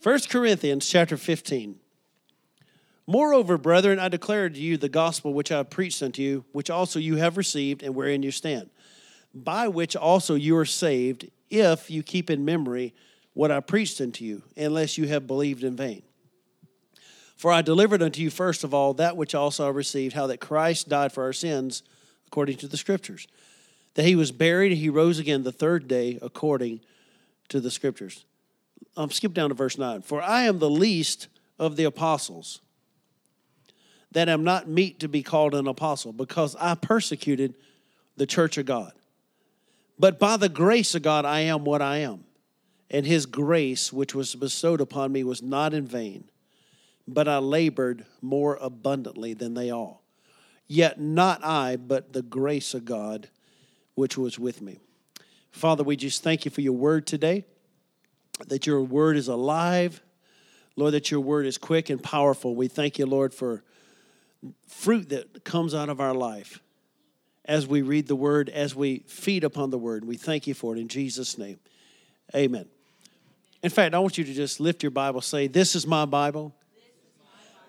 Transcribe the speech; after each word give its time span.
1 0.00 0.20
Corinthians 0.30 0.88
chapter 0.88 1.16
15. 1.16 1.76
Moreover, 3.08 3.58
brethren, 3.58 3.98
I 3.98 4.08
declare 4.08 4.48
to 4.48 4.60
you 4.60 4.76
the 4.76 4.88
gospel 4.88 5.34
which 5.34 5.50
I 5.50 5.64
preached 5.64 6.04
unto 6.04 6.22
you, 6.22 6.44
which 6.52 6.70
also 6.70 7.00
you 7.00 7.16
have 7.16 7.36
received, 7.36 7.82
and 7.82 7.96
wherein 7.96 8.22
you 8.22 8.30
stand, 8.30 8.70
by 9.34 9.66
which 9.66 9.96
also 9.96 10.36
you 10.36 10.56
are 10.56 10.64
saved, 10.64 11.28
if 11.50 11.90
you 11.90 12.04
keep 12.04 12.30
in 12.30 12.44
memory 12.44 12.94
what 13.34 13.50
I 13.50 13.58
preached 13.58 14.00
unto 14.00 14.24
you, 14.24 14.42
unless 14.56 14.98
you 14.98 15.08
have 15.08 15.26
believed 15.26 15.64
in 15.64 15.74
vain. 15.74 16.02
For 17.36 17.50
I 17.50 17.62
delivered 17.62 18.02
unto 18.02 18.22
you 18.22 18.30
first 18.30 18.62
of 18.62 18.72
all 18.72 18.94
that 18.94 19.16
which 19.16 19.34
also 19.34 19.66
I 19.66 19.70
received, 19.70 20.14
how 20.14 20.28
that 20.28 20.38
Christ 20.38 20.88
died 20.88 21.10
for 21.10 21.24
our 21.24 21.32
sins, 21.32 21.82
according 22.28 22.58
to 22.58 22.68
the 22.68 22.76
Scriptures, 22.76 23.26
that 23.94 24.04
he 24.04 24.14
was 24.14 24.30
buried, 24.30 24.70
and 24.70 24.80
he 24.80 24.90
rose 24.90 25.18
again 25.18 25.42
the 25.42 25.50
third 25.50 25.88
day, 25.88 26.20
according 26.22 26.82
to 27.48 27.58
the 27.58 27.70
Scriptures. 27.70 28.24
Um, 28.96 29.10
skip 29.10 29.32
down 29.32 29.50
to 29.50 29.54
verse 29.54 29.78
9. 29.78 30.02
For 30.02 30.20
I 30.22 30.44
am 30.44 30.58
the 30.58 30.70
least 30.70 31.28
of 31.58 31.76
the 31.76 31.84
apostles 31.84 32.60
that 34.12 34.28
am 34.28 34.44
not 34.44 34.68
meet 34.68 35.00
to 35.00 35.08
be 35.08 35.22
called 35.22 35.54
an 35.54 35.66
apostle, 35.66 36.12
because 36.12 36.56
I 36.56 36.74
persecuted 36.74 37.54
the 38.16 38.26
church 38.26 38.58
of 38.58 38.66
God. 38.66 38.92
But 39.98 40.18
by 40.18 40.36
the 40.36 40.48
grace 40.48 40.94
of 40.94 41.02
God, 41.02 41.24
I 41.24 41.40
am 41.40 41.64
what 41.64 41.82
I 41.82 41.98
am. 41.98 42.24
And 42.90 43.04
his 43.04 43.26
grace, 43.26 43.92
which 43.92 44.14
was 44.14 44.34
bestowed 44.34 44.80
upon 44.80 45.12
me, 45.12 45.24
was 45.24 45.42
not 45.42 45.74
in 45.74 45.86
vain, 45.86 46.24
but 47.06 47.28
I 47.28 47.38
labored 47.38 48.06
more 48.22 48.58
abundantly 48.60 49.34
than 49.34 49.54
they 49.54 49.70
all. 49.70 50.02
Yet 50.66 51.00
not 51.00 51.44
I, 51.44 51.76
but 51.76 52.12
the 52.12 52.22
grace 52.22 52.74
of 52.74 52.84
God, 52.84 53.28
which 53.94 54.16
was 54.16 54.38
with 54.38 54.62
me. 54.62 54.78
Father, 55.50 55.82
we 55.82 55.96
just 55.96 56.22
thank 56.22 56.44
you 56.44 56.50
for 56.50 56.60
your 56.60 56.74
word 56.74 57.06
today, 57.06 57.44
that 58.46 58.66
your 58.66 58.82
word 58.82 59.16
is 59.16 59.28
alive. 59.28 60.00
Lord, 60.76 60.94
that 60.94 61.10
your 61.10 61.20
word 61.20 61.44
is 61.46 61.58
quick 61.58 61.90
and 61.90 62.00
powerful. 62.00 62.54
We 62.54 62.68
thank 62.68 62.98
you, 62.98 63.06
Lord, 63.06 63.34
for 63.34 63.64
fruit 64.68 65.08
that 65.08 65.44
comes 65.44 65.74
out 65.74 65.88
of 65.88 66.00
our 66.00 66.14
life 66.14 66.60
as 67.44 67.66
we 67.66 67.82
read 67.82 68.06
the 68.06 68.14
word, 68.14 68.48
as 68.48 68.76
we 68.76 69.00
feed 69.06 69.42
upon 69.42 69.70
the 69.70 69.78
word. 69.78 70.04
We 70.04 70.16
thank 70.16 70.46
you 70.46 70.54
for 70.54 70.76
it 70.76 70.78
in 70.78 70.86
Jesus' 70.86 71.36
name. 71.36 71.58
Amen. 72.34 72.66
In 73.62 73.70
fact, 73.70 73.94
I 73.94 73.98
want 73.98 74.18
you 74.18 74.24
to 74.24 74.32
just 74.32 74.60
lift 74.60 74.84
your 74.84 74.90
Bible, 74.90 75.20
say, 75.20 75.48
This 75.48 75.74
is 75.74 75.86
my 75.86 76.04
Bible. 76.04 76.54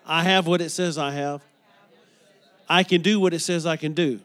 I 0.06 0.22
have 0.22 0.46
what 0.46 0.60
it 0.60 0.70
says 0.70 0.98
I 0.98 1.12
have. 1.12 1.42
I 2.68 2.84
can 2.84 3.00
do 3.00 3.18
what 3.18 3.34
it 3.34 3.40
says 3.40 3.66
I 3.66 3.76
can 3.76 3.94
do. 3.94 4.20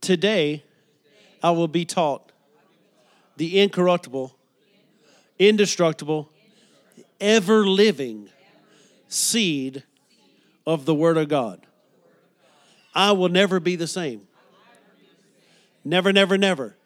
Today, 0.00 0.62
I 1.42 1.50
will 1.50 1.68
be 1.68 1.84
taught 1.84 2.30
the 3.38 3.60
incorruptible, 3.60 4.36
indestructible, 5.38 6.28
ever 7.20 7.66
living 7.66 8.28
seed 9.08 9.84
of 10.66 10.84
the 10.84 10.94
Word 10.94 11.16
of 11.16 11.28
God. 11.28 11.64
I 12.94 13.12
will 13.12 13.28
never 13.28 13.60
be 13.60 13.76
the 13.76 13.86
same. 13.86 14.26
Never, 15.84 16.12
never, 16.12 16.36
never. 16.36 16.76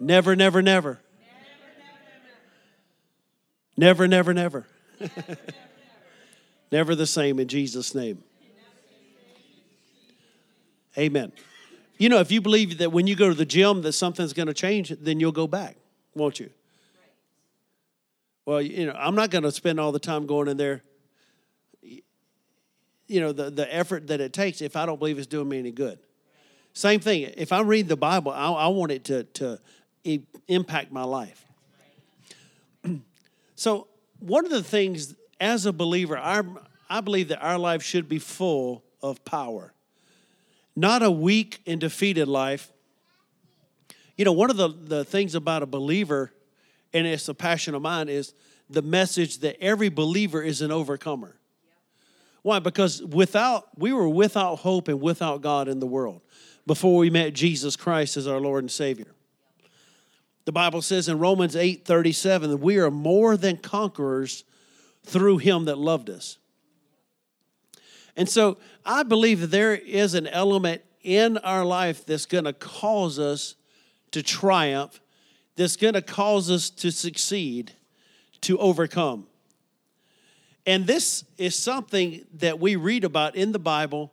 Never, 0.00 0.36
never, 0.36 0.62
never. 0.62 1.00
Never, 3.76 4.08
never, 4.08 4.32
never. 4.32 4.66
Never 6.70 6.94
the 6.94 7.06
same 7.06 7.38
in 7.38 7.48
Jesus' 7.48 7.94
name. 7.94 8.22
Amen. 10.98 11.32
You 11.98 12.08
know, 12.08 12.20
if 12.20 12.30
you 12.30 12.40
believe 12.40 12.78
that 12.78 12.92
when 12.92 13.08
you 13.08 13.16
go 13.16 13.28
to 13.28 13.34
the 13.34 13.44
gym 13.44 13.82
that 13.82 13.92
something's 13.92 14.32
going 14.32 14.46
to 14.46 14.54
change, 14.54 14.90
then 15.00 15.18
you'll 15.18 15.32
go 15.32 15.48
back, 15.48 15.76
won't 16.14 16.38
you? 16.38 16.50
Well, 18.46 18.62
you 18.62 18.86
know, 18.86 18.94
I'm 18.96 19.16
not 19.16 19.30
going 19.30 19.42
to 19.44 19.52
spend 19.52 19.78
all 19.78 19.92
the 19.92 19.98
time 19.98 20.26
going 20.26 20.48
in 20.48 20.56
there. 20.56 20.82
You 21.82 23.20
know 23.20 23.32
the, 23.32 23.50
the 23.50 23.74
effort 23.74 24.06
that 24.08 24.20
it 24.20 24.34
takes 24.34 24.60
if 24.60 24.76
i 24.76 24.84
don't 24.84 24.98
believe 24.98 25.16
it's 25.16 25.26
doing 25.26 25.48
me 25.48 25.58
any 25.58 25.70
good. 25.70 25.98
Same 26.74 27.00
thing 27.00 27.22
if 27.38 27.52
i 27.52 27.60
read 27.62 27.88
the 27.88 27.96
bible 27.96 28.32
i, 28.32 28.50
I 28.50 28.66
want 28.68 28.92
it 28.92 29.04
to, 29.04 29.24
to 29.24 29.58
impact 30.46 30.92
my 30.92 31.04
life. 31.04 31.44
So 33.54 33.88
one 34.20 34.44
of 34.44 34.52
the 34.52 34.62
things 34.62 35.14
as 35.40 35.66
a 35.66 35.72
believer 35.72 36.16
our, 36.18 36.44
i 36.88 37.00
believe 37.00 37.28
that 37.28 37.42
our 37.42 37.58
life 37.58 37.82
should 37.82 38.08
be 38.08 38.18
full 38.18 38.84
of 39.02 39.24
power 39.24 39.72
not 40.78 41.02
a 41.02 41.10
weak 41.10 41.60
and 41.66 41.80
defeated 41.80 42.28
life 42.28 42.72
you 44.16 44.24
know 44.24 44.32
one 44.32 44.50
of 44.50 44.56
the, 44.56 44.68
the 44.68 45.04
things 45.04 45.34
about 45.34 45.62
a 45.62 45.66
believer 45.66 46.32
and 46.92 47.06
it's 47.06 47.28
a 47.28 47.34
passion 47.34 47.74
of 47.74 47.82
mine 47.82 48.08
is 48.08 48.34
the 48.70 48.82
message 48.82 49.38
that 49.38 49.60
every 49.62 49.88
believer 49.88 50.42
is 50.42 50.60
an 50.60 50.70
overcomer 50.70 51.38
why? 52.42 52.60
Because 52.60 53.02
without 53.02 53.68
we 53.78 53.92
were 53.92 54.08
without 54.08 54.56
hope 54.56 54.88
and 54.88 55.00
without 55.00 55.42
God 55.42 55.68
in 55.68 55.80
the 55.80 55.86
world 55.86 56.22
before 56.66 56.96
we 56.96 57.10
met 57.10 57.34
Jesus 57.34 57.76
Christ 57.76 58.16
as 58.16 58.26
our 58.26 58.40
Lord 58.40 58.62
and 58.64 58.70
Savior. 58.70 59.14
The 60.44 60.52
Bible 60.52 60.80
says 60.80 61.08
in 61.08 61.18
Romans 61.18 61.56
8 61.56 61.84
37 61.84 62.50
that 62.50 62.56
we 62.56 62.78
are 62.78 62.90
more 62.90 63.36
than 63.36 63.58
conquerors 63.58 64.44
through 65.04 65.38
him 65.38 65.66
that 65.66 65.76
loved 65.76 66.08
us. 66.08 66.38
And 68.18 68.28
so 68.28 68.58
I 68.84 69.04
believe 69.04 69.40
that 69.40 69.52
there 69.52 69.76
is 69.76 70.14
an 70.14 70.26
element 70.26 70.82
in 71.02 71.38
our 71.38 71.64
life 71.64 72.04
that's 72.04 72.26
going 72.26 72.44
to 72.44 72.52
cause 72.52 73.16
us 73.20 73.54
to 74.10 74.24
triumph, 74.24 75.00
that's 75.54 75.76
going 75.76 75.94
to 75.94 76.02
cause 76.02 76.50
us 76.50 76.68
to 76.68 76.90
succeed, 76.90 77.72
to 78.40 78.58
overcome. 78.58 79.28
And 80.66 80.84
this 80.84 81.24
is 81.38 81.54
something 81.54 82.26
that 82.34 82.58
we 82.58 82.74
read 82.74 83.04
about 83.04 83.36
in 83.36 83.52
the 83.52 83.60
Bible 83.60 84.12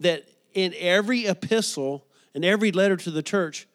that 0.00 0.28
in 0.52 0.74
every 0.78 1.24
epistle 1.24 2.04
and 2.34 2.44
every 2.44 2.72
letter 2.72 2.98
to 2.98 3.10
the 3.10 3.22
church, 3.22 3.66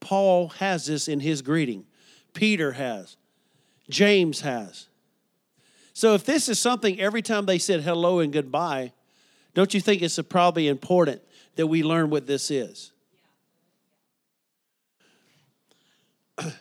Paul 0.00 0.48
has 0.48 0.86
this 0.86 1.06
in 1.06 1.20
his 1.20 1.42
greeting. 1.42 1.86
Peter 2.34 2.72
has. 2.72 3.16
James 3.88 4.40
has. 4.40 4.88
So 5.92 6.14
if 6.14 6.24
this 6.24 6.48
is 6.48 6.58
something 6.58 7.00
every 7.00 7.22
time 7.22 7.46
they 7.46 7.58
said 7.58 7.82
hello 7.82 8.18
and 8.18 8.32
goodbye, 8.32 8.92
don't 9.54 9.74
you 9.74 9.80
think 9.80 10.02
it's 10.02 10.18
probably 10.20 10.68
important 10.68 11.22
that 11.56 11.66
we 11.66 11.82
learn 11.82 12.10
what 12.10 12.26
this 12.26 12.50
is? 12.50 12.92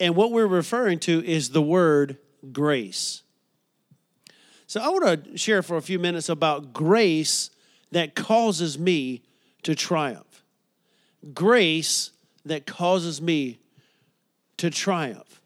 And 0.00 0.14
what 0.14 0.30
we're 0.30 0.46
referring 0.46 1.00
to 1.00 1.24
is 1.24 1.50
the 1.50 1.60
word 1.60 2.18
grace. 2.52 3.22
So 4.68 4.80
I 4.80 4.88
want 4.90 5.24
to 5.24 5.36
share 5.36 5.60
for 5.60 5.76
a 5.76 5.82
few 5.82 5.98
minutes 5.98 6.28
about 6.28 6.72
grace 6.72 7.50
that 7.90 8.14
causes 8.14 8.78
me 8.78 9.22
to 9.62 9.74
triumph. 9.74 10.44
Grace 11.34 12.12
that 12.44 12.66
causes 12.66 13.20
me 13.20 13.58
to 14.58 14.70
triumph. 14.70 15.40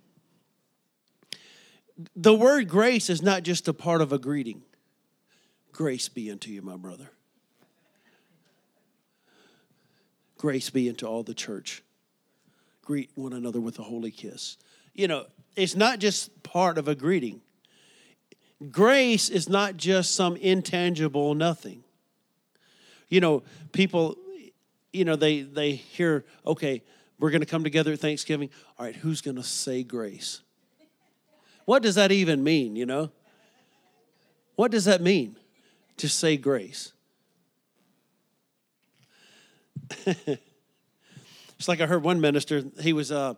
The 2.17 2.35
word 2.35 2.69
grace 2.69 3.09
is 3.09 3.23
not 3.23 3.45
just 3.45 3.69
a 3.69 3.73
part 3.73 4.01
of 4.01 4.13
a 4.13 4.19
greeting. 4.19 4.63
Grace 5.73 6.09
be 6.09 6.31
unto 6.31 6.51
you, 6.51 6.63
my 6.63 6.77
brother. 6.77 7.11
Grace 10.37 10.71
be 10.71 10.89
unto 10.89 11.07
all 11.07 11.23
the 11.23 11.35
church. 11.35 11.83
Greet 12.83 13.11
one 13.15 13.33
another 13.33 13.61
with 13.61 13.79
a 13.79 13.83
holy 13.83 14.11
kiss. 14.11 14.57
You 14.95 15.09
know, 15.09 15.27
it's 15.57 15.75
not 15.75 15.99
just 15.99 16.43
part 16.43 16.79
of 16.79 16.89
a 16.89 16.95
greeting 16.95 17.41
grace 18.71 19.29
is 19.29 19.49
not 19.49 19.77
just 19.77 20.15
some 20.15 20.37
intangible 20.37 21.35
nothing. 21.35 21.83
You 23.09 23.21
know, 23.21 23.43
people, 23.73 24.17
you 24.93 25.05
know, 25.05 25.17
they 25.17 25.43
they 25.43 25.73
hear, 25.73 26.25
okay, 26.47 26.83
we're 27.19 27.31
going 27.31 27.41
to 27.41 27.47
come 27.47 27.65
together 27.65 27.93
at 27.93 27.99
Thanksgiving. 27.99 28.51
All 28.79 28.87
right, 28.87 28.97
who's 28.97 29.21
going 29.21 29.37
to 29.37 29.43
say 29.43 29.83
grace? 29.83 30.41
What 31.65 31.83
does 31.83 31.95
that 31.95 32.11
even 32.11 32.43
mean, 32.43 32.77
you 32.77 32.87
know? 32.87 33.11
What 34.57 34.71
does 34.71 34.85
that 34.87 35.01
mean 35.01 35.37
to 36.03 36.09
say 36.09 36.37
grace? 36.37 36.93
it's 40.05 41.69
like 41.69 41.81
I 41.81 41.87
heard 41.87 42.03
one 42.03 42.21
minister, 42.21 42.65
he 42.81 42.93
was 42.93 43.13
uh, 43.13 43.35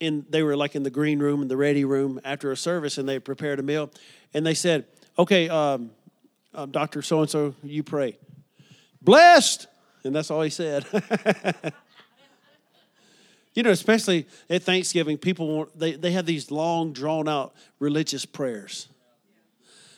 in 0.00 0.26
they 0.28 0.42
were 0.42 0.56
like 0.56 0.74
in 0.74 0.82
the 0.82 0.90
green 0.90 1.20
room 1.20 1.40
and 1.40 1.48
the 1.48 1.56
ready 1.56 1.84
room 1.84 2.20
after 2.24 2.50
a 2.50 2.56
service 2.56 2.98
and 2.98 3.08
they 3.08 3.20
prepared 3.20 3.60
a 3.60 3.62
meal. 3.62 3.92
And 4.34 4.44
they 4.44 4.54
said 4.54 4.86
okay 5.16 5.48
um, 5.48 5.92
um, 6.52 6.72
dr 6.72 7.00
so 7.02 7.20
and 7.20 7.30
so 7.30 7.54
you 7.62 7.84
pray. 7.84 8.18
Blessed! 9.00 9.68
And 10.02 10.16
that's 10.16 10.32
all 10.32 10.42
he 10.42 10.50
said. 10.50 10.84
You 13.54 13.62
know 13.62 13.70
especially 13.70 14.26
at 14.50 14.64
thanksgiving 14.64 15.16
people 15.16 15.46
want, 15.46 15.78
they, 15.78 15.92
they 15.92 16.10
have 16.10 16.26
these 16.26 16.50
long 16.50 16.92
drawn 16.92 17.28
out 17.28 17.54
religious 17.78 18.26
prayers. 18.26 18.88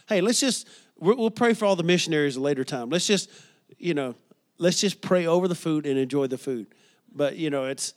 Hey 0.06 0.20
let's 0.20 0.40
just 0.40 0.68
we'll 0.98 1.30
pray 1.30 1.54
for 1.54 1.64
all 1.64 1.76
the 1.76 1.82
missionaries 1.82 2.36
a 2.36 2.40
later 2.40 2.64
time 2.64 2.90
let's 2.90 3.06
just 3.06 3.30
you 3.78 3.94
know 3.94 4.14
let's 4.58 4.80
just 4.80 5.00
pray 5.00 5.26
over 5.26 5.48
the 5.48 5.54
food 5.54 5.86
and 5.86 5.98
enjoy 5.98 6.26
the 6.26 6.38
food 6.38 6.66
but 7.14 7.36
you 7.36 7.50
know 7.50 7.66
it's 7.66 7.94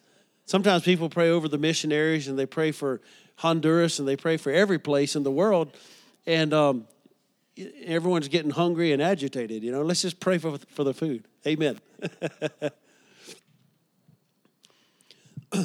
Sometimes 0.50 0.82
people 0.82 1.10
pray 1.10 1.30
over 1.30 1.48
the 1.48 1.60
missionaries 1.60 2.28
and 2.28 2.40
they 2.40 2.48
pray 2.48 2.72
for 2.72 3.02
Honduras 3.36 4.00
and 4.00 4.08
they 4.08 4.16
pray 4.16 4.36
for 4.36 4.52
every 4.52 4.80
place 4.80 5.16
in 5.16 5.22
the 5.22 5.30
world. 5.30 5.78
And 6.26 6.52
um, 6.56 6.88
everyone's 7.86 8.30
getting 8.30 8.50
hungry 8.50 8.92
and 8.92 9.00
agitated. 9.00 9.64
You 9.64 9.72
know, 9.72 9.84
let's 9.84 10.02
just 10.02 10.20
pray 10.20 10.40
for, 10.40 10.58
for 10.58 10.84
the 10.84 10.96
food. 10.96 11.28
Amen. 11.46 11.80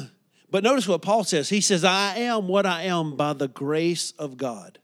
but 0.51 0.63
notice 0.63 0.87
what 0.87 1.01
Paul 1.01 1.23
says. 1.23 1.49
He 1.49 1.61
says, 1.61 1.83
I 1.83 2.17
am 2.17 2.47
what 2.47 2.67
I 2.67 2.83
am 2.83 3.15
by 3.15 3.33
the 3.33 3.47
grace 3.47 4.11
of 4.19 4.37
God. 4.37 4.77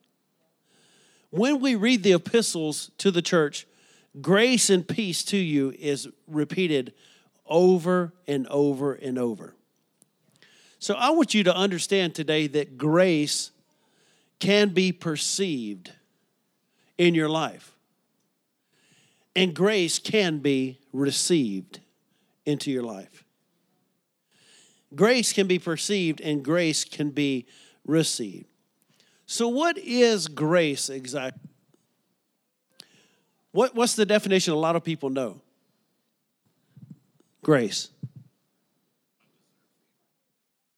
When 1.32 1.60
we 1.62 1.76
read 1.76 2.04
the 2.04 2.14
epistles 2.14 2.92
to 3.00 3.10
the 3.10 3.22
church, 3.22 3.66
grace 4.22 4.70
and 4.70 4.88
peace 4.88 5.24
to 5.26 5.38
you 5.38 5.74
is 5.80 6.08
repeated 6.28 6.94
over 7.46 8.14
and 8.28 8.48
over 8.48 8.94
and 8.94 9.18
over. 9.18 9.56
So 10.80 10.96
I 10.96 11.12
want 11.12 11.34
you 11.34 11.44
to 11.46 11.56
understand 11.56 12.16
today 12.16 12.48
that 12.48 12.78
grace 12.78 13.52
can 14.40 14.70
be 14.70 14.92
perceived 14.92 15.92
in 16.98 17.16
your 17.16 17.30
life, 17.30 17.74
and 19.36 19.54
grace 19.54 20.00
can 20.00 20.40
be 20.40 20.80
received 20.92 21.80
into 22.46 22.72
your 22.72 22.84
life. 22.84 23.24
Grace 24.94 25.32
can 25.32 25.48
be 25.48 25.60
perceived, 25.60 26.20
and 26.20 26.44
grace 26.44 26.84
can 26.84 27.12
be 27.12 27.46
received. 27.86 28.51
So, 29.32 29.48
what 29.48 29.78
is 29.78 30.28
grace 30.28 30.90
exactly? 30.90 31.50
What, 33.54 33.74
what's 33.74 33.96
the 33.96 34.06
definition 34.06 34.54
a 34.54 34.58
lot 34.58 34.76
of 34.76 34.84
people 34.84 35.10
know? 35.10 35.40
Grace. 37.42 37.88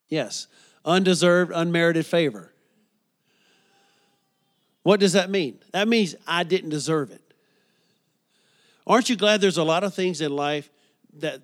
Yes, 0.07 0.45
undeserved, 0.85 1.51
unmerited 1.55 2.05
favor. 2.05 2.53
What 4.83 4.99
does 4.99 5.13
that 5.13 5.31
mean? 5.31 5.57
That 5.71 5.87
means 5.87 6.13
I 6.27 6.43
didn't 6.43 6.69
deserve 6.69 7.09
it. 7.09 7.33
Aren't 8.85 9.09
you 9.09 9.15
glad 9.15 9.41
there's 9.41 9.57
a 9.57 9.63
lot 9.63 9.83
of 9.83 9.95
things 9.95 10.21
in 10.21 10.31
life 10.31 10.69
that, 11.17 11.41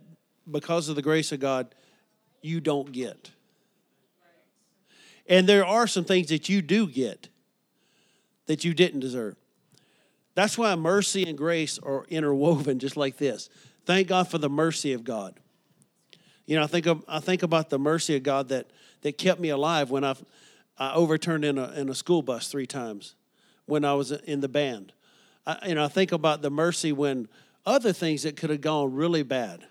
because 0.49 0.89
of 0.89 0.95
the 0.95 1.01
grace 1.01 1.31
of 1.31 1.39
God, 1.39 1.73
you 2.43 2.61
don't 2.61 2.91
get? 2.91 3.31
And 5.29 5.47
there 5.47 5.65
are 5.65 5.87
some 5.87 6.03
things 6.03 6.27
that 6.29 6.49
you 6.49 6.61
do 6.61 6.87
get 6.87 7.29
that 8.47 8.65
you 8.65 8.73
didn't 8.73 8.99
deserve. 8.99 9.35
That's 10.33 10.57
why 10.57 10.75
mercy 10.75 11.23
and 11.23 11.37
grace 11.37 11.77
are 11.79 12.05
interwoven 12.09 12.79
just 12.79 12.97
like 12.97 13.17
this. 13.17 13.49
Thank 13.85 14.07
God 14.07 14.27
for 14.27 14.39
the 14.39 14.49
mercy 14.49 14.93
of 14.93 15.03
God. 15.03 15.39
You 16.45 16.55
know, 16.55 16.63
I 16.63 16.67
think 16.67 16.87
of, 16.87 17.05
I 17.07 17.19
think 17.19 17.43
about 17.43 17.69
the 17.69 17.77
mercy 17.77 18.15
of 18.15 18.23
God 18.23 18.49
that 18.49 18.71
that 19.01 19.17
kept 19.17 19.39
me 19.39 19.49
alive 19.49 19.91
when 19.91 20.03
I 20.03 20.15
I 20.77 20.93
overturned 20.93 21.45
in 21.45 21.57
a 21.57 21.71
in 21.73 21.89
a 21.89 21.95
school 21.95 22.21
bus 22.21 22.47
three 22.47 22.65
times 22.65 23.15
when 23.65 23.85
I 23.85 23.93
was 23.93 24.11
in 24.11 24.41
the 24.41 24.47
band. 24.47 24.93
I, 25.45 25.67
you 25.67 25.75
know, 25.75 25.85
I 25.85 25.89
think 25.89 26.11
about 26.11 26.41
the 26.41 26.49
mercy 26.49 26.91
when 26.91 27.27
other 27.65 27.93
things 27.93 28.23
that 28.23 28.35
could 28.35 28.49
have 28.49 28.61
gone 28.61 28.93
really 28.95 29.23
bad. 29.23 29.65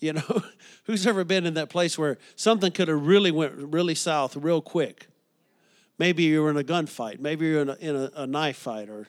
You 0.00 0.14
know, 0.14 0.42
who's 0.84 1.06
ever 1.06 1.24
been 1.24 1.46
in 1.46 1.54
that 1.54 1.70
place 1.70 1.98
where 1.98 2.18
something 2.36 2.72
could 2.72 2.88
have 2.88 3.06
really 3.06 3.30
went 3.30 3.54
really 3.54 3.94
south 3.94 4.36
real 4.36 4.60
quick? 4.60 5.06
Maybe 5.98 6.24
you 6.24 6.42
were 6.42 6.50
in 6.50 6.56
a 6.56 6.64
gunfight. 6.64 7.18
Maybe 7.18 7.46
you're 7.46 7.62
in 7.62 7.70
a, 7.70 7.76
in 7.80 7.96
a, 7.96 8.10
a 8.14 8.26
knife 8.26 8.56
fight. 8.56 8.88
Or 8.88 9.08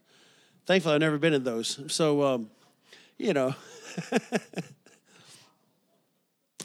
thankfully, 0.65 0.95
I've 0.95 1.01
never 1.01 1.19
been 1.19 1.33
in 1.33 1.43
those. 1.43 1.79
So, 1.87 2.23
um, 2.23 2.49
you 3.17 3.33
know, 3.33 3.53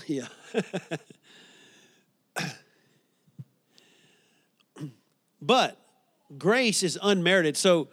yeah. 0.07 0.29
but 5.43 5.77
grace 6.39 6.83
is 6.83 6.99
unmerited. 7.03 7.57
So 7.57 7.89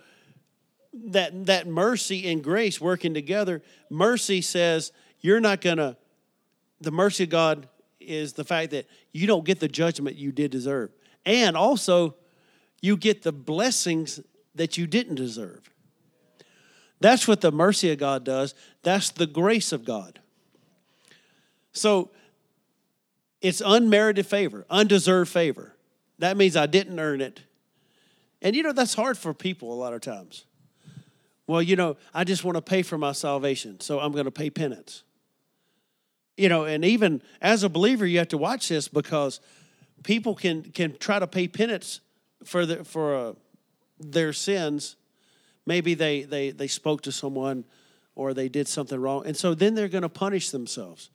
that 0.93 1.45
that 1.45 1.67
mercy 1.67 2.29
and 2.31 2.43
grace 2.43 2.81
working 2.81 3.13
together, 3.13 3.61
mercy 3.89 4.41
says 4.41 4.91
you're 5.19 5.39
not 5.39 5.61
gonna. 5.61 5.97
The 6.81 6.91
mercy 6.91 7.23
of 7.23 7.29
God 7.29 7.69
is 7.99 8.33
the 8.33 8.43
fact 8.43 8.71
that 8.71 8.87
you 9.13 9.27
don't 9.27 9.45
get 9.45 9.59
the 9.59 9.67
judgment 9.67 10.17
you 10.17 10.31
did 10.31 10.51
deserve, 10.51 10.91
and 11.25 11.55
also 11.55 12.15
you 12.81 12.97
get 12.97 13.21
the 13.21 13.31
blessings 13.31 14.19
that 14.55 14.77
you 14.77 14.87
didn't 14.87 15.15
deserve. 15.15 15.69
That's 16.99 17.27
what 17.27 17.41
the 17.41 17.51
mercy 17.51 17.91
of 17.91 17.97
God 17.97 18.23
does. 18.23 18.53
That's 18.83 19.09
the 19.09 19.27
grace 19.27 19.71
of 19.71 19.85
God. 19.85 20.19
So 21.71 22.11
it's 23.41 23.61
unmerited 23.63 24.25
favor, 24.25 24.65
undeserved 24.69 25.31
favor. 25.31 25.75
That 26.19 26.37
means 26.37 26.55
I 26.55 26.65
didn't 26.67 26.99
earn 26.99 27.21
it. 27.21 27.41
And 28.41 28.55
you 28.55 28.63
know, 28.63 28.71
that's 28.73 28.93
hard 28.93 29.17
for 29.17 29.33
people 29.33 29.73
a 29.73 29.75
lot 29.75 29.93
of 29.93 30.01
times. 30.01 30.45
Well, 31.47 31.61
you 31.61 31.75
know, 31.75 31.97
I 32.13 32.23
just 32.23 32.43
want 32.43 32.55
to 32.55 32.61
pay 32.61 32.81
for 32.81 32.97
my 32.97 33.11
salvation, 33.11 33.79
so 33.79 33.99
I'm 33.99 34.11
going 34.11 34.25
to 34.25 34.31
pay 34.31 34.49
penance. 34.49 35.03
You 36.41 36.49
know, 36.49 36.63
and 36.63 36.83
even 36.83 37.21
as 37.39 37.61
a 37.61 37.69
believer, 37.69 38.03
you 38.03 38.17
have 38.17 38.29
to 38.29 38.37
watch 38.37 38.67
this 38.67 38.87
because 38.87 39.39
people 40.01 40.33
can 40.33 40.63
can 40.63 40.97
try 40.97 41.19
to 41.19 41.27
pay 41.27 41.47
penance 41.47 42.01
for 42.43 42.65
the, 42.65 42.83
for 42.83 43.15
uh, 43.15 43.33
their 43.99 44.33
sins. 44.33 44.95
Maybe 45.67 45.93
they, 45.93 46.23
they 46.23 46.49
they 46.49 46.65
spoke 46.65 47.03
to 47.03 47.11
someone 47.11 47.63
or 48.15 48.33
they 48.33 48.49
did 48.49 48.67
something 48.67 48.99
wrong, 48.99 49.27
and 49.27 49.37
so 49.37 49.53
then 49.53 49.75
they're 49.75 49.87
going 49.87 50.01
to 50.01 50.09
punish 50.09 50.49
themselves, 50.49 51.11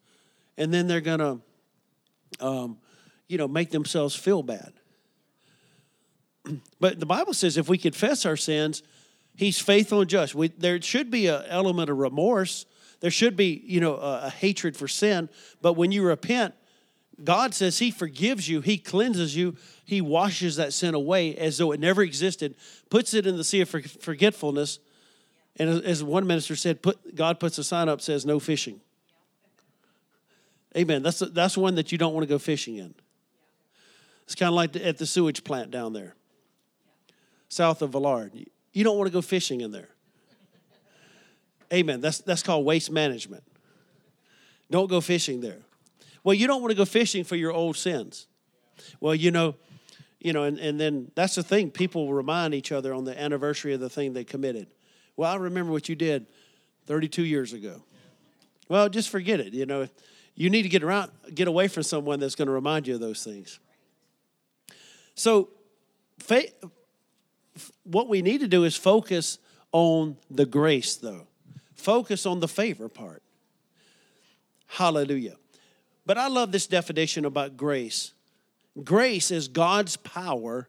and 0.57 0.73
then 0.73 0.87
they're 0.87 1.01
going 1.01 1.19
to, 1.19 1.41
um, 2.39 2.79
you 3.27 3.37
know, 3.37 3.49
make 3.49 3.71
themselves 3.71 4.15
feel 4.15 4.45
bad. 4.45 4.75
But 6.79 7.01
the 7.01 7.07
Bible 7.07 7.35
says 7.35 7.57
if 7.57 7.69
we 7.69 7.79
confess 7.79 8.25
our 8.25 8.37
sins, 8.37 8.85
He's 9.35 9.59
faithful 9.59 10.03
and 10.03 10.09
just. 10.09 10.37
We, 10.37 10.49
there 10.49 10.81
should 10.81 11.11
be 11.11 11.27
an 11.27 11.43
element 11.49 11.91
of 11.91 11.99
remorse. 11.99 12.65
There 13.01 13.11
should 13.11 13.37
be, 13.37 13.63
you 13.67 13.81
know, 13.81 13.97
a, 13.97 14.27
a 14.27 14.31
hatred 14.31 14.77
for 14.77 14.89
sin. 14.89 15.29
But 15.61 15.75
when 15.75 15.93
you 15.93 16.03
repent, 16.03 16.55
God 17.23 17.55
says 17.55 17.79
He 17.79 17.91
forgives 17.91 18.49
you, 18.49 18.61
He 18.61 18.79
cleanses 18.79 19.37
you, 19.37 19.57
He 19.85 20.01
washes 20.01 20.57
that 20.57 20.73
sin 20.73 20.95
away 20.95 21.37
as 21.37 21.59
though 21.59 21.73
it 21.73 21.81
never 21.81 22.03
existed, 22.03 22.55
puts 22.91 23.15
it 23.15 23.27
in 23.27 23.37
the 23.37 23.45
sea 23.45 23.61
of 23.63 23.69
forgetfulness. 23.69 24.79
And 25.59 25.85
as 25.85 26.05
one 26.05 26.27
minister 26.27 26.57
said, 26.57 26.83
put, 26.83 27.15
God 27.15 27.41
puts 27.41 27.57
a 27.59 27.65
sign 27.65 27.89
up 27.89 28.01
says 28.01 28.27
no 28.27 28.39
fishing. 28.39 28.81
Amen. 30.77 31.03
That's 31.03 31.21
that's 31.21 31.57
one 31.57 31.77
that 31.77 31.91
you 31.91 31.97
don't 31.97 32.13
want 32.13 32.25
to 32.25 32.29
go 32.29 32.39
fishing 32.39 32.77
in. 32.77 32.95
It's 34.25 34.35
kind 34.35 34.49
of 34.49 34.55
like 34.55 34.77
at 34.77 34.99
the 34.99 35.07
sewage 35.07 35.45
plant 35.45 35.71
down 35.71 35.95
there, 35.95 36.15
south 37.49 37.81
of 37.81 37.93
Villard. 37.93 38.33
You 38.73 38.85
don't 38.85 38.99
want 38.99 39.07
to 39.07 39.13
go 39.13 39.23
fishing 39.23 39.63
in 39.63 39.71
there. 39.71 39.89
Amen. 41.73 42.01
That's 42.01 42.19
that's 42.19 42.43
called 42.43 42.65
waste 42.65 42.91
management. 42.91 43.43
Don't 44.71 44.89
go 44.89 45.01
fishing 45.01 45.41
there. 45.41 45.61
Well, 46.25 46.35
you 46.35 46.47
don't 46.47 46.61
want 46.61 46.73
to 46.73 46.77
go 46.77 46.85
fishing 46.85 47.25
for 47.25 47.37
your 47.37 47.53
old 47.53 47.77
sins. 47.77 48.27
Well, 49.01 49.15
you 49.15 49.31
know, 49.31 49.55
you 50.19 50.33
know, 50.33 50.43
and, 50.43 50.59
and 50.59 50.81
then 50.81 51.11
that's 51.15 51.37
the 51.37 51.43
thing. 51.43 51.71
People 51.71 52.13
remind 52.13 52.55
each 52.55 52.73
other 52.73 52.93
on 52.93 53.05
the 53.05 53.19
anniversary 53.19 53.75
of 53.75 53.81
the 53.81 53.89
thing 53.89 54.13
they 54.13 54.25
committed. 54.25 54.67
Well, 55.17 55.31
I 55.31 55.37
remember 55.37 55.73
what 55.73 55.89
you 55.89 55.95
did 55.95 56.27
32 56.87 57.25
years 57.25 57.53
ago. 57.53 57.83
Well, 58.69 58.89
just 58.89 59.09
forget 59.09 59.41
it. 59.41 59.53
You 59.53 59.67
know, 59.67 59.89
you 60.35 60.51
need 60.51 60.63
to 60.63 60.69
get 60.69 60.83
around, 60.83 61.11
get 61.35 61.49
away 61.49 61.69
from 61.69 61.85
someone 61.85 62.19
that's 62.19 62.35
going 62.35 62.47
to 62.47 62.53
remind 62.53 62.87
you 62.87 62.95
of 62.95 63.01
those 63.01 63.23
things. 63.23 63.61
So, 65.15 65.49
faith, 66.19 66.53
what 67.85 68.09
we 68.09 68.21
need 68.21 68.41
to 68.41 68.49
do 68.49 68.65
is 68.65 68.77
focus 68.77 69.39
on 69.73 70.17
the 70.31 70.45
grace, 70.45 70.97
though. 70.97 71.27
Focus 71.77 72.27
on 72.27 72.41
the 72.41 72.49
favor 72.49 72.89
part. 72.89 73.23
Hallelujah. 74.67 75.37
But 76.05 76.19
I 76.19 76.29
love 76.29 76.53
this 76.53 76.67
definition 76.67 77.25
about 77.25 77.57
grace. 77.57 78.13
Grace 78.83 79.31
is 79.31 79.49
God's 79.49 79.97
power, 79.97 80.69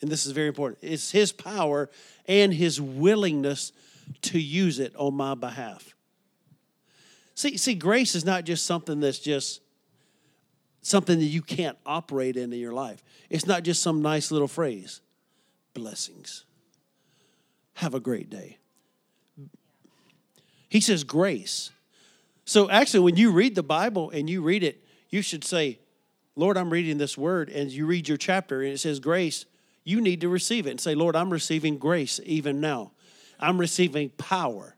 and 0.00 0.10
this 0.10 0.26
is 0.26 0.32
very 0.32 0.48
important. 0.48 0.78
It's 0.82 1.10
His 1.10 1.32
power 1.32 1.90
and 2.26 2.52
His 2.52 2.80
willingness 2.80 3.72
to 4.22 4.38
use 4.38 4.78
it 4.78 4.94
on 4.96 5.14
my 5.14 5.34
behalf. 5.34 5.94
See, 7.34 7.56
see, 7.56 7.74
grace 7.74 8.14
is 8.14 8.24
not 8.24 8.44
just 8.44 8.66
something 8.66 9.00
that's 9.00 9.18
just 9.18 9.60
something 10.82 11.18
that 11.18 11.26
you 11.26 11.42
can't 11.42 11.76
operate 11.84 12.36
in 12.36 12.52
in 12.52 12.58
your 12.58 12.72
life. 12.72 13.04
It's 13.30 13.46
not 13.46 13.62
just 13.62 13.82
some 13.82 14.02
nice 14.02 14.30
little 14.30 14.48
phrase. 14.48 15.00
Blessings. 15.74 16.44
Have 17.74 17.94
a 17.94 18.00
great 18.00 18.30
day. 18.30 18.58
He 20.68 20.80
says 20.80 21.04
grace. 21.04 21.70
So 22.44 22.70
actually, 22.70 23.00
when 23.00 23.16
you 23.16 23.30
read 23.30 23.54
the 23.54 23.62
Bible 23.62 24.10
and 24.10 24.28
you 24.28 24.42
read 24.42 24.62
it, 24.62 24.84
you 25.10 25.22
should 25.22 25.44
say, 25.44 25.78
Lord, 26.36 26.56
I'm 26.56 26.70
reading 26.70 26.98
this 26.98 27.18
word, 27.18 27.48
and 27.48 27.70
you 27.70 27.84
read 27.84 28.08
your 28.08 28.16
chapter 28.16 28.62
and 28.62 28.72
it 28.72 28.78
says 28.78 29.00
grace, 29.00 29.44
you 29.84 30.00
need 30.00 30.20
to 30.20 30.28
receive 30.28 30.66
it 30.66 30.70
and 30.70 30.80
say, 30.80 30.94
Lord, 30.94 31.16
I'm 31.16 31.30
receiving 31.30 31.78
grace 31.78 32.20
even 32.24 32.60
now. 32.60 32.92
I'm 33.40 33.58
receiving 33.58 34.10
power. 34.10 34.76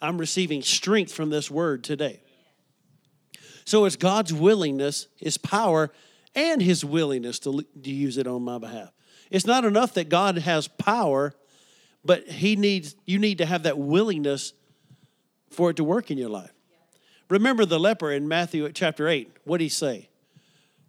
I'm 0.00 0.18
receiving 0.18 0.62
strength 0.62 1.12
from 1.12 1.30
this 1.30 1.50
word 1.50 1.84
today. 1.84 2.20
So 3.64 3.84
it's 3.84 3.96
God's 3.96 4.32
willingness, 4.32 5.08
His 5.16 5.38
power, 5.38 5.90
and 6.34 6.60
His 6.60 6.84
willingness 6.84 7.38
to, 7.40 7.62
to 7.82 7.90
use 7.90 8.18
it 8.18 8.26
on 8.26 8.42
my 8.42 8.58
behalf. 8.58 8.92
It's 9.30 9.46
not 9.46 9.64
enough 9.64 9.94
that 9.94 10.08
God 10.08 10.38
has 10.38 10.68
power, 10.68 11.34
but 12.04 12.28
He 12.28 12.56
needs 12.56 12.94
you 13.06 13.18
need 13.18 13.38
to 13.38 13.46
have 13.46 13.62
that 13.62 13.78
willingness 13.78 14.52
for 15.52 15.70
it 15.70 15.76
to 15.76 15.84
work 15.84 16.10
in 16.10 16.18
your 16.18 16.28
life. 16.28 16.52
Remember 17.28 17.64
the 17.64 17.80
leper 17.80 18.12
in 18.12 18.28
Matthew 18.28 18.70
chapter 18.72 19.08
8. 19.08 19.30
What 19.44 19.58
did 19.58 19.64
he 19.64 19.70
say? 19.70 20.08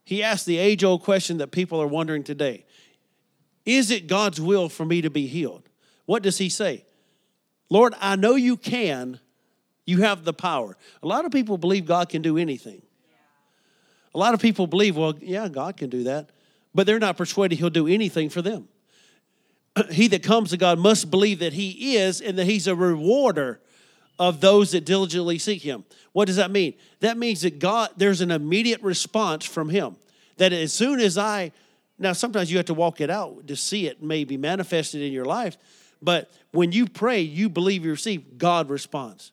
He 0.04 0.22
asked 0.22 0.46
the 0.46 0.58
age 0.58 0.84
old 0.84 1.04
question 1.04 1.38
that 1.38 1.52
people 1.52 1.82
are 1.82 1.88
wondering 1.88 2.24
today 2.24 2.66
Is 3.66 3.92
it 3.92 4.08
God's 4.08 4.42
will 4.42 4.70
for 4.70 4.86
me 4.86 5.02
to 5.02 5.10
be 5.10 5.28
healed? 5.28 5.64
What 6.06 6.24
does 6.24 6.38
he 6.38 6.50
say? 6.50 6.86
Lord, 7.70 7.94
I 8.02 8.16
know 8.16 8.36
you 8.36 8.58
can. 8.58 9.20
You 9.86 10.02
have 10.02 10.24
the 10.24 10.34
power. 10.34 10.78
A 11.02 11.08
lot 11.08 11.26
of 11.26 11.32
people 11.32 11.58
believe 11.58 11.86
God 11.86 12.10
can 12.10 12.22
do 12.22 12.38
anything. 12.38 12.82
A 14.14 14.18
lot 14.18 14.34
of 14.34 14.40
people 14.40 14.68
believe, 14.68 14.96
well, 14.96 15.16
yeah, 15.20 15.48
God 15.48 15.76
can 15.76 15.90
do 15.90 16.04
that, 16.04 16.30
but 16.76 16.86
they're 16.86 17.00
not 17.00 17.18
persuaded 17.18 17.58
He'll 17.58 17.70
do 17.70 17.88
anything 17.88 18.30
for 18.30 18.42
them. 18.42 18.68
he 19.92 20.08
that 20.10 20.24
comes 20.24 20.52
to 20.52 20.58
God 20.58 20.78
must 20.78 21.10
believe 21.10 21.40
that 21.40 21.54
He 21.54 21.96
is 21.96 22.22
and 22.22 22.38
that 22.38 22.46
He's 22.46 22.68
a 22.68 22.76
rewarder 22.76 23.60
of 24.20 24.42
those 24.42 24.72
that 24.72 24.86
diligently 24.86 25.38
seek 25.38 25.62
Him. 25.62 25.84
What 26.12 26.26
does 26.26 26.36
that 26.36 26.52
mean? 26.52 26.74
That 27.00 27.18
means 27.18 27.42
that 27.42 27.60
God, 27.60 27.90
there's 27.98 28.22
an 28.22 28.32
immediate 28.32 28.82
response 28.82 29.46
from 29.46 29.70
Him. 29.70 29.96
That 30.38 30.54
as 30.54 30.74
soon 30.74 31.00
as 31.00 31.18
I, 31.18 31.52
now 32.00 32.14
sometimes 32.14 32.52
you 32.52 32.58
have 32.58 32.68
to 32.68 32.74
walk 32.74 33.02
it 33.02 33.10
out 33.10 33.48
to 33.48 33.56
see 33.56 33.88
it 33.88 34.02
maybe 34.02 34.38
manifested 34.38 35.02
in 35.02 35.12
your 35.12 35.26
life, 35.26 35.58
but 36.02 36.30
when 36.52 36.72
you 36.72 36.88
pray, 36.88 37.22
you 37.22 37.50
believe 37.50 37.86
you 37.86 37.92
receive, 37.92 38.38
God 38.38 38.70
responds. 38.70 39.32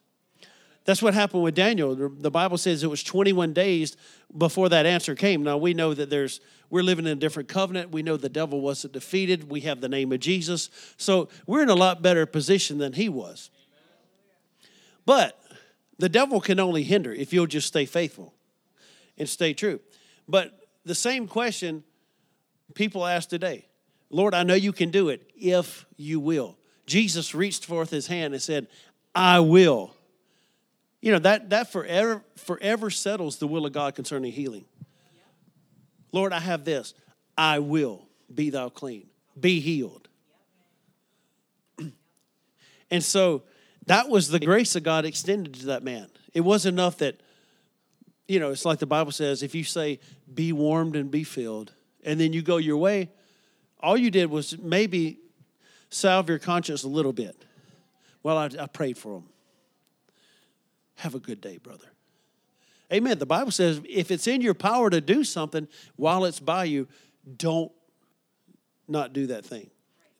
That's 0.85 1.01
what 1.01 1.13
happened 1.13 1.43
with 1.43 1.53
Daniel. 1.53 1.93
The 1.95 2.31
Bible 2.31 2.57
says 2.57 2.81
it 2.83 2.89
was 2.89 3.03
21 3.03 3.53
days 3.53 3.95
before 4.35 4.69
that 4.69 4.85
answer 4.85 5.13
came. 5.13 5.43
Now 5.43 5.57
we 5.57 5.73
know 5.73 5.93
that 5.93 6.09
there's 6.09 6.41
we're 6.71 6.83
living 6.83 7.05
in 7.05 7.11
a 7.11 7.15
different 7.15 7.49
covenant. 7.49 7.91
We 7.91 8.01
know 8.01 8.15
the 8.15 8.29
devil 8.29 8.61
wasn't 8.61 8.93
defeated. 8.93 9.51
We 9.51 9.59
have 9.61 9.81
the 9.81 9.89
name 9.89 10.13
of 10.13 10.21
Jesus. 10.21 10.69
So 10.95 11.27
we're 11.45 11.61
in 11.61 11.69
a 11.69 11.75
lot 11.75 12.01
better 12.01 12.25
position 12.25 12.77
than 12.77 12.93
he 12.93 13.09
was. 13.09 13.49
But 15.11 15.37
the 15.97 16.07
devil 16.07 16.39
can 16.39 16.57
only 16.57 16.83
hinder 16.83 17.11
if 17.11 17.33
you'll 17.33 17.45
just 17.45 17.67
stay 17.67 17.83
faithful 17.83 18.33
and 19.17 19.27
stay 19.27 19.53
true. 19.53 19.81
But 20.25 20.57
the 20.85 20.95
same 20.95 21.27
question 21.27 21.83
people 22.75 23.05
ask 23.05 23.27
today 23.27 23.65
Lord, 24.09 24.33
I 24.33 24.43
know 24.43 24.53
you 24.53 24.71
can 24.71 24.89
do 24.89 25.09
it 25.09 25.29
if 25.35 25.85
you 25.97 26.21
will. 26.21 26.57
Jesus 26.85 27.35
reached 27.35 27.65
forth 27.65 27.89
his 27.89 28.07
hand 28.07 28.33
and 28.33 28.41
said, 28.41 28.67
I 29.13 29.41
will. 29.41 29.93
You 31.01 31.11
know, 31.11 31.19
that, 31.19 31.49
that 31.49 31.73
forever, 31.73 32.23
forever 32.37 32.89
settles 32.89 33.35
the 33.35 33.47
will 33.47 33.65
of 33.65 33.73
God 33.73 33.95
concerning 33.95 34.31
healing. 34.31 34.63
Lord, 36.13 36.31
I 36.31 36.39
have 36.39 36.63
this. 36.63 36.93
I 37.37 37.59
will 37.59 38.07
be 38.33 38.49
thou 38.49 38.69
clean, 38.69 39.07
be 39.37 39.59
healed. 39.59 40.07
And 42.89 43.03
so 43.03 43.43
that 43.91 44.07
was 44.07 44.29
the 44.29 44.39
grace 44.39 44.77
of 44.77 44.83
God 44.83 45.03
extended 45.03 45.53
to 45.55 45.65
that 45.65 45.83
man. 45.83 46.07
It 46.33 46.41
wasn't 46.41 46.75
enough 46.75 46.99
that, 46.99 47.19
you 48.25 48.39
know, 48.39 48.51
it's 48.51 48.63
like 48.63 48.79
the 48.79 48.85
Bible 48.85 49.11
says 49.11 49.43
if 49.43 49.53
you 49.53 49.65
say, 49.65 49.99
be 50.33 50.53
warmed 50.53 50.95
and 50.95 51.11
be 51.11 51.25
filled, 51.25 51.73
and 52.05 52.17
then 52.17 52.31
you 52.31 52.41
go 52.41 52.55
your 52.55 52.77
way, 52.77 53.09
all 53.81 53.97
you 53.97 54.09
did 54.09 54.29
was 54.29 54.57
maybe 54.57 55.19
salve 55.89 56.29
your 56.29 56.39
conscience 56.39 56.83
a 56.83 56.87
little 56.87 57.11
bit. 57.11 57.35
Well, 58.23 58.37
I, 58.37 58.49
I 58.57 58.67
prayed 58.67 58.97
for 58.97 59.17
him. 59.17 59.23
Have 60.95 61.13
a 61.13 61.19
good 61.19 61.41
day, 61.41 61.57
brother. 61.57 61.87
Amen. 62.93 63.19
The 63.19 63.25
Bible 63.25 63.51
says 63.51 63.81
if 63.89 64.09
it's 64.09 64.25
in 64.25 64.39
your 64.39 64.53
power 64.53 64.89
to 64.89 65.01
do 65.01 65.25
something 65.25 65.67
while 65.97 66.23
it's 66.23 66.39
by 66.39 66.63
you, 66.63 66.87
don't 67.35 67.73
not 68.87 69.11
do 69.11 69.27
that 69.27 69.45
thing. 69.45 69.69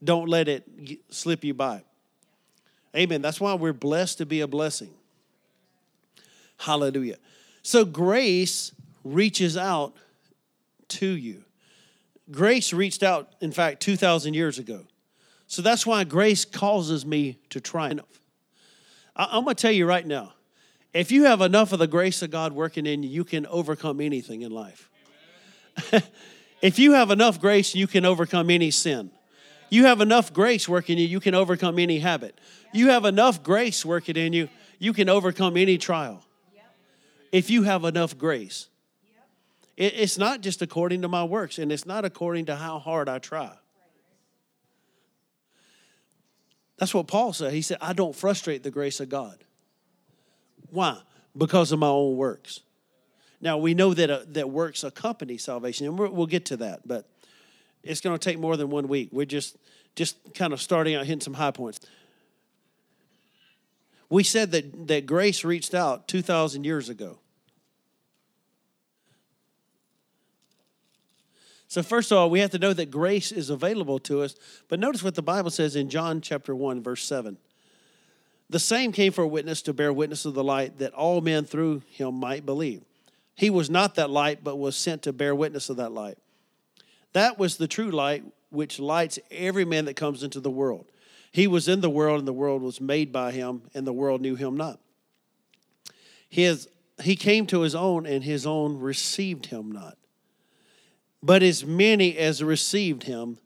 Don't 0.04 0.28
let 0.28 0.50
it 0.50 0.68
slip 1.10 1.46
you 1.46 1.54
by. 1.54 1.84
Amen. 2.96 3.22
That's 3.22 3.40
why 3.40 3.54
we're 3.54 3.74
blessed 3.74 4.18
to 4.20 4.26
be 4.26 4.42
a 4.42 4.48
blessing. 4.48 4.92
Hallelujah. 6.58 7.18
So 7.64 7.86
grace 7.86 8.74
reaches 9.04 9.58
out 9.58 9.96
to 10.90 11.08
you. 11.08 11.44
Grace 12.30 12.74
reached 12.74 13.04
out, 13.04 13.34
in 13.42 13.52
fact, 13.52 13.82
2,000 13.82 14.34
years 14.34 14.60
ago. 14.60 14.82
So 15.48 15.62
that's 15.62 15.86
why 15.86 16.04
grace 16.04 16.46
causes 16.46 17.06
me 17.06 17.40
to 17.50 17.60
triumph. 17.60 18.22
I'm 19.16 19.44
going 19.44 19.56
to 19.56 19.62
tell 19.62 19.72
you 19.72 19.86
right 19.86 20.06
now 20.06 20.34
if 20.94 21.12
you 21.12 21.24
have 21.26 21.42
enough 21.42 21.72
of 21.72 21.80
the 21.80 21.88
grace 21.88 22.22
of 22.22 22.32
God 22.32 22.54
working 22.54 22.86
in 22.86 23.04
you, 23.04 23.10
you 23.10 23.24
can 23.24 23.46
overcome 23.48 24.02
anything 24.02 24.42
in 24.42 24.52
life. 24.52 24.90
if 26.62 26.80
you 26.80 26.94
have 26.94 27.12
enough 27.12 27.40
grace, 27.40 27.74
you 27.74 27.88
can 27.88 28.06
overcome 28.06 28.50
any 28.50 28.72
sin. 28.72 29.10
You 29.72 29.86
have 29.86 30.02
enough 30.02 30.34
grace 30.34 30.68
working 30.68 30.98
in 30.98 31.04
you, 31.04 31.08
you 31.08 31.20
can 31.22 31.34
overcome 31.34 31.80
any 31.80 31.98
habit. 31.98 32.38
You 32.74 32.90
have 32.90 33.06
enough 33.06 33.42
grace 33.42 33.84
working 33.86 34.18
in 34.18 34.34
you, 34.34 34.50
you 34.78 34.92
can 34.92 35.08
overcome 35.10 35.56
any 35.58 35.80
trial. 35.80 36.24
If 37.32 37.50
you 37.50 37.64
have 37.64 37.86
enough 37.86 38.18
grace. 38.18 38.68
It's 39.78 40.18
not 40.18 40.42
just 40.42 40.62
according 40.62 41.02
to 41.04 41.08
my 41.08 41.24
works, 41.24 41.58
and 41.58 41.72
it's 41.72 41.86
not 41.86 42.04
according 42.04 42.48
to 42.48 42.56
how 42.56 42.78
hard 42.78 43.08
I 43.08 43.18
try. 43.18 43.54
That's 46.78 46.94
what 46.94 47.08
Paul 47.08 47.32
said. 47.32 47.54
He 47.54 47.62
said, 47.62 47.78
I 47.80 47.94
don't 47.94 48.16
frustrate 48.16 48.64
the 48.64 48.72
grace 48.72 49.00
of 49.00 49.08
God. 49.08 49.38
Why? 50.70 51.00
Because 51.38 51.72
of 51.72 51.80
my 51.80 51.88
own 51.88 52.18
works. 52.18 52.60
Now, 53.40 53.58
we 53.58 53.74
know 53.74 53.94
that, 53.94 54.10
uh, 54.10 54.20
that 54.28 54.50
works 54.50 54.84
accompany 54.84 55.38
salvation, 55.38 55.88
and 55.88 55.98
we'll 55.98 56.28
get 56.28 56.46
to 56.48 56.58
that, 56.58 56.88
but 56.88 57.08
it's 57.84 58.02
going 58.02 58.18
to 58.18 58.24
take 58.24 58.40
more 58.40 58.58
than 58.58 58.70
one 58.70 58.88
week. 58.88 59.10
We're 59.12 59.26
just, 59.26 59.58
just 59.96 60.34
kind 60.34 60.54
of 60.54 60.62
starting 60.62 60.96
out 60.96 61.06
hitting 61.06 61.22
some 61.22 61.34
high 61.34 61.52
points. 61.52 61.80
We 64.10 64.24
said 64.24 64.52
that, 64.52 64.88
that 64.88 65.06
grace 65.06 65.44
reached 65.44 65.74
out 65.74 66.08
2,000 66.08 66.66
years 66.66 66.90
ago. 66.90 67.20
So, 71.72 71.82
first 71.82 72.12
of 72.12 72.18
all, 72.18 72.30
we 72.30 72.42
have 72.42 72.50
to 72.52 72.60
know 72.60 72.74
that 72.74 72.92
grace 72.92 73.32
is 73.32 73.50
available 73.50 73.98
to 74.00 74.24
us. 74.24 74.36
But 74.68 74.82
notice 74.82 75.02
what 75.02 75.16
the 75.16 75.22
Bible 75.22 75.50
says 75.50 75.78
in 75.78 75.90
John 75.90 76.20
chapter 76.20 76.54
1, 76.54 76.84
verse 76.84 77.02
7. 77.06 77.38
The 78.50 78.60
same 78.60 78.92
came 78.92 79.14
for 79.14 79.22
a 79.22 79.28
witness 79.28 79.62
to 79.62 79.74
bear 79.74 79.94
witness 79.94 80.26
of 80.26 80.34
the 80.34 80.44
light 80.44 80.80
that 80.80 80.94
all 80.94 81.22
men 81.22 81.46
through 81.46 81.84
him 81.90 82.16
might 82.16 82.46
believe. 82.46 82.84
He 83.36 83.50
was 83.50 83.70
not 83.70 83.96
that 83.96 84.10
light, 84.10 84.44
but 84.44 84.58
was 84.58 84.76
sent 84.76 85.04
to 85.04 85.14
bear 85.14 85.34
witness 85.34 85.70
of 85.70 85.78
that 85.78 85.94
light. 85.94 86.18
That 87.14 87.38
was 87.38 87.58
the 87.58 87.68
true 87.68 87.92
light 87.92 88.24
which 88.50 88.80
lights 88.80 89.20
every 89.30 89.66
man 89.66 89.86
that 89.86 89.96
comes 89.96 90.24
into 90.24 90.40
the 90.40 90.52
world. 90.52 90.86
He 91.32 91.48
was 91.48 91.68
in 91.68 91.82
the 91.82 91.90
world, 91.90 92.20
and 92.20 92.28
the 92.28 92.34
world 92.34 92.62
was 92.62 92.82
made 92.82 93.12
by 93.12 93.32
him, 93.32 93.64
and 93.74 93.88
the 93.88 93.94
world 93.94 94.22
knew 94.22 94.36
him 94.36 94.58
not. 94.58 94.80
His, 96.28 96.68
he 97.02 97.16
came 97.16 97.46
to 97.48 97.62
his 97.62 97.76
own, 97.76 98.06
and 98.06 98.24
his 98.24 98.46
own 98.46 98.80
received 98.80 99.48
him 99.48 99.72
not. 99.72 99.98
But 101.24 101.44
as 101.44 101.66
many 101.66 102.18
as 102.18 102.44
received 102.44 103.04
him, 103.04 103.38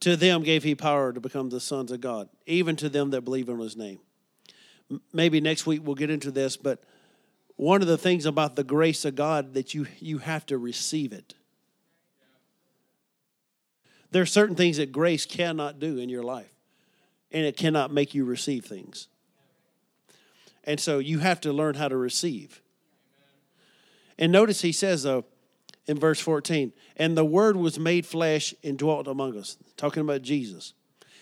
to 0.00 0.16
them 0.16 0.42
gave 0.42 0.62
he 0.62 0.74
power 0.74 1.12
to 1.12 1.20
become 1.20 1.48
the 1.48 1.60
sons 1.60 1.90
of 1.90 2.00
God, 2.00 2.28
even 2.46 2.76
to 2.76 2.88
them 2.88 3.10
that 3.10 3.22
believe 3.22 3.48
in 3.48 3.58
his 3.58 3.76
name. 3.76 3.98
Maybe 5.12 5.40
next 5.40 5.66
week 5.66 5.80
we'll 5.84 5.94
get 5.94 6.10
into 6.10 6.30
this, 6.30 6.56
but 6.56 6.82
one 7.56 7.80
of 7.80 7.88
the 7.88 7.98
things 7.98 8.26
about 8.26 8.56
the 8.56 8.64
grace 8.64 9.04
of 9.04 9.14
God 9.14 9.54
that 9.54 9.74
you 9.74 9.86
you 9.98 10.18
have 10.18 10.44
to 10.46 10.58
receive 10.58 11.12
it. 11.12 11.34
There 14.16 14.22
are 14.22 14.24
certain 14.24 14.56
things 14.56 14.78
that 14.78 14.92
grace 14.92 15.26
cannot 15.26 15.78
do 15.78 15.98
in 15.98 16.08
your 16.08 16.22
life, 16.22 16.50
and 17.30 17.44
it 17.44 17.54
cannot 17.54 17.92
make 17.92 18.14
you 18.14 18.24
receive 18.24 18.64
things. 18.64 19.08
And 20.64 20.80
so 20.80 21.00
you 21.00 21.18
have 21.18 21.38
to 21.42 21.52
learn 21.52 21.74
how 21.74 21.88
to 21.88 21.98
receive. 21.98 22.62
And 24.18 24.32
notice 24.32 24.62
he 24.62 24.72
says, 24.72 25.02
though, 25.02 25.26
in 25.86 25.98
verse 25.98 26.18
14. 26.18 26.72
And 26.96 27.14
the 27.14 27.26
Word 27.26 27.58
was 27.58 27.78
made 27.78 28.06
flesh 28.06 28.54
and 28.64 28.78
dwelt 28.78 29.06
among 29.06 29.36
us, 29.36 29.58
talking 29.76 30.00
about 30.00 30.22
Jesus. 30.22 30.72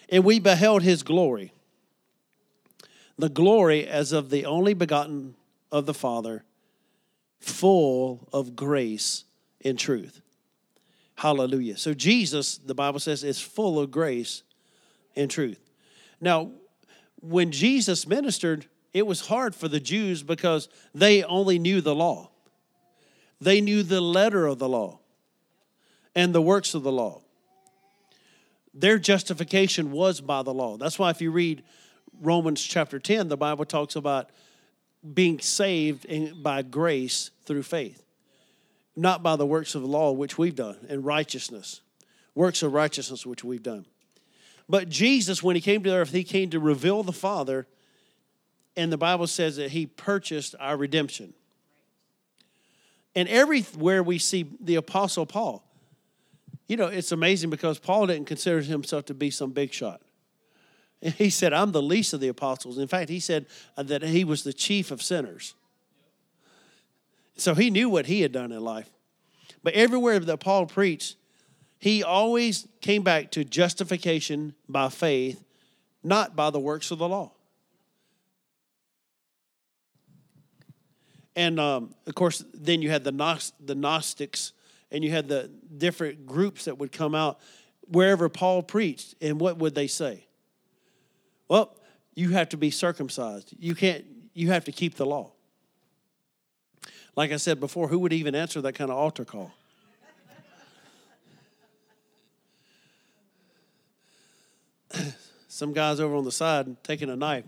And 0.08 0.24
we 0.24 0.38
beheld 0.38 0.84
his 0.84 1.02
glory, 1.02 1.52
the 3.18 3.28
glory 3.28 3.88
as 3.88 4.12
of 4.12 4.30
the 4.30 4.46
only 4.46 4.72
begotten 4.72 5.34
of 5.72 5.86
the 5.86 5.94
Father, 5.94 6.44
full 7.40 8.28
of 8.32 8.54
grace 8.54 9.24
and 9.64 9.76
truth. 9.76 10.20
Hallelujah. 11.16 11.76
So 11.76 11.94
Jesus, 11.94 12.58
the 12.58 12.74
Bible 12.74 13.00
says, 13.00 13.24
is 13.24 13.40
full 13.40 13.78
of 13.78 13.90
grace 13.90 14.42
and 15.16 15.30
truth. 15.30 15.60
Now, 16.20 16.50
when 17.20 17.50
Jesus 17.52 18.06
ministered, 18.06 18.66
it 18.92 19.06
was 19.06 19.26
hard 19.26 19.54
for 19.54 19.68
the 19.68 19.80
Jews 19.80 20.22
because 20.22 20.68
they 20.94 21.22
only 21.24 21.58
knew 21.58 21.80
the 21.80 21.94
law. 21.94 22.30
They 23.40 23.60
knew 23.60 23.82
the 23.82 24.00
letter 24.00 24.46
of 24.46 24.58
the 24.58 24.68
law 24.68 25.00
and 26.14 26.34
the 26.34 26.42
works 26.42 26.74
of 26.74 26.82
the 26.82 26.92
law. 26.92 27.22
Their 28.72 28.98
justification 28.98 29.90
was 29.92 30.20
by 30.20 30.42
the 30.42 30.54
law. 30.54 30.76
That's 30.76 30.98
why 30.98 31.10
if 31.10 31.20
you 31.20 31.30
read 31.30 31.62
Romans 32.20 32.62
chapter 32.62 32.98
10, 32.98 33.28
the 33.28 33.36
Bible 33.36 33.64
talks 33.64 33.96
about 33.96 34.30
being 35.12 35.40
saved 35.40 36.06
by 36.42 36.62
grace 36.62 37.30
through 37.44 37.64
faith, 37.64 38.03
not 38.96 39.22
by 39.22 39.36
the 39.36 39.46
works 39.46 39.74
of 39.74 39.82
the 39.82 39.88
law 39.88 40.12
which 40.12 40.38
we've 40.38 40.54
done 40.54 40.76
and 40.88 41.04
righteousness, 41.04 41.80
works 42.34 42.62
of 42.62 42.72
righteousness 42.72 43.26
which 43.26 43.42
we've 43.42 43.62
done. 43.62 43.86
But 44.68 44.88
Jesus, 44.88 45.42
when 45.42 45.56
he 45.56 45.62
came 45.62 45.82
to 45.82 45.94
earth, 45.94 46.12
he 46.12 46.24
came 46.24 46.50
to 46.50 46.60
reveal 46.60 47.02
the 47.02 47.12
Father, 47.12 47.66
and 48.76 48.92
the 48.92 48.96
Bible 48.96 49.26
says 49.26 49.56
that 49.56 49.72
he 49.72 49.86
purchased 49.86 50.54
our 50.58 50.76
redemption. 50.76 51.34
And 53.14 53.28
everywhere 53.28 54.02
we 54.02 54.18
see 54.18 54.46
the 54.60 54.76
Apostle 54.76 55.26
Paul, 55.26 55.64
you 56.66 56.76
know, 56.76 56.86
it's 56.86 57.12
amazing 57.12 57.50
because 57.50 57.78
Paul 57.78 58.06
didn't 58.06 58.26
consider 58.26 58.60
himself 58.62 59.04
to 59.06 59.14
be 59.14 59.30
some 59.30 59.50
big 59.50 59.72
shot. 59.72 60.00
He 61.18 61.28
said, 61.28 61.52
I'm 61.52 61.72
the 61.72 61.82
least 61.82 62.14
of 62.14 62.20
the 62.20 62.28
apostles. 62.28 62.78
In 62.78 62.88
fact, 62.88 63.10
he 63.10 63.20
said 63.20 63.44
that 63.76 64.02
he 64.02 64.24
was 64.24 64.42
the 64.42 64.54
chief 64.54 64.90
of 64.90 65.02
sinners. 65.02 65.54
So 67.36 67.54
he 67.54 67.70
knew 67.70 67.88
what 67.88 68.06
he 68.06 68.20
had 68.20 68.32
done 68.32 68.52
in 68.52 68.62
life. 68.62 68.90
But 69.62 69.74
everywhere 69.74 70.18
that 70.18 70.38
Paul 70.38 70.66
preached, 70.66 71.16
he 71.78 72.02
always 72.02 72.68
came 72.80 73.02
back 73.02 73.30
to 73.32 73.44
justification 73.44 74.54
by 74.68 74.88
faith, 74.88 75.44
not 76.02 76.36
by 76.36 76.50
the 76.50 76.60
works 76.60 76.90
of 76.90 76.98
the 76.98 77.08
law. 77.08 77.32
And 81.36 81.58
um, 81.58 81.94
of 82.06 82.14
course, 82.14 82.44
then 82.54 82.80
you 82.80 82.90
had 82.90 83.04
the, 83.04 83.52
the 83.60 83.74
Gnostics 83.74 84.52
and 84.90 85.02
you 85.02 85.10
had 85.10 85.28
the 85.28 85.50
different 85.76 86.26
groups 86.26 86.66
that 86.66 86.78
would 86.78 86.92
come 86.92 87.14
out 87.14 87.40
wherever 87.88 88.28
Paul 88.28 88.62
preached. 88.62 89.16
And 89.20 89.40
what 89.40 89.58
would 89.58 89.74
they 89.74 89.88
say? 89.88 90.26
Well, 91.48 91.76
you 92.14 92.30
have 92.30 92.48
to 92.50 92.56
be 92.56 92.70
circumcised. 92.70 93.54
You 93.58 93.74
can't, 93.74 94.04
you 94.32 94.52
have 94.52 94.64
to 94.64 94.72
keep 94.72 94.94
the 94.94 95.04
law. 95.04 95.33
Like 97.16 97.32
I 97.32 97.36
said 97.36 97.60
before, 97.60 97.88
who 97.88 97.98
would 98.00 98.12
even 98.12 98.34
answer 98.34 98.60
that 98.60 98.74
kind 98.74 98.90
of 98.90 98.96
altar 98.96 99.24
call? 99.24 99.52
Some 105.48 105.72
guys 105.72 106.00
over 106.00 106.16
on 106.16 106.24
the 106.24 106.32
side 106.32 106.82
taking 106.82 107.08
a 107.10 107.16
knife. 107.16 107.44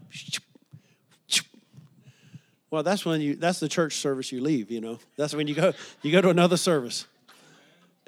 Well, 2.71 2.83
that's 2.83 3.05
when 3.05 3.21
you 3.21 3.37
that's 3.37 3.61
the 3.61 3.69
church 3.69 3.95
service 3.95 4.33
you 4.33 4.41
leave, 4.41 4.71
you 4.71 4.81
know. 4.81 4.99
That's 5.17 5.35
when 5.35 5.47
you 5.47 5.55
go 5.55 5.73
you 6.03 6.13
go 6.13 6.21
to 6.21 6.29
another 6.29 6.57
service. 6.57 7.07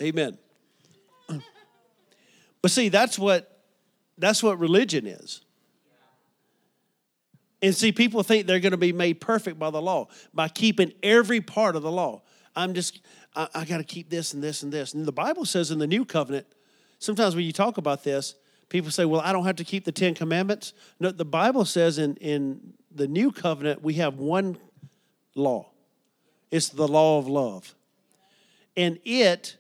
Amen. 0.01 0.39
But 2.61 2.71
see, 2.71 2.89
that's 2.89 3.19
what 3.19 3.61
that's 4.19 4.43
what 4.43 4.59
religion 4.59 5.07
is. 5.07 5.41
And 7.61 7.75
see, 7.75 7.91
people 7.91 8.23
think 8.23 8.47
they're 8.47 8.61
going 8.61 8.73
to 8.73 8.77
be 8.77 8.93
made 8.93 9.21
perfect 9.21 9.59
by 9.59 9.71
the 9.71 9.83
law, 9.83 10.09
by 10.33 10.49
keeping 10.49 10.93
every 11.03 11.41
part 11.41 11.75
of 11.75 11.83
the 11.83 11.91
law. 11.91 12.23
I'm 12.55 12.75
just, 12.75 13.01
I, 13.35 13.49
I 13.55 13.65
got 13.65 13.79
to 13.79 13.85
keep 13.85 14.11
this 14.11 14.33
and 14.33 14.43
this 14.43 14.63
and 14.63 14.73
this. 14.73 14.95
And 14.95 15.05
the 15.05 15.13
Bible 15.13 15.45
says 15.45 15.71
in 15.71 15.79
the 15.79 15.87
new 15.87 16.05
covenant, 16.05 16.47
sometimes 16.99 17.35
when 17.35 17.45
you 17.45 17.53
talk 17.53 17.79
about 17.79 18.05
this, 18.05 18.37
people 18.69 18.91
say, 18.91 19.05
well, 19.05 19.21
I 19.21 19.33
don't 19.33 19.45
have 19.45 19.57
to 19.57 19.65
keep 19.65 19.85
the 19.85 19.93
Ten 19.93 20.15
Commandments. 20.15 20.73
No, 21.01 21.11
the 21.11 21.25
Bible 21.25 21.65
says 21.65 21.99
in, 21.99 22.15
in 22.17 22.75
the 22.95 23.09
new 23.09 23.33
covenant, 23.33 23.83
we 23.83 23.95
have 23.95 24.19
one 24.19 24.59
law 25.35 25.71
it's 26.51 26.69
the 26.69 26.89
law 26.89 27.19
of 27.19 27.29
love. 27.29 27.75
And 28.77 28.99
it 29.05 29.57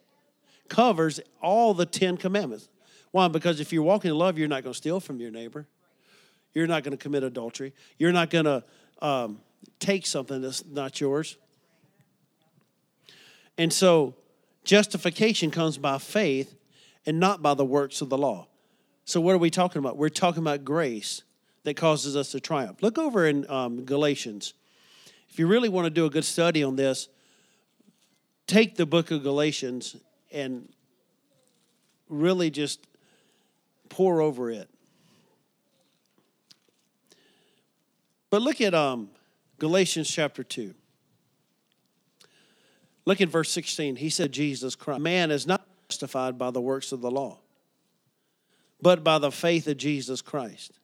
covers 0.68 1.20
all 1.42 1.74
the 1.74 1.86
Ten 1.86 2.16
Commandments. 2.16 2.68
Why? 3.10 3.28
Because 3.28 3.60
if 3.60 3.72
you're 3.72 3.82
walking 3.82 4.10
in 4.10 4.18
love, 4.18 4.38
you're 4.38 4.48
not 4.48 4.62
going 4.62 4.72
to 4.72 4.76
steal 4.76 5.00
from 5.00 5.20
your 5.20 5.30
neighbor. 5.30 5.66
You're 6.58 6.66
not 6.66 6.82
going 6.82 6.90
to 6.90 7.00
commit 7.00 7.22
adultery. 7.22 7.72
You're 7.98 8.10
not 8.10 8.30
going 8.30 8.46
to 8.46 8.64
um, 9.00 9.38
take 9.78 10.04
something 10.04 10.42
that's 10.42 10.66
not 10.66 11.00
yours. 11.00 11.36
And 13.56 13.72
so, 13.72 14.16
justification 14.64 15.52
comes 15.52 15.78
by 15.78 15.98
faith 15.98 16.56
and 17.06 17.20
not 17.20 17.42
by 17.42 17.54
the 17.54 17.64
works 17.64 18.00
of 18.00 18.08
the 18.08 18.18
law. 18.18 18.48
So, 19.04 19.20
what 19.20 19.36
are 19.36 19.38
we 19.38 19.50
talking 19.50 19.78
about? 19.78 19.96
We're 19.96 20.08
talking 20.08 20.42
about 20.42 20.64
grace 20.64 21.22
that 21.62 21.76
causes 21.76 22.16
us 22.16 22.32
to 22.32 22.40
triumph. 22.40 22.82
Look 22.82 22.98
over 22.98 23.24
in 23.24 23.48
um, 23.48 23.84
Galatians. 23.84 24.54
If 25.30 25.38
you 25.38 25.46
really 25.46 25.68
want 25.68 25.84
to 25.86 25.90
do 25.90 26.06
a 26.06 26.10
good 26.10 26.24
study 26.24 26.64
on 26.64 26.74
this, 26.74 27.08
take 28.48 28.74
the 28.74 28.84
book 28.84 29.12
of 29.12 29.22
Galatians 29.22 29.94
and 30.32 30.68
really 32.08 32.50
just 32.50 32.84
pour 33.90 34.20
over 34.20 34.50
it. 34.50 34.68
But 38.30 38.42
look 38.42 38.60
at 38.60 38.74
um, 38.74 39.10
Galatians 39.58 40.10
chapter 40.10 40.44
2. 40.44 40.74
Look 43.04 43.20
at 43.20 43.28
verse 43.28 43.50
16. 43.50 43.96
He 43.96 44.10
said, 44.10 44.32
Jesus 44.32 44.74
Christ. 44.74 45.00
Man 45.00 45.30
is 45.30 45.46
not 45.46 45.66
justified 45.88 46.36
by 46.36 46.50
the 46.50 46.60
works 46.60 46.92
of 46.92 47.00
the 47.00 47.10
law, 47.10 47.38
but 48.82 49.02
by 49.02 49.18
the 49.18 49.32
faith 49.32 49.66
of 49.66 49.78
Jesus 49.78 50.20
Christ. 50.20 50.78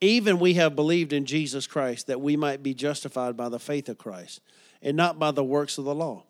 Even 0.00 0.38
we 0.38 0.54
have 0.54 0.76
believed 0.76 1.12
in 1.12 1.24
Jesus 1.24 1.66
Christ 1.66 2.06
that 2.06 2.20
we 2.20 2.36
might 2.36 2.62
be 2.62 2.74
justified 2.74 3.36
by 3.36 3.48
the 3.48 3.58
faith 3.58 3.88
of 3.88 3.98
Christ 3.98 4.40
and 4.82 4.96
not 4.96 5.18
by 5.18 5.30
the 5.30 5.44
works 5.44 5.78
of 5.78 5.84
the 5.84 5.94
law. 5.94 6.24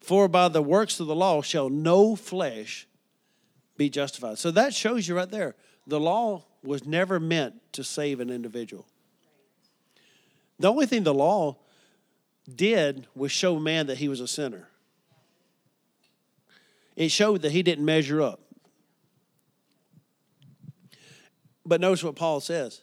For 0.00 0.26
by 0.26 0.48
the 0.48 0.62
works 0.62 0.98
of 0.98 1.06
the 1.06 1.14
law 1.14 1.42
shall 1.42 1.68
no 1.68 2.16
flesh 2.16 2.86
be 3.76 3.88
justified. 3.88 4.38
So 4.38 4.50
that 4.50 4.74
shows 4.74 5.06
you 5.06 5.16
right 5.16 5.30
there. 5.30 5.54
The 5.86 6.00
law 6.00 6.44
was 6.62 6.86
never 6.86 7.18
meant 7.18 7.54
to 7.72 7.82
save 7.82 8.20
an 8.20 8.30
individual. 8.30 8.86
The 10.58 10.70
only 10.70 10.86
thing 10.86 11.02
the 11.02 11.14
law 11.14 11.58
did 12.54 13.06
was 13.14 13.32
show 13.32 13.58
man 13.58 13.86
that 13.86 13.98
he 13.98 14.08
was 14.08 14.20
a 14.20 14.28
sinner. 14.28 14.68
It 16.94 17.10
showed 17.10 17.42
that 17.42 17.52
he 17.52 17.62
didn't 17.62 17.84
measure 17.84 18.20
up. 18.20 18.40
But 21.64 21.80
notice 21.80 22.04
what 22.04 22.16
Paul 22.16 22.40
says. 22.40 22.82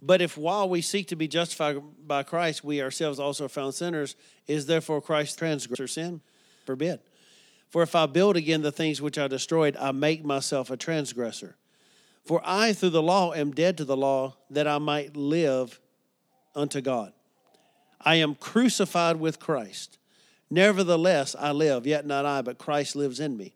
But 0.00 0.20
if 0.20 0.36
while 0.36 0.68
we 0.68 0.82
seek 0.82 1.08
to 1.08 1.16
be 1.16 1.26
justified 1.26 1.78
by 2.06 2.22
Christ, 2.22 2.62
we 2.62 2.82
ourselves 2.82 3.18
also 3.18 3.46
are 3.46 3.48
found 3.48 3.74
sinners, 3.74 4.14
is 4.46 4.66
therefore 4.66 5.00
Christ 5.00 5.38
transgressor 5.38 5.88
sin? 5.88 6.20
Forbid. 6.66 7.00
For 7.70 7.82
if 7.82 7.94
I 7.94 8.06
build 8.06 8.36
again 8.36 8.62
the 8.62 8.70
things 8.70 9.02
which 9.02 9.18
I 9.18 9.26
destroyed, 9.26 9.76
I 9.76 9.92
make 9.92 10.24
myself 10.24 10.70
a 10.70 10.76
transgressor. 10.76 11.56
For 12.26 12.42
I, 12.44 12.72
through 12.72 12.90
the 12.90 13.02
law, 13.02 13.32
am 13.32 13.52
dead 13.52 13.78
to 13.78 13.84
the 13.84 13.96
law, 13.96 14.34
that 14.50 14.66
I 14.66 14.78
might 14.78 15.16
live 15.16 15.80
unto 16.56 16.80
God. 16.80 17.12
I 18.00 18.16
am 18.16 18.34
crucified 18.34 19.16
with 19.16 19.38
Christ. 19.38 19.98
Nevertheless, 20.50 21.36
I 21.38 21.52
live, 21.52 21.86
yet 21.86 22.04
not 22.04 22.26
I, 22.26 22.42
but 22.42 22.58
Christ 22.58 22.96
lives 22.96 23.20
in 23.20 23.36
me. 23.36 23.54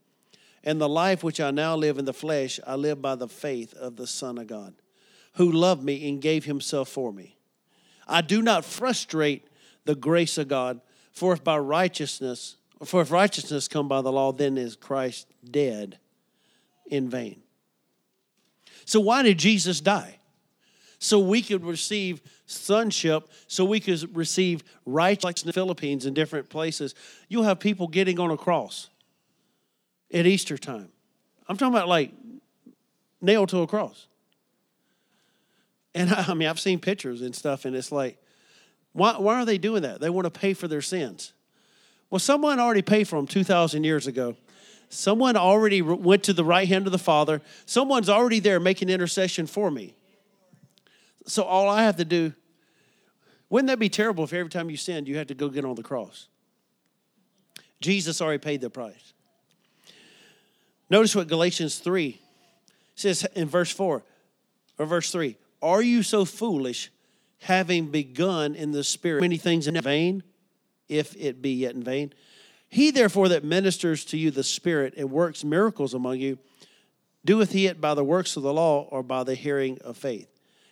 And 0.63 0.81
the 0.81 0.89
life 0.89 1.25
which 1.25 1.41
I 1.41 1.51
now 1.51 1.75
live 1.75 1.99
in 1.99 2.05
the 2.05 2.13
flesh, 2.13 2.61
I 2.65 2.77
live 2.77 3.03
by 3.03 3.17
the 3.17 3.29
faith 3.29 3.75
of 3.75 3.97
the 3.97 4.07
Son 4.07 4.39
of 4.39 4.47
God, 4.47 4.75
who 5.35 5.51
loved 5.51 5.83
me 5.83 6.09
and 6.09 6.23
gave 6.23 6.45
himself 6.45 6.89
for 6.89 7.13
me. 7.13 7.39
I 8.07 8.21
do 8.21 8.41
not 8.41 8.65
frustrate 8.65 9.49
the 9.85 9.95
grace 9.97 10.39
of 10.39 10.47
God, 10.49 10.81
for 11.13 11.33
if 11.33 11.43
by 11.43 11.59
righteousness, 11.59 12.57
for 12.85 13.01
if 13.01 13.11
righteousness 13.11 13.67
come 13.67 13.89
by 13.89 14.01
the 14.01 14.13
law, 14.13 14.33
then 14.33 14.57
is 14.57 14.77
Christ 14.77 15.27
dead 15.49 15.99
in 16.87 17.09
vain. 17.09 17.43
So, 18.91 18.99
why 18.99 19.23
did 19.23 19.39
Jesus 19.39 19.81
die? 19.81 20.17
So 20.99 21.21
we 21.21 21.43
could 21.43 21.65
receive 21.65 22.21
sonship, 22.47 23.29
so 23.47 23.65
we 23.65 23.79
could 23.79 24.17
receive 24.17 24.65
righteousness 24.85 25.45
in 25.45 25.47
the 25.47 25.53
Philippines 25.53 26.07
and 26.07 26.17
different 26.17 26.49
places. 26.49 26.97
You'll 27.29 27.45
have 27.45 27.61
people 27.61 27.87
getting 27.87 28.19
on 28.19 28.33
a 28.33 28.37
cross 28.37 28.89
at 30.13 30.27
Easter 30.27 30.59
time. 30.59 30.89
I'm 31.47 31.57
talking 31.57 31.73
about 31.73 31.87
like 31.87 32.11
nailed 33.21 33.51
to 33.51 33.59
a 33.59 33.69
cross. 33.69 34.09
And 35.95 36.11
I 36.13 36.35
mean, 36.35 36.49
I've 36.49 36.59
seen 36.59 36.81
pictures 36.81 37.23
and 37.23 37.33
stuff, 37.33 37.67
and 37.67 37.77
it's 37.77 37.93
like, 37.93 38.19
why, 38.93 39.13
why 39.19 39.37
are 39.37 39.45
they 39.45 39.59
doing 39.59 39.83
that? 39.83 40.01
They 40.01 40.11
want 40.11 40.25
to 40.25 40.33
pay 40.33 40.53
for 40.53 40.67
their 40.67 40.83
sins. 40.83 41.33
Well, 42.11 42.19
someone 42.19 42.59
already 42.59 42.83
paid 42.83 43.07
for 43.07 43.15
them 43.15 43.29
2,000 43.29 43.85
years 43.85 44.09
ago. 44.09 44.35
Someone 44.91 45.37
already 45.37 45.81
went 45.81 46.25
to 46.25 46.33
the 46.33 46.45
right 46.45 46.69
hand 46.69 46.87
of 46.87 46.93
the 46.93 46.99
Father. 46.99 47.41
Someone's 47.65 48.09
already 48.09 48.41
there 48.41 48.59
making 48.59 48.89
intercession 48.89 49.47
for 49.47 49.71
me. 49.71 49.95
So 51.27 51.45
all 51.45 51.69
I 51.69 51.85
have 51.85 51.97
to 51.99 52.05
do, 52.05 52.35
wouldn't 53.49 53.69
that 53.69 53.79
be 53.79 53.89
terrible 53.89 54.25
if 54.25 54.33
every 54.33 54.51
time 54.51 54.69
you 54.69 54.77
sinned, 54.77 55.07
you 55.07 55.17
had 55.17 55.29
to 55.29 55.35
go 55.35 55.49
get 55.49 55.65
on 55.65 55.77
the 55.77 55.85
cross? 55.85 56.27
Jesus 57.81 58.21
already 58.21 58.39
paid 58.39 58.61
the 58.61 58.69
price. 58.69 59.15
Notice 60.91 61.15
what 61.15 61.29
Galatians 61.29 61.79
3 61.79 62.21
says 62.97 63.25
in 63.37 63.47
verse 63.47 63.71
4 63.71 64.03
or 64.77 64.87
verse 64.87 65.13
3 65.13 65.37
Are 65.63 65.83
you 65.83 66.03
so 66.03 66.25
foolish, 66.25 66.91
having 67.39 67.87
begun 67.93 68.57
in 68.57 68.73
the 68.73 68.83
Spirit 68.83 69.21
many 69.21 69.37
things 69.37 69.69
in 69.69 69.81
vain, 69.81 70.25
if 70.89 71.15
it 71.17 71.41
be 71.41 71.53
yet 71.53 71.77
in 71.77 71.85
vain? 71.85 72.13
He 72.71 72.91
therefore 72.93 73.29
that 73.29 73.45
ministers 73.45 74.05
to 74.07 74.17
you 74.17 74.31
the 74.31 74.45
Spirit 74.45 74.95
and 74.97 75.11
works 75.11 75.45
miracles 75.45 75.93
among 75.93 76.19
you, 76.19 76.39
doeth 77.25 77.53
he 77.53 77.67
it 77.67 77.81
by 77.81 77.95
the 77.95 78.05
works 78.05 78.37
of 78.37 78.45
the 78.45 78.55
law 78.55 78.89
or 78.91 79.03
by 79.03 79.25
the 79.25 79.35
hearing 79.35 79.79
of 79.83 79.97
faith? 79.97 80.29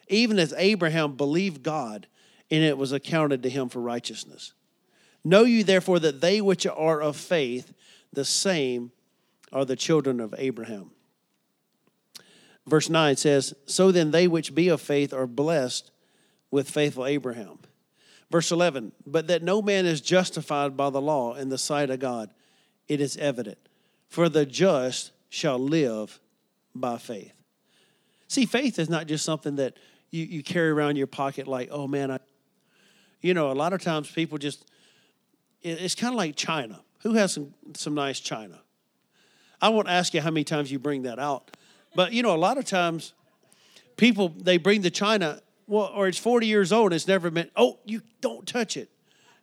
Even 0.07 0.39
as 0.39 0.55
Abraham 0.57 1.17
believed 1.17 1.63
God, 1.63 2.07
and 2.51 2.63
it 2.63 2.79
was 2.79 2.93
accounted 2.93 3.43
to 3.43 3.51
him 3.51 3.69
for 3.69 3.81
righteousness. 3.81 4.55
Know 5.25 5.43
you 5.43 5.65
therefore 5.65 5.99
that 5.99 6.21
they 6.21 6.41
which 6.41 6.67
are 6.67 7.03
of 7.03 7.17
faith, 7.17 7.75
the 8.13 8.25
same 8.25 8.93
are 9.53 9.65
the 9.65 9.77
children 9.77 10.21
of 10.21 10.35
Abraham. 10.39 10.93
Verse 12.67 12.89
9 12.89 13.17
says, 13.17 13.55
So 13.67 13.91
then 13.91 14.11
they 14.11 14.29
which 14.29 14.55
be 14.55 14.69
of 14.69 14.81
faith 14.81 15.13
are 15.13 15.27
blessed 15.27 15.91
with 16.51 16.71
faithful 16.71 17.07
Abraham. 17.07 17.59
Verse 18.31 18.51
11, 18.53 18.93
But 19.07 19.29
that 19.29 19.43
no 19.43 19.63
man 19.63 19.87
is 19.87 20.01
justified 20.01 20.77
by 20.77 20.91
the 20.91 21.01
law 21.01 21.35
in 21.35 21.49
the 21.49 21.59
sight 21.59 21.91
of 21.91 22.01
God, 22.01 22.31
it 22.87 23.01
is 23.01 23.17
evident. 23.17 23.59
For 24.09 24.29
the 24.29 24.47
just 24.47 25.13
shall 25.29 25.59
live 25.59 26.21
by 26.75 26.99
faith. 26.99 27.33
See, 28.29 28.47
faith 28.47 28.79
is 28.79 28.91
not 28.91 29.07
just 29.07 29.25
something 29.25 29.57
that 29.57 29.79
you, 30.11 30.25
you 30.25 30.43
carry 30.43 30.71
around 30.71 30.97
your 30.97 31.07
pocket 31.07 31.47
like, 31.47 31.69
oh 31.71 31.87
man, 31.87 32.11
I, 32.11 32.19
you 33.21 33.35
know, 33.35 33.51
a 33.51 33.55
lot 33.55 33.73
of 33.73 33.83
times 33.83 34.11
people 34.11 34.39
just, 34.39 34.65
it's 35.63 35.95
kind 35.95 36.13
of 36.13 36.19
like 36.19 36.37
China. 36.37 36.81
Who 37.03 37.15
has 37.15 37.33
some, 37.33 37.55
some 37.75 37.95
nice 37.95 38.21
China? 38.21 38.61
I 39.61 39.71
won't 39.71 39.89
ask 39.89 40.15
you 40.15 40.21
how 40.21 40.31
many 40.31 40.45
times 40.45 40.71
you 40.71 40.79
bring 40.79 41.03
that 41.03 41.19
out, 41.19 41.57
but 41.95 42.13
you 42.13 42.23
know, 42.23 42.35
a 42.35 42.39
lot 42.39 42.59
of 42.59 42.65
times 42.65 43.13
people, 43.97 44.29
they 44.29 44.57
bring 44.57 44.83
the 44.83 44.91
China, 44.91 45.41
well, 45.69 45.93
or 45.95 46.09
it's 46.09 46.19
40 46.19 46.47
years 46.47 46.73
old 46.73 46.93
and 46.93 46.97
it's 46.97 47.07
never 47.07 47.31
been, 47.31 47.51
oh, 47.55 47.79
you 47.85 48.01
don't 48.21 48.47
touch 48.47 48.77
it. 48.77 48.91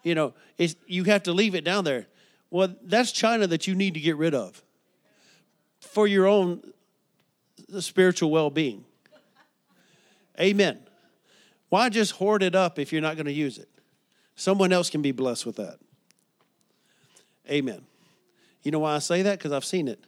You 0.03 0.15
know, 0.15 0.33
it's, 0.57 0.75
you 0.87 1.03
have 1.05 1.23
to 1.23 1.31
leave 1.31 1.55
it 1.55 1.63
down 1.63 1.83
there. 1.83 2.07
Well, 2.49 2.75
that's 2.83 3.11
China 3.11 3.47
that 3.47 3.67
you 3.67 3.75
need 3.75 3.93
to 3.93 3.99
get 3.99 4.17
rid 4.17 4.33
of 4.33 4.61
for 5.79 6.07
your 6.07 6.25
own 6.25 6.61
uh, 7.73 7.79
spiritual 7.79 8.31
well 8.31 8.49
being. 8.49 8.83
Amen. 10.39 10.79
Why 11.69 11.89
just 11.89 12.13
hoard 12.13 12.43
it 12.43 12.55
up 12.55 12.79
if 12.79 12.91
you're 12.91 13.01
not 13.01 13.15
going 13.15 13.25
to 13.27 13.31
use 13.31 13.57
it? 13.57 13.69
Someone 14.35 14.73
else 14.73 14.89
can 14.89 15.01
be 15.01 15.11
blessed 15.11 15.45
with 15.45 15.55
that. 15.57 15.77
Amen. 17.49 17.81
You 18.63 18.71
know 18.71 18.79
why 18.79 18.95
I 18.95 18.99
say 18.99 19.21
that? 19.21 19.37
Because 19.37 19.51
I've 19.51 19.65
seen 19.65 19.87
it. 19.87 20.03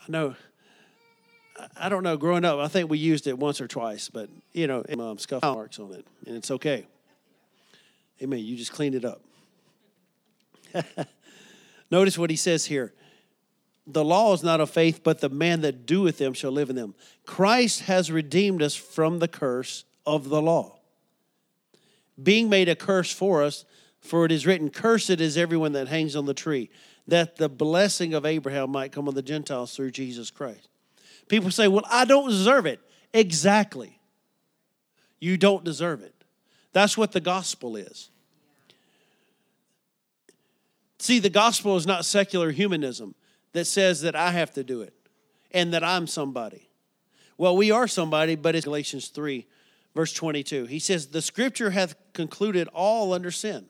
I 0.00 0.10
know. 0.10 0.36
I 1.78 1.88
don't 1.88 2.02
know. 2.02 2.16
Growing 2.16 2.44
up, 2.44 2.58
I 2.58 2.68
think 2.68 2.90
we 2.90 2.98
used 2.98 3.26
it 3.26 3.38
once 3.38 3.60
or 3.60 3.68
twice, 3.68 4.08
but 4.08 4.28
you 4.52 4.66
know, 4.66 4.84
um, 4.98 5.18
scuff 5.18 5.42
marks 5.42 5.78
on 5.78 5.92
it, 5.92 6.06
and 6.26 6.36
it's 6.36 6.50
okay. 6.50 6.86
Amen. 8.22 8.40
You 8.40 8.56
just 8.56 8.72
clean 8.72 8.94
it 8.94 9.04
up. 9.04 9.20
Notice 11.90 12.18
what 12.18 12.30
he 12.30 12.36
says 12.36 12.66
here 12.66 12.92
the 13.86 14.04
law 14.04 14.32
is 14.32 14.42
not 14.42 14.60
of 14.60 14.70
faith, 14.70 15.02
but 15.04 15.20
the 15.20 15.28
man 15.28 15.60
that 15.60 15.86
doeth 15.86 16.18
them 16.18 16.34
shall 16.34 16.50
live 16.50 16.70
in 16.70 16.76
them. 16.76 16.94
Christ 17.24 17.82
has 17.82 18.10
redeemed 18.10 18.62
us 18.62 18.74
from 18.74 19.20
the 19.20 19.28
curse 19.28 19.84
of 20.04 20.28
the 20.28 20.42
law, 20.42 20.78
being 22.20 22.48
made 22.48 22.68
a 22.68 22.74
curse 22.74 23.12
for 23.12 23.42
us, 23.42 23.64
for 24.00 24.24
it 24.24 24.32
is 24.32 24.46
written, 24.46 24.70
Cursed 24.70 25.20
is 25.20 25.36
everyone 25.36 25.72
that 25.72 25.88
hangs 25.88 26.16
on 26.16 26.26
the 26.26 26.34
tree, 26.34 26.70
that 27.06 27.36
the 27.36 27.48
blessing 27.48 28.14
of 28.14 28.26
Abraham 28.26 28.70
might 28.70 28.92
come 28.92 29.06
on 29.08 29.14
the 29.14 29.22
Gentiles 29.22 29.74
through 29.74 29.92
Jesus 29.92 30.30
Christ. 30.30 30.68
People 31.28 31.50
say, 31.50 31.68
Well, 31.68 31.84
I 31.90 32.04
don't 32.04 32.28
deserve 32.28 32.66
it. 32.66 32.80
Exactly. 33.12 33.98
You 35.20 35.36
don't 35.36 35.64
deserve 35.64 36.02
it. 36.02 36.14
That's 36.72 36.96
what 36.96 37.12
the 37.12 37.20
gospel 37.20 37.76
is. 37.76 38.10
See, 40.98 41.18
the 41.18 41.30
gospel 41.30 41.76
is 41.76 41.86
not 41.86 42.04
secular 42.04 42.50
humanism 42.50 43.14
that 43.52 43.66
says 43.66 44.02
that 44.02 44.16
I 44.16 44.30
have 44.32 44.52
to 44.54 44.64
do 44.64 44.82
it 44.82 44.92
and 45.52 45.72
that 45.72 45.84
I'm 45.84 46.06
somebody. 46.06 46.68
Well, 47.38 47.56
we 47.56 47.70
are 47.70 47.86
somebody, 47.86 48.34
but 48.34 48.54
it's 48.54 48.64
Galatians 48.64 49.08
3, 49.08 49.46
verse 49.94 50.12
22. 50.12 50.66
He 50.66 50.78
says, 50.78 51.08
The 51.08 51.22
scripture 51.22 51.70
hath 51.70 51.94
concluded 52.12 52.68
all 52.68 53.12
under 53.12 53.30
sin, 53.30 53.66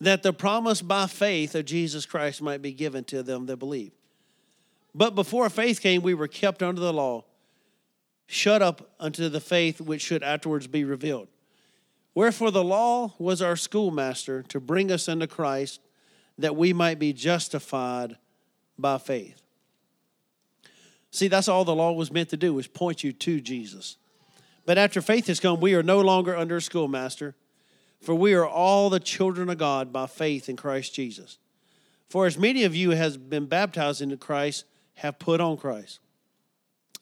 that 0.00 0.22
the 0.22 0.32
promise 0.32 0.82
by 0.82 1.06
faith 1.06 1.54
of 1.54 1.64
Jesus 1.64 2.06
Christ 2.06 2.42
might 2.42 2.62
be 2.62 2.72
given 2.72 3.04
to 3.04 3.22
them 3.22 3.46
that 3.46 3.56
believe. 3.56 3.92
But 4.98 5.14
before 5.14 5.48
faith 5.48 5.80
came, 5.80 6.02
we 6.02 6.12
were 6.12 6.26
kept 6.26 6.60
under 6.60 6.80
the 6.80 6.92
law, 6.92 7.24
shut 8.26 8.62
up 8.62 8.90
unto 8.98 9.28
the 9.28 9.38
faith 9.38 9.80
which 9.80 10.02
should 10.02 10.24
afterwards 10.24 10.66
be 10.66 10.82
revealed. 10.82 11.28
Wherefore 12.16 12.50
the 12.50 12.64
law 12.64 13.14
was 13.16 13.40
our 13.40 13.54
schoolmaster 13.54 14.42
to 14.48 14.58
bring 14.58 14.90
us 14.90 15.08
unto 15.08 15.28
Christ, 15.28 15.78
that 16.36 16.56
we 16.56 16.72
might 16.72 16.98
be 16.98 17.12
justified 17.12 18.16
by 18.76 18.98
faith. 18.98 19.40
See, 21.12 21.28
that's 21.28 21.46
all 21.46 21.64
the 21.64 21.76
law 21.76 21.92
was 21.92 22.10
meant 22.10 22.30
to 22.30 22.36
do, 22.36 22.52
was 22.52 22.66
point 22.66 23.04
you 23.04 23.12
to 23.12 23.40
Jesus. 23.40 23.98
But 24.66 24.78
after 24.78 25.00
faith 25.00 25.28
has 25.28 25.38
come, 25.38 25.60
we 25.60 25.74
are 25.74 25.82
no 25.84 26.00
longer 26.00 26.36
under 26.36 26.56
a 26.56 26.60
schoolmaster, 26.60 27.36
for 28.00 28.16
we 28.16 28.34
are 28.34 28.48
all 28.48 28.90
the 28.90 28.98
children 28.98 29.48
of 29.48 29.58
God 29.58 29.92
by 29.92 30.08
faith 30.08 30.48
in 30.48 30.56
Christ 30.56 30.92
Jesus. 30.92 31.38
For 32.08 32.26
as 32.26 32.36
many 32.36 32.64
of 32.64 32.74
you 32.74 32.90
has 32.90 33.16
been 33.16 33.46
baptized 33.46 34.02
into 34.02 34.16
Christ 34.16 34.64
have 34.98 35.18
put 35.18 35.40
on 35.40 35.56
Christ. 35.56 36.00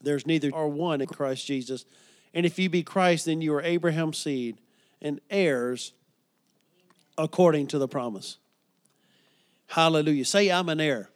There's 0.03 0.27
neither 0.27 0.51
or 0.51 0.69
one 0.69 1.01
in 1.01 1.07
Christ 1.07 1.47
Jesus. 1.47 1.85
And 2.35 2.45
if 2.45 2.59
you 2.59 2.69
be 2.69 2.83
Christ, 2.83 3.25
then 3.25 3.41
you 3.41 3.55
are 3.55 3.63
Abraham's 3.63 4.19
seed 4.19 4.59
and 5.01 5.21
heirs 5.31 5.93
according 7.17 7.69
to 7.69 7.79
the 7.79 7.89
promise. 7.89 8.37
Hallelujah. 9.69 10.27
Say, 10.27 10.51
I'm 10.51 10.69
an 10.69 10.81
heir. 10.81 11.11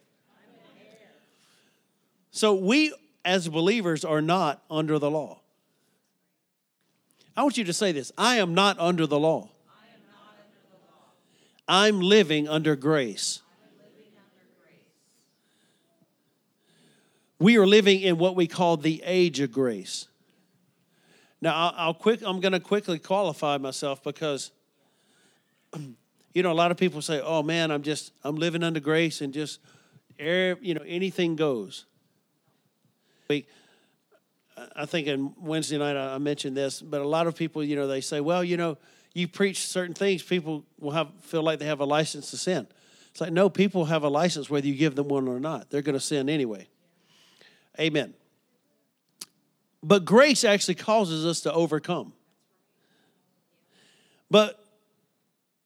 So 2.31 2.55
we, 2.55 2.93
as 3.23 3.47
believers, 3.47 4.03
are 4.03 4.21
not 4.21 4.63
under 4.69 4.97
the 4.97 5.11
law. 5.11 5.41
I 7.37 7.43
want 7.43 7.57
you 7.57 7.65
to 7.65 7.73
say 7.73 7.91
this 7.91 8.11
I 8.17 8.37
am 8.37 8.55
not 8.55 8.79
under 8.79 9.05
the 9.05 9.19
law. 9.19 9.49
I'm 11.67 12.01
living 12.01 12.49
under 12.49 12.75
grace. 12.75 13.41
We 17.41 17.57
are 17.57 17.65
living 17.65 18.01
in 18.01 18.19
what 18.19 18.35
we 18.35 18.45
call 18.45 18.77
the 18.77 19.01
age 19.03 19.39
of 19.39 19.51
grace. 19.51 20.07
Now, 21.41 21.73
I'll, 21.75 21.95
quick. 21.95 22.21
I'm 22.23 22.39
going 22.39 22.51
to 22.51 22.59
quickly 22.59 22.99
qualify 22.99 23.57
myself 23.57 24.03
because, 24.03 24.51
you 26.33 26.43
know, 26.43 26.51
a 26.51 26.53
lot 26.53 26.69
of 26.69 26.77
people 26.77 27.01
say, 27.01 27.19
"Oh 27.19 27.41
man, 27.41 27.71
I'm 27.71 27.81
just 27.81 28.13
I'm 28.23 28.35
living 28.35 28.61
under 28.61 28.79
grace 28.79 29.21
and 29.21 29.33
just, 29.33 29.59
you 30.19 30.75
know, 30.75 30.83
anything 30.85 31.35
goes." 31.35 31.85
week. 33.27 33.47
I 34.75 34.85
think 34.85 35.07
on 35.07 35.33
Wednesday 35.41 35.79
night 35.79 35.97
I 35.97 36.19
mentioned 36.19 36.55
this, 36.55 36.79
but 36.79 37.01
a 37.01 37.07
lot 37.07 37.25
of 37.25 37.35
people, 37.35 37.63
you 37.63 37.75
know, 37.75 37.87
they 37.87 38.01
say, 38.01 38.19
well, 38.19 38.43
you 38.43 38.57
know, 38.57 38.77
you 39.13 39.27
preach 39.27 39.65
certain 39.65 39.95
things, 39.95 40.21
people 40.21 40.63
will 40.79 40.91
have 40.91 41.09
feel 41.21 41.41
like 41.41 41.57
they 41.57 41.65
have 41.65 41.79
a 41.79 41.85
license 41.85 42.29
to 42.31 42.37
sin. 42.37 42.67
It's 43.09 43.19
like, 43.19 43.31
no, 43.31 43.49
people 43.49 43.85
have 43.85 44.03
a 44.03 44.09
license 44.09 44.49
whether 44.49 44.67
you 44.67 44.75
give 44.75 44.95
them 44.95 45.07
one 45.07 45.27
or 45.27 45.39
not. 45.39 45.71
They're 45.71 45.81
going 45.81 45.97
to 45.97 45.99
sin 45.99 46.29
anyway. 46.29 46.67
Amen. 47.79 48.13
But 49.83 50.05
grace 50.05 50.43
actually 50.43 50.75
causes 50.75 51.25
us 51.25 51.41
to 51.41 51.53
overcome. 51.53 52.13
But 54.29 54.63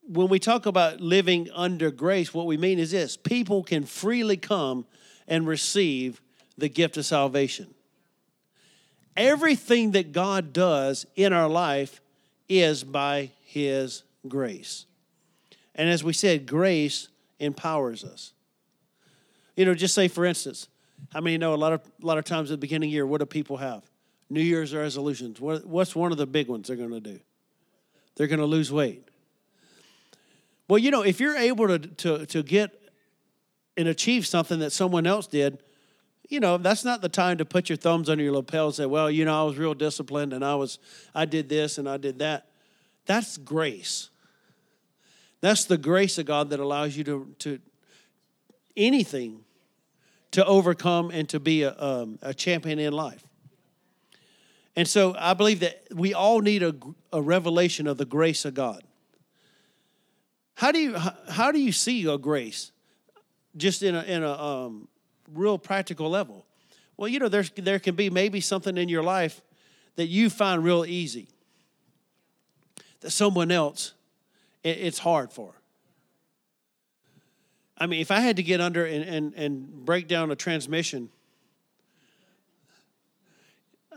when 0.08 0.28
we 0.28 0.40
talk 0.40 0.66
about 0.66 1.02
living 1.02 1.50
under 1.54 1.92
grace, 1.92 2.34
what 2.34 2.46
we 2.46 2.58
mean 2.58 2.80
is 2.80 2.92
this 2.92 3.18
people 3.18 3.64
can 3.64 3.86
freely 3.86 4.38
come 4.38 4.86
and 5.28 5.48
receive 5.48 6.22
the 6.58 6.70
gift 6.70 6.98
of 6.98 7.06
salvation. 7.06 7.74
Everything 9.18 9.92
that 9.92 10.12
God 10.12 10.54
does 10.54 11.06
in 11.16 11.34
our 11.34 11.50
life 11.50 12.02
is 12.48 12.84
by 12.84 13.32
His 13.46 14.04
grace. 14.28 14.86
And 15.74 15.90
as 15.90 16.04
we 16.04 16.14
said, 16.14 16.46
grace 16.46 17.10
empowers 17.40 18.04
us. 18.04 18.34
You 19.56 19.66
know, 19.66 19.74
just 19.74 19.96
say 19.96 20.08
for 20.08 20.26
instance, 20.26 20.68
how 21.14 21.22
many 21.22 21.38
know 21.38 21.54
a 21.54 21.56
lot 21.56 21.74
of 21.74 21.82
a 22.02 22.06
lot 22.06 22.18
of 22.18 22.26
times 22.26 22.52
at 22.52 22.54
the 22.54 22.58
beginning 22.58 22.90
of 22.90 22.92
the 22.92 22.96
year, 22.96 23.06
what 23.06 23.20
do 23.20 23.26
people 23.26 23.58
have? 23.58 23.84
New 24.30 24.42
Year's 24.42 24.74
resolutions. 24.74 25.40
What, 25.40 25.66
what's 25.66 25.96
one 25.96 26.12
of 26.12 26.18
the 26.18 26.26
big 26.26 26.48
ones 26.48 26.68
they're 26.68 26.78
going 26.78 26.92
to 26.92 27.00
do? 27.00 27.20
They're 28.16 28.28
going 28.28 28.40
to 28.40 28.46
lose 28.46 28.72
weight. 28.72 29.08
Well, 30.68 30.80
you 30.80 30.90
know, 30.90 31.04
if 31.04 31.20
you're 31.20 31.38
able 31.38 31.68
to, 31.68 31.80
to, 31.80 32.26
to 32.26 32.44
get 32.44 32.82
and 33.78 33.88
achieve 33.88 34.26
something 34.26 34.60
that 34.60 34.72
someone 34.72 35.06
else 35.06 35.28
did, 35.28 35.60
you 36.28 36.40
know, 36.40 36.58
that's 36.58 36.84
not 36.84 37.02
the 37.02 37.10
time 37.10 37.38
to 37.38 37.46
put 37.46 37.70
your 37.70 37.76
thumbs 37.76 38.10
under 38.10 38.24
your 38.24 38.34
lapel 38.34 38.68
and 38.68 38.76
say, 38.76 38.86
well, 38.88 39.12
you 39.12 39.26
know, 39.26 39.42
I 39.42 39.44
was 39.44 39.58
real 39.58 39.76
disciplined 39.76 40.34
and 40.34 40.44
I 40.44 40.56
was, 40.56 40.80
I 41.14 41.26
did 41.26 41.50
this 41.50 41.78
and 41.78 41.88
I 41.88 41.98
did 41.98 42.18
that. 42.20 42.48
That's 43.06 43.38
grace. 43.38 44.10
That's 45.42 45.66
the 45.66 45.78
grace 45.78 46.18
of 46.18 46.26
God 46.26 46.50
that 46.50 46.60
allows 46.60 46.98
you 46.98 47.04
to, 47.04 47.36
to 47.40 47.60
anything 48.76 49.42
to 50.36 50.46
overcome 50.46 51.12
and 51.12 51.30
to 51.30 51.40
be 51.40 51.64
a, 51.64 51.74
um, 51.82 52.20
a 52.22 52.34
champion 52.34 52.78
in 52.78 52.92
life. 52.92 53.26
And 54.76 54.86
so 54.86 55.16
I 55.18 55.34
believe 55.34 55.62
that 55.62 55.84
we 55.94 56.14
all 56.14 56.42
need 56.42 56.62
a, 56.62 56.76
a 57.14 57.22
revelation 57.22 57.88
of 57.88 57.98
the 57.98 58.04
grace 58.04 58.44
of 58.44 58.54
God. 58.54 58.84
How 60.56 60.74
do 60.74 60.80
you, 60.80 60.98
how 61.30 61.54
do 61.54 61.60
you 61.60 61.72
see 61.72 62.06
a 62.12 62.18
grace? 62.18 62.74
Just 63.56 63.82
in 63.82 63.96
a, 63.96 64.02
in 64.04 64.24
a, 64.24 64.34
um, 64.34 64.90
real 65.34 65.58
practical 65.58 66.10
level. 66.10 66.46
Well, 66.98 67.08
you 67.08 67.20
know, 67.20 67.30
there's, 67.30 67.52
there 67.52 67.80
can 67.80 67.96
be 67.96 68.10
maybe 68.10 68.42
something 68.42 68.78
in 68.78 68.90
your 68.90 69.04
life 69.04 69.42
that 69.96 70.08
you 70.08 70.30
find 70.30 70.66
real 70.66 70.86
easy. 70.86 71.30
that 73.00 73.12
someone 73.12 73.52
else, 73.52 73.94
it's 74.66 75.00
hard 75.00 75.32
for. 75.32 75.55
I 77.78 77.88
mean, 77.88 78.00
if 78.00 78.10
I 78.10 78.20
had 78.20 78.38
to 78.38 78.44
get 78.44 78.62
under 78.62 78.86
and, 78.86 79.04
and, 79.04 79.34
and 79.34 79.86
break 79.86 80.08
down 80.08 80.32
a 80.32 80.36
transmission, 80.36 81.10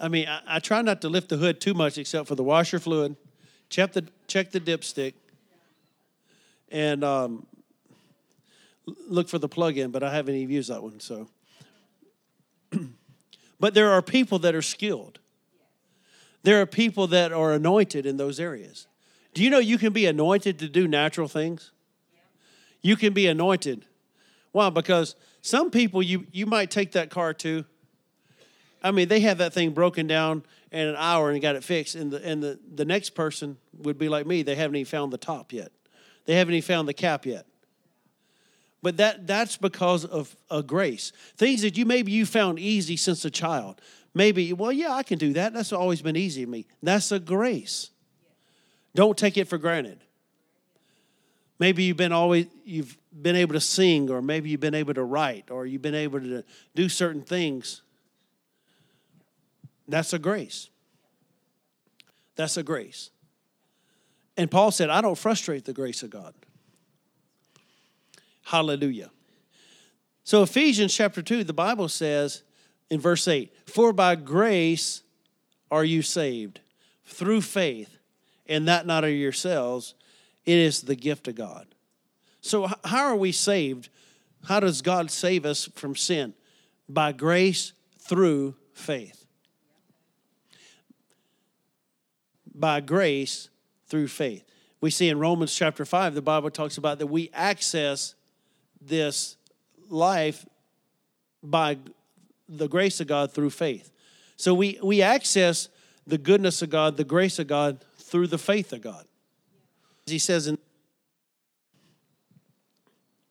I 0.01 0.09
mean, 0.09 0.29
I, 0.29 0.41
I, 0.47 0.59
try 0.59 0.83
not 0.83 1.01
to 1.03 1.09
lift 1.09 1.29
the 1.29 1.37
hood 1.37 1.61
too 1.61 1.75
much 1.75 1.99
except 1.99 2.29
for 2.29 2.35
the 2.35 2.43
washer 2.43 2.79
fluid, 2.79 3.17
check 3.69 3.93
the, 3.93 4.07
check 4.27 4.51
the 4.51 4.61
dipstick, 4.61 5.15
and 6.71 7.05
um, 7.05 7.47
look 9.09 9.29
for 9.29 9.39
the 9.39 9.49
plug-in, 9.49 9.91
but 9.91 10.03
I 10.03 10.15
haven't 10.15 10.35
even 10.35 10.55
used 10.55 10.71
that 10.71 10.83
one, 10.83 11.01
so. 11.01 11.29
but 13.61 13.75
there 13.75 13.91
are 13.91 14.03
people 14.03 14.39
that 14.41 14.55
are 14.55 14.63
skilled. 14.63 15.19
There 16.43 16.61
are 16.61 16.67
people 16.67 17.07
that 17.09 17.33
are 17.33 17.53
anointed 17.53 18.07
in 18.07 18.17
those 18.17 18.39
areas. 18.39 18.87
Do 19.35 19.43
you 19.43 19.51
know 19.51 19.59
you 19.59 19.79
can 19.79 19.93
be 19.93 20.07
anointed 20.07 20.59
to 20.61 20.69
do 20.69 20.89
natural 20.89 21.29
things? 21.29 21.73
You 22.89 22.97
can 22.97 23.13
be 23.13 23.27
anointed. 23.27 23.85
Why? 24.53 24.71
Because 24.71 25.15
some 25.43 25.71
people 25.71 26.03
you 26.03 26.27
you 26.33 26.47
might 26.47 26.71
take 26.71 26.93
that 26.93 27.11
car 27.11 27.35
to. 27.35 27.67
I 28.83 28.93
mean, 28.93 29.09
they 29.09 29.21
have 29.21 29.37
that 29.39 29.53
thing 29.53 29.73
broken 29.73 30.07
down 30.07 30.43
in 30.73 30.89
an 30.89 30.97
hour 30.97 31.31
and 31.31 31.43
got 31.43 31.55
it 31.55 31.63
fixed, 31.63 31.97
and 31.97 32.11
the 32.11 32.27
and 32.27 32.43
the, 32.43 32.59
the 32.75 32.87
next 32.87 33.11
person 33.11 33.59
would 33.77 33.99
be 33.99 34.09
like 34.09 34.27
me. 34.27 34.43
They 34.43 34.55
haven't 34.55 34.77
even 34.77 34.87
found 34.89 35.13
the 35.13 35.19
top 35.19 35.53
yet. 35.53 35.71
They 36.25 36.37
haven't 36.37 36.55
even 36.55 36.67
found 36.67 36.89
the 36.89 36.95
cap 36.95 37.27
yet. 37.27 37.45
But 38.83 38.97
that 38.97 39.27
that's 39.27 39.59
because 39.59 40.07
of 40.07 40.35
a 40.51 40.63
grace. 40.63 41.13
Things 41.37 41.61
that 41.61 41.77
you 41.77 41.85
maybe 41.85 42.11
you 42.11 42.25
found 42.25 42.59
easy 42.59 42.97
since 42.97 43.23
a 43.27 43.31
child. 43.31 43.83
Maybe, 44.15 44.55
well, 44.55 44.73
yeah, 44.73 44.95
I 44.95 45.03
can 45.03 45.19
do 45.19 45.35
that. 45.35 45.53
That's 45.53 45.75
always 45.75 46.01
been 46.01 46.17
easy 46.17 46.47
to 46.47 46.51
me. 46.51 46.67
That's 46.83 47.13
a 47.13 47.19
grace. 47.19 47.91
Don't 48.95 49.19
take 49.19 49.37
it 49.37 49.45
for 49.45 49.59
granted. 49.59 50.01
Maybe 51.59 51.85
you've 51.85 51.97
been 51.97 52.13
always 52.13 52.47
you've 52.65 52.97
been 53.21 53.37
able 53.37 53.55
to 53.55 53.61
sing, 53.61 54.11
or 54.11 54.23
maybe 54.23 54.51
you've 54.51 54.61
been 54.61 54.75
able 54.75 54.95
to 54.95 55.05
write, 55.05 55.51
or 55.51 55.67
you've 55.67 55.83
been 55.83 55.95
able 55.95 56.21
to 56.21 56.45
do 56.75 56.89
certain 56.89 57.23
things. 57.23 57.83
That's 59.89 60.13
a 60.13 60.19
grace. 60.19 60.69
That's 62.37 62.57
a 62.57 62.63
grace. 62.63 63.11
And 64.37 64.49
Paul 64.49 64.71
said, 64.71 64.91
I 64.91 65.01
don't 65.01 65.19
frustrate 65.19 65.65
the 65.65 65.73
grace 65.73 66.05
of 66.05 66.11
God. 66.11 66.33
Hallelujah. 68.45 69.11
So, 70.23 70.43
Ephesians 70.43 70.95
chapter 70.95 71.23
2, 71.23 71.43
the 71.43 71.53
Bible 71.53 71.89
says 71.89 72.43
in 72.91 73.01
verse 73.01 73.27
8, 73.27 73.53
For 73.67 73.93
by 73.93 74.15
grace 74.15 75.03
are 75.71 75.85
you 75.85 76.03
saved 76.03 76.61
through 77.05 77.41
faith, 77.41 77.97
and 78.47 78.69
that 78.69 78.87
not 78.87 79.05
of 79.05 79.11
yourselves. 79.11 79.95
It 80.45 80.57
is 80.57 80.83
the 80.83 80.97
gift 80.97 81.29
of 81.29 81.35
God. 81.35 81.67
So, 82.41 82.71
how 82.85 83.05
are 83.05 83.17
we 83.17 83.33
saved? 83.33 83.89
How 84.47 84.61
does 84.61 84.83
God 84.83 85.11
save 85.11 85.45
us 85.45 85.69
from 85.75 85.97
sin? 85.97 86.35
By 86.89 87.13
grace 87.13 87.73
through 87.99 88.55
faith. 88.73 89.27
By 92.55 92.81
grace 92.81 93.51
through 93.89 94.09
faith. 94.09 94.45
We 94.81 94.91
see 94.91 95.09
in 95.09 95.19
Romans 95.19 95.55
chapter 95.55 95.85
5, 95.85 96.15
the 96.15 96.23
Bible 96.23 96.51
talks 96.51 96.79
about 96.79 96.99
that 96.99 97.09
we 97.09 97.31
access 97.35 98.15
this 98.81 99.37
life 99.89 100.47
by 101.43 101.79
the 102.49 102.69
grace 102.69 103.01
of 103.01 103.07
God 103.07 103.33
through 103.33 103.51
faith. 103.51 103.91
So 104.37 104.55
we, 104.55 104.79
we 104.83 105.03
access 105.03 105.69
the 106.07 106.19
goodness 106.19 106.63
of 106.63 106.71
God, 106.71 106.97
the 106.97 107.05
grace 107.05 107.39
of 107.39 107.49
God 107.49 107.85
through 107.99 108.29
the 108.29 108.39
faith 108.39 108.73
of 108.73 108.81
God. 108.81 109.05
He 110.11 110.19
says 110.19 110.47
in 110.47 110.59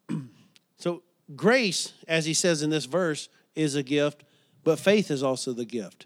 So 0.78 1.04
grace, 1.36 1.94
as 2.08 2.26
he 2.26 2.34
says 2.34 2.62
in 2.62 2.70
this 2.70 2.86
verse, 2.86 3.30
is 3.56 3.76
a 3.76 3.84
gift, 3.84 4.24
but 4.64 4.80
faith 4.80 5.12
is 5.12 5.24
also 5.24 5.54
the 5.54 5.66
gift. 5.66 6.06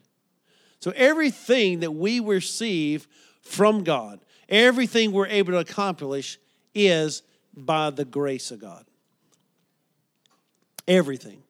So 0.80 0.92
everything 0.96 1.82
that 1.82 1.92
we 1.92 2.20
receive 2.20 3.08
from 3.42 3.84
God, 3.84 4.20
everything 4.50 5.12
we're 5.12 5.28
able 5.28 5.54
to 5.54 5.60
accomplish 5.60 6.40
is 6.74 7.24
by 7.56 7.90
the 7.90 8.06
grace 8.06 8.52
of 8.52 8.60
God. 8.60 8.86
Everything. 10.88 11.44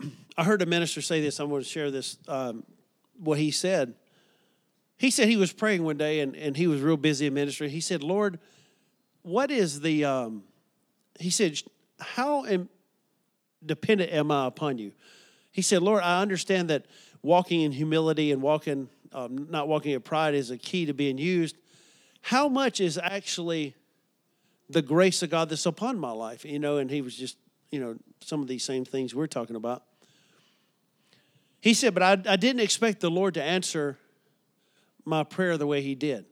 I 0.36 0.44
heard 0.44 0.62
a 0.62 0.66
minister 0.66 1.00
say 1.00 1.20
this. 1.20 1.38
I'm 1.38 1.48
going 1.48 1.62
to 1.62 1.68
share 1.68 1.90
this, 1.90 2.18
um, 2.26 2.64
what 3.18 3.38
he 3.38 3.50
said. 3.50 3.94
He 4.96 5.10
said 5.10 5.28
he 5.28 5.36
was 5.36 5.52
praying 5.52 5.82
one 5.84 5.96
day 5.96 6.20
and, 6.20 6.36
and 6.36 6.56
he 6.56 6.66
was 6.66 6.80
real 6.80 6.96
busy 6.96 7.26
in 7.26 7.34
ministry. 7.34 7.68
He 7.68 7.80
said, 7.80 8.02
Lord, 8.02 8.38
what 9.22 9.50
is 9.50 9.80
the, 9.80 10.04
um, 10.04 10.44
he 11.18 11.30
said, 11.30 11.60
how 11.98 12.44
am, 12.44 12.68
dependent 13.64 14.12
am 14.12 14.30
I 14.30 14.46
upon 14.46 14.78
you? 14.78 14.92
He 15.50 15.62
said, 15.62 15.82
Lord, 15.82 16.02
I 16.02 16.20
understand 16.20 16.70
that 16.70 16.86
walking 17.22 17.62
in 17.62 17.72
humility 17.72 18.32
and 18.32 18.42
walking, 18.42 18.88
um, 19.12 19.48
not 19.50 19.68
walking 19.68 19.92
in 19.92 20.00
pride 20.00 20.34
is 20.34 20.50
a 20.50 20.58
key 20.58 20.86
to 20.86 20.94
being 20.94 21.18
used. 21.18 21.56
How 22.20 22.48
much 22.48 22.80
is 22.80 22.98
actually 22.98 23.74
the 24.68 24.82
grace 24.82 25.22
of 25.22 25.30
God 25.30 25.48
that's 25.48 25.66
upon 25.66 25.98
my 25.98 26.10
life? 26.10 26.44
You 26.44 26.58
know, 26.58 26.78
and 26.78 26.90
he 26.90 27.02
was 27.02 27.16
just, 27.16 27.36
you 27.70 27.80
know, 27.80 27.96
some 28.20 28.42
of 28.42 28.48
these 28.48 28.64
same 28.64 28.84
things 28.84 29.14
we're 29.14 29.26
talking 29.26 29.56
about. 29.56 29.84
He 31.60 31.72
said, 31.72 31.94
but 31.94 32.02
I, 32.02 32.12
I 32.32 32.36
didn't 32.36 32.60
expect 32.60 33.00
the 33.00 33.10
Lord 33.10 33.34
to 33.34 33.42
answer 33.42 33.98
my 35.04 35.24
prayer 35.24 35.56
the 35.56 35.66
way 35.66 35.82
he 35.82 35.94
did. 35.94 36.24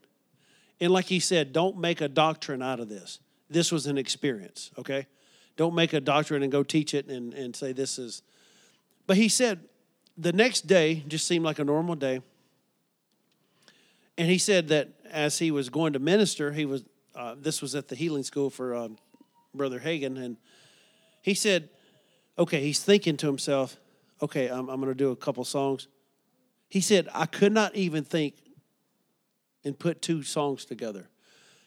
And 0.80 0.90
like 0.92 1.06
he 1.06 1.20
said, 1.20 1.52
don't 1.52 1.78
make 1.78 2.00
a 2.00 2.08
doctrine 2.08 2.62
out 2.62 2.80
of 2.80 2.88
this. 2.88 3.20
This 3.48 3.70
was 3.70 3.86
an 3.86 3.98
experience, 3.98 4.70
okay? 4.78 5.06
Don't 5.56 5.74
make 5.74 5.92
a 5.92 6.00
doctrine 6.00 6.42
and 6.42 6.50
go 6.50 6.62
teach 6.62 6.94
it 6.94 7.06
and, 7.06 7.34
and 7.34 7.54
say 7.54 7.72
this 7.72 7.98
is. 7.98 8.22
But 9.06 9.16
he 9.16 9.28
said, 9.28 9.60
the 10.16 10.32
next 10.32 10.66
day 10.66 11.04
just 11.06 11.26
seemed 11.26 11.44
like 11.44 11.58
a 11.58 11.64
normal 11.64 11.94
day. 11.94 12.22
And 14.18 14.28
he 14.28 14.38
said 14.38 14.68
that 14.68 14.88
as 15.10 15.38
he 15.38 15.50
was 15.50 15.68
going 15.68 15.92
to 15.92 15.98
minister, 15.98 16.52
he 16.52 16.64
was, 16.64 16.84
uh, 17.14 17.34
this 17.38 17.62
was 17.62 17.74
at 17.74 17.88
the 17.88 17.94
healing 17.94 18.22
school 18.22 18.50
for 18.50 18.74
uh, 18.74 18.88
Brother 19.54 19.80
Hagin. 19.80 20.22
And 20.22 20.36
he 21.22 21.34
said, 21.34 21.68
okay, 22.38 22.60
he's 22.60 22.82
thinking 22.82 23.16
to 23.18 23.26
himself, 23.26 23.76
okay, 24.20 24.48
I'm, 24.48 24.68
I'm 24.68 24.80
going 24.80 24.92
to 24.92 24.94
do 24.94 25.10
a 25.10 25.16
couple 25.16 25.44
songs. 25.44 25.88
He 26.68 26.80
said, 26.80 27.08
I 27.12 27.26
could 27.26 27.52
not 27.52 27.74
even 27.74 28.04
think 28.04 28.34
and 29.64 29.78
put 29.78 30.02
two 30.02 30.22
songs 30.22 30.64
together. 30.64 31.08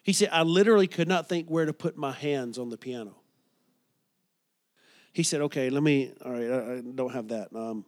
He 0.04 0.14
said, 0.14 0.30
I 0.32 0.44
literally 0.44 0.88
could 0.88 1.08
not 1.08 1.28
think 1.28 1.48
where 1.48 1.66
to 1.66 1.74
put 1.74 1.98
my 1.98 2.12
hands 2.12 2.58
on 2.58 2.70
the 2.70 2.78
piano. 2.78 3.16
He 5.14 5.24
said, 5.24 5.42
okay, 5.42 5.70
let 5.70 5.82
me, 5.82 6.12
all 6.24 6.32
right, 6.32 6.52
I, 6.52 6.82
don't 6.94 7.14
have 7.14 7.30
that. 7.30 7.48
Um, 7.56 7.86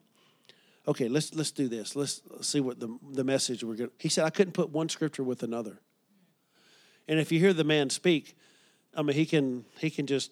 okay, 0.87 1.09
let's 1.09 1.35
let's 1.35 1.51
do 1.51 1.67
this. 1.67 1.95
Let's 1.95 2.21
see 2.41 2.61
what 2.61 2.79
the, 2.79 2.97
the 3.11 3.23
message 3.23 3.63
we're 3.63 3.75
going 3.75 3.89
to. 3.89 3.95
He 3.99 4.09
said, 4.09 4.23
I 4.23 4.29
couldn't 4.29 4.53
put 4.53 4.69
one 4.69 4.89
scripture 4.89 5.23
with 5.23 5.43
another. 5.43 5.79
And 7.07 7.19
if 7.19 7.31
you 7.31 7.39
hear 7.39 7.53
the 7.53 7.63
man 7.63 7.89
speak, 7.89 8.35
I 8.95 9.01
mean, 9.01 9.15
he 9.15 9.25
can 9.25 9.65
he 9.77 9.89
can 9.89 10.07
just 10.07 10.31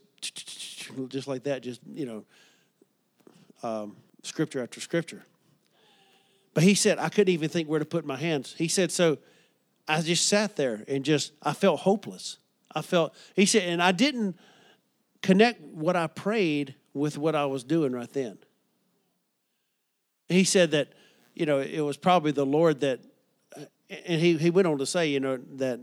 just 1.10 1.28
like 1.28 1.44
that, 1.44 1.62
just 1.62 1.82
you 1.86 2.06
know, 2.06 2.26
um, 3.62 3.98
scripture 4.24 4.64
after 4.64 4.80
scripture. 4.80 5.24
But 6.54 6.64
he 6.64 6.74
said, 6.74 6.98
I 6.98 7.10
couldn't 7.10 7.34
even 7.34 7.50
think 7.50 7.68
where 7.68 7.80
to 7.80 7.86
put 7.86 8.06
my 8.06 8.16
hands. 8.16 8.56
He 8.58 8.70
said, 8.70 8.92
so 8.92 9.18
I 9.88 10.02
just 10.02 10.28
sat 10.28 10.56
there 10.56 10.84
and 10.88 11.06
just, 11.06 11.34
I 11.42 11.54
felt 11.54 11.82
hopeless. 11.82 12.38
I 12.74 12.82
felt, 12.82 13.14
he 13.36 13.46
said, 13.46 13.64
and 13.64 13.82
I 13.82 13.92
didn't 13.92 14.38
connect 15.22 15.62
what 15.62 15.96
I 15.96 16.08
prayed 16.08 16.76
with 16.94 17.18
what 17.18 17.36
I 17.36 17.46
was 17.46 17.64
doing 17.64 17.92
right 17.92 18.12
then. 18.12 18.38
He 20.28 20.44
said 20.44 20.72
that, 20.72 20.90
you 21.34 21.46
know, 21.46 21.60
it 21.60 21.82
was 21.82 21.98
probably 21.98 22.32
the 22.32 22.46
Lord 22.46 22.80
that, 22.80 23.02
uh, 23.56 23.66
and 24.08 24.22
he, 24.22 24.38
he 24.38 24.50
went 24.50 24.68
on 24.68 24.78
to 24.80 24.86
say, 24.86 25.08
you 25.08 25.20
know, 25.20 25.38
that, 25.56 25.80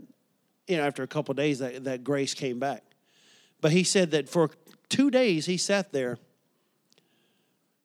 you 0.67 0.77
know, 0.77 0.83
after 0.83 1.03
a 1.03 1.07
couple 1.07 1.33
days 1.33 1.59
that, 1.59 1.83
that 1.85 2.03
grace 2.03 2.33
came 2.33 2.59
back. 2.59 2.83
But 3.61 3.71
he 3.71 3.83
said 3.83 4.11
that 4.11 4.27
for 4.27 4.49
two 4.89 5.09
days 5.09 5.45
he 5.45 5.57
sat 5.57 5.93
there 5.93 6.17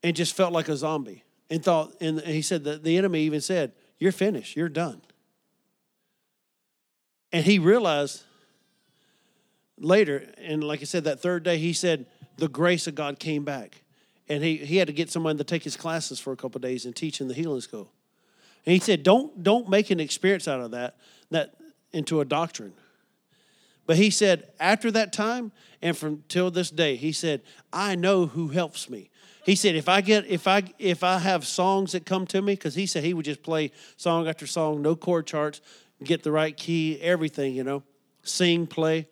and 0.03 0.17
just 0.17 0.35
felt 0.35 0.53
like 0.53 0.69
a 0.69 0.77
zombie 0.77 1.23
and 1.51 1.63
thought, 1.63 1.95
and 2.01 2.21
he 2.21 2.43
said 2.43 2.65
that 2.65 2.83
the 2.83 2.97
enemy 2.97 3.21
even 3.21 3.41
said, 3.41 3.73
You're 3.99 4.13
finished, 4.13 4.57
you're 4.57 4.69
done. 4.69 5.03
And 7.33 7.45
he 7.45 7.59
realized 7.59 8.23
later, 9.79 10.27
and 10.39 10.65
like 10.65 10.81
I 10.81 10.85
said, 10.85 11.05
that 11.05 11.21
third 11.21 11.43
day, 11.43 11.59
he 11.59 11.73
said 11.73 12.07
the 12.37 12.49
grace 12.49 12.87
of 12.87 12.95
God 12.95 13.19
came 13.19 13.45
back. 13.45 13.83
And 14.29 14.45
he, 14.45 14.57
he 14.57 14.77
had 14.77 14.89
to 14.89 14.93
get 14.93 15.11
someone 15.11 15.39
to 15.39 15.45
take 15.45 15.65
his 15.65 15.77
classes 15.77 16.21
for 16.21 16.33
a 16.33 16.37
couple 16.37 16.61
days 16.61 16.85
and 16.85 16.95
teach 16.95 17.21
in 17.21 17.29
the 17.29 17.35
healing 17.35 17.61
school. 17.61 17.91
And 18.67 18.75
he 18.75 18.79
said, 18.79 19.03
don't, 19.03 19.43
don't 19.43 19.69
make 19.69 19.91
an 19.91 20.01
experience 20.01 20.47
out 20.47 20.61
of 20.61 20.73
that, 20.73 20.97
that 21.31 21.55
into 21.93 22.21
a 22.21 22.25
doctrine. 22.25 22.75
But 23.87 23.97
he 23.97 24.11
said, 24.11 24.49
after 24.61 24.91
that 24.91 25.15
time 25.15 25.51
and 25.81 25.97
from 25.97 26.25
till 26.29 26.51
this 26.51 26.71
day, 26.71 26.97
he 26.97 27.11
said, 27.13 27.41
I 27.73 27.95
know 27.95 28.27
who 28.27 28.49
helps 28.49 28.91
me. 28.91 29.11
He 29.47 29.55
said, 29.55 29.77
if 29.77 29.89
I 29.89 30.03
get 30.03 30.27
if 30.27 30.47
I 30.47 30.63
if 30.79 31.03
I 31.03 31.17
have 31.17 31.47
songs 31.47 31.93
that 31.93 32.05
come 32.05 32.27
to 32.27 32.43
me, 32.43 32.53
because 32.53 32.75
he 32.75 32.85
said 32.85 33.03
he 33.03 33.15
would 33.15 33.25
just 33.25 33.43
play 33.43 33.73
song 33.97 34.29
after 34.29 34.47
song, 34.47 34.83
no 34.83 34.95
chord 34.95 35.27
charts, 35.27 35.63
get 36.03 36.23
the 36.23 36.33
right 36.33 36.57
key, 36.57 37.01
everything, 37.01 37.55
you 37.55 37.65
know, 37.65 37.83
sing, 38.23 38.67
play. 38.67 39.09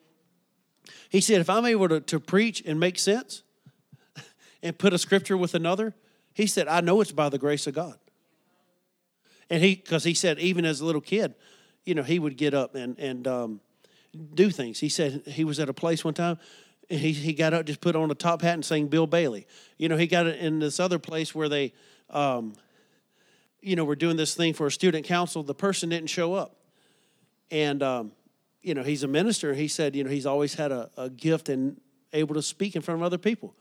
He 1.08 1.20
said, 1.20 1.40
if 1.40 1.50
I'm 1.50 1.64
able 1.64 1.88
to, 1.88 2.00
to 2.00 2.20
preach 2.20 2.62
and 2.64 2.78
make 2.78 2.98
sense 2.98 3.42
and 4.62 4.78
put 4.78 4.92
a 4.92 4.98
scripture 4.98 5.36
with 5.36 5.54
another, 5.54 5.94
he 6.34 6.46
said, 6.46 6.68
I 6.68 6.80
know 6.80 7.00
it's 7.00 7.12
by 7.12 7.28
the 7.28 7.38
grace 7.38 7.66
of 7.66 7.74
God. 7.74 7.98
And 9.48 9.62
he, 9.62 9.76
because 9.76 10.04
he 10.04 10.14
said, 10.14 10.38
even 10.38 10.64
as 10.64 10.80
a 10.80 10.84
little 10.84 11.00
kid, 11.00 11.34
you 11.84 11.94
know, 11.94 12.02
he 12.02 12.18
would 12.18 12.36
get 12.36 12.52
up 12.52 12.74
and, 12.74 12.98
and 12.98 13.26
um, 13.28 13.60
do 14.34 14.50
things. 14.50 14.80
He 14.80 14.88
said 14.88 15.22
he 15.26 15.44
was 15.44 15.60
at 15.60 15.68
a 15.68 15.74
place 15.74 16.04
one 16.04 16.14
time 16.14 16.38
he, 16.88 17.12
he 17.12 17.32
got 17.32 17.52
up, 17.52 17.66
just 17.66 17.80
put 17.80 17.96
on 17.96 18.10
a 18.10 18.14
top 18.14 18.42
hat 18.42 18.54
and 18.54 18.64
sang 18.64 18.86
Bill 18.86 19.06
Bailey. 19.06 19.46
You 19.76 19.88
know, 19.88 19.96
he 19.96 20.06
got 20.06 20.26
in 20.26 20.58
this 20.58 20.78
other 20.78 20.98
place 20.98 21.34
where 21.34 21.48
they, 21.48 21.72
um, 22.10 22.54
you 23.60 23.74
know, 23.76 23.84
were 23.84 23.96
doing 23.96 24.16
this 24.16 24.34
thing 24.34 24.54
for 24.54 24.66
a 24.66 24.70
student 24.70 25.04
council. 25.04 25.42
The 25.42 25.54
person 25.54 25.88
didn't 25.88 26.10
show 26.10 26.34
up. 26.34 26.55
And, 27.50 27.82
um, 27.82 28.12
you 28.62 28.74
know, 28.74 28.82
he's 28.82 29.02
a 29.02 29.08
minister. 29.08 29.54
He 29.54 29.68
said, 29.68 29.94
you 29.94 30.04
know, 30.04 30.10
he's 30.10 30.26
always 30.26 30.54
had 30.54 30.72
a, 30.72 30.90
a 30.96 31.08
gift 31.08 31.48
and 31.48 31.80
able 32.12 32.34
to 32.34 32.42
speak 32.42 32.76
in 32.76 32.82
front 32.82 33.00
of 33.00 33.04
other 33.04 33.18
people. 33.18 33.54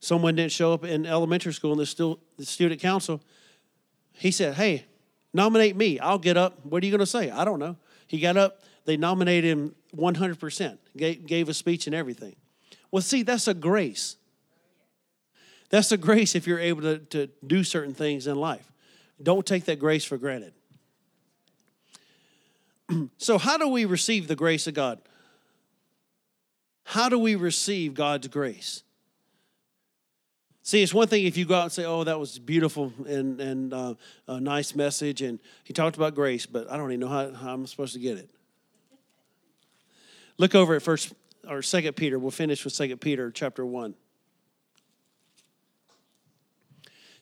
Someone 0.00 0.34
didn't 0.34 0.52
show 0.52 0.72
up 0.72 0.84
in 0.84 1.04
elementary 1.04 1.52
school 1.52 1.72
in 1.72 1.78
the, 1.78 1.86
stu- 1.86 2.18
the 2.38 2.46
student 2.46 2.80
council. 2.80 3.20
He 4.12 4.30
said, 4.30 4.54
hey, 4.54 4.86
nominate 5.34 5.76
me. 5.76 5.98
I'll 5.98 6.18
get 6.18 6.36
up. 6.36 6.64
What 6.64 6.82
are 6.82 6.86
you 6.86 6.92
going 6.92 7.00
to 7.00 7.06
say? 7.06 7.30
I 7.30 7.44
don't 7.44 7.58
know. 7.58 7.76
He 8.06 8.18
got 8.18 8.36
up. 8.36 8.62
They 8.86 8.96
nominated 8.96 9.50
him 9.50 9.74
100%, 9.94 10.78
gave, 10.96 11.26
gave 11.26 11.48
a 11.48 11.54
speech 11.54 11.86
and 11.86 11.94
everything. 11.94 12.34
Well, 12.90 13.02
see, 13.02 13.22
that's 13.22 13.46
a 13.46 13.54
grace. 13.54 14.16
That's 15.68 15.92
a 15.92 15.96
grace 15.96 16.34
if 16.34 16.46
you're 16.46 16.58
able 16.58 16.82
to, 16.82 16.98
to 16.98 17.28
do 17.46 17.62
certain 17.62 17.94
things 17.94 18.26
in 18.26 18.36
life. 18.36 18.70
Don't 19.22 19.46
take 19.46 19.66
that 19.66 19.78
grace 19.78 20.04
for 20.04 20.16
granted. 20.16 20.54
so, 23.18 23.38
how 23.38 23.56
do 23.56 23.68
we 23.68 23.84
receive 23.84 24.28
the 24.28 24.36
grace 24.36 24.66
of 24.66 24.74
God? 24.74 25.00
How 26.84 27.08
do 27.08 27.18
we 27.18 27.34
receive 27.34 27.94
God's 27.94 28.28
grace? 28.28 28.82
See, 30.62 30.82
it's 30.82 30.94
one 30.94 31.08
thing 31.08 31.24
if 31.24 31.36
you 31.36 31.44
go 31.44 31.54
out 31.54 31.64
and 31.64 31.72
say, 31.72 31.84
"Oh, 31.84 32.04
that 32.04 32.18
was 32.18 32.38
beautiful 32.38 32.92
and 33.06 33.40
and 33.40 33.72
uh, 33.72 33.94
a 34.26 34.40
nice 34.40 34.74
message," 34.74 35.22
and 35.22 35.38
he 35.64 35.72
talked 35.72 35.96
about 35.96 36.14
grace, 36.14 36.46
but 36.46 36.70
I 36.70 36.76
don't 36.76 36.90
even 36.90 37.00
know 37.00 37.08
how, 37.08 37.32
how 37.32 37.54
I'm 37.54 37.66
supposed 37.66 37.94
to 37.94 38.00
get 38.00 38.18
it. 38.18 38.30
Look 40.38 40.54
over 40.54 40.74
at 40.74 40.82
first 40.82 41.12
or 41.48 41.62
second 41.62 41.94
Peter. 41.94 42.18
We'll 42.18 42.30
finish 42.30 42.64
with 42.64 42.72
second 42.72 42.98
Peter 42.98 43.30
chapter 43.30 43.64
one. 43.64 43.94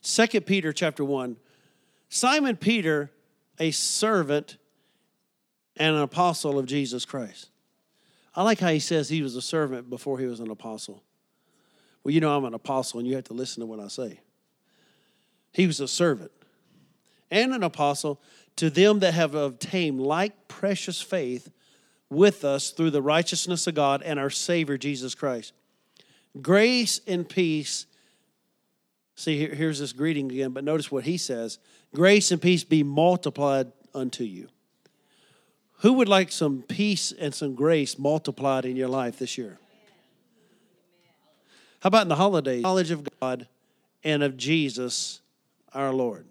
Second 0.01 0.47
Peter 0.47 0.73
chapter 0.73 1.05
one. 1.05 1.37
Simon 2.09 2.57
Peter, 2.57 3.11
a 3.59 3.71
servant 3.71 4.57
and 5.79 5.97
an 5.97 6.03
apostle 6.03 6.59
of 6.59 6.67
Jesus 6.67 7.05
Christ. 7.05 7.49
I 8.35 8.43
like 8.43 8.61
how 8.61 8.69
he 8.69 8.79
says 8.79 9.09
he 9.09 9.23
was 9.23 9.37
a 9.37 9.43
servant 9.43 9.91
before 9.91 10.19
he 10.19 10.27
was 10.27 10.41
an 10.41 10.51
apostle. 10.51 11.03
Well, 12.05 12.13
you 12.13 12.21
know 12.21 12.37
I'm 12.37 12.45
an 12.45 12.55
apostle, 12.55 13.01
and 13.01 13.09
you 13.09 13.15
have 13.17 13.25
to 13.25 13.35
listen 13.35 13.61
to 13.61 13.67
what 13.67 13.81
I 13.81 13.89
say. 13.89 14.21
He 15.53 15.67
was 15.67 15.81
a 15.81 15.89
servant 15.89 16.31
and 17.31 17.53
an 17.53 17.63
apostle 17.63 18.21
to 18.57 18.71
them 18.71 19.01
that 19.01 19.15
have 19.15 19.35
obtained 19.35 20.01
like 20.01 20.49
precious 20.49 21.01
faith 21.01 21.51
with 22.11 22.45
us 22.45 22.71
through 22.71 22.91
the 22.91 23.03
righteousness 23.03 23.67
of 23.67 23.75
God 23.75 24.03
and 24.03 24.19
our 24.19 24.31
Savior 24.31 24.79
Jesus 24.79 25.15
Christ. 25.15 25.53
Grace 26.41 27.01
and 27.07 27.29
peace. 27.29 27.87
See, 29.15 29.47
here's 29.47 29.81
this 29.81 29.93
greeting 29.93 30.31
again, 30.31 30.53
but 30.53 30.65
notice 30.65 30.91
what 30.91 31.05
he 31.05 31.17
says 31.17 31.59
Grace 31.95 32.31
and 32.31 32.41
peace 32.41 32.65
be 32.65 32.83
multiplied 32.83 33.73
unto 33.95 34.25
you. 34.25 34.49
Who 35.79 35.95
would 35.95 36.09
like 36.09 36.33
some 36.33 36.63
peace 36.63 37.13
and 37.13 37.35
some 37.35 37.55
grace 37.55 37.99
multiplied 37.99 38.65
in 38.65 38.77
your 38.77 38.89
life 38.89 39.19
this 39.19 39.39
year? 39.39 39.59
How 41.81 41.89
about 41.89 42.03
in 42.03 42.09
the 42.09 42.17
holidays? 42.17 42.63
Knowledge 42.63 42.91
of 42.91 43.07
God 43.21 43.47
and 44.03 44.23
of 44.23 44.37
Jesus 44.37 45.21
our 45.73 45.93
Lord. 45.93 46.27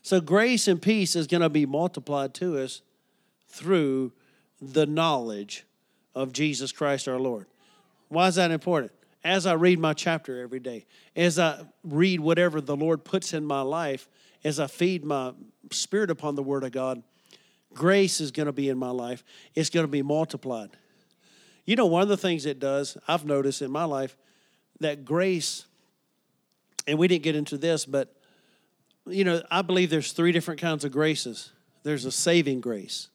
So, 0.00 0.20
grace 0.20 0.66
and 0.68 0.80
peace 0.80 1.14
is 1.14 1.26
going 1.26 1.42
to 1.42 1.50
be 1.50 1.66
multiplied 1.66 2.34
to 2.34 2.58
us 2.58 2.80
through 3.48 4.12
the 4.60 4.86
knowledge 4.86 5.64
of 6.14 6.32
Jesus 6.32 6.72
Christ 6.72 7.08
our 7.08 7.20
Lord. 7.20 7.46
Why 8.08 8.28
is 8.28 8.36
that 8.36 8.50
important? 8.50 8.92
As 9.22 9.46
I 9.46 9.52
read 9.52 9.78
my 9.78 9.92
chapter 9.92 10.40
every 10.40 10.58
day, 10.58 10.86
as 11.14 11.38
I 11.38 11.64
read 11.84 12.20
whatever 12.20 12.60
the 12.60 12.76
Lord 12.76 13.04
puts 13.04 13.34
in 13.34 13.44
my 13.44 13.60
life, 13.60 14.08
as 14.42 14.58
I 14.58 14.66
feed 14.66 15.04
my 15.04 15.32
spirit 15.70 16.10
upon 16.10 16.34
the 16.34 16.42
Word 16.42 16.64
of 16.64 16.72
God, 16.72 17.02
grace 17.74 18.20
is 18.20 18.30
going 18.30 18.46
to 18.46 18.52
be 18.52 18.68
in 18.68 18.78
my 18.78 18.90
life. 18.90 19.24
It's 19.54 19.70
going 19.70 19.84
to 19.84 19.90
be 19.90 20.02
multiplied. 20.02 20.70
You 21.64 21.76
know, 21.76 21.86
one 21.86 22.02
of 22.02 22.08
the 22.08 22.16
things 22.16 22.46
it 22.46 22.58
does, 22.58 22.96
I've 23.06 23.24
noticed 23.24 23.62
in 23.62 23.70
my 23.70 23.84
life, 23.84 24.16
that 24.80 25.04
grace, 25.04 25.66
and 26.86 26.98
we 26.98 27.08
didn't 27.08 27.22
get 27.22 27.36
into 27.36 27.56
this, 27.56 27.84
but, 27.84 28.14
you 29.06 29.24
know, 29.24 29.42
I 29.50 29.62
believe 29.62 29.90
there's 29.90 30.12
three 30.12 30.32
different 30.32 30.60
kinds 30.60 30.84
of 30.84 30.92
graces 30.92 31.52
there's 31.84 32.04
a 32.04 32.12
saving 32.12 32.60
grace, 32.60 33.08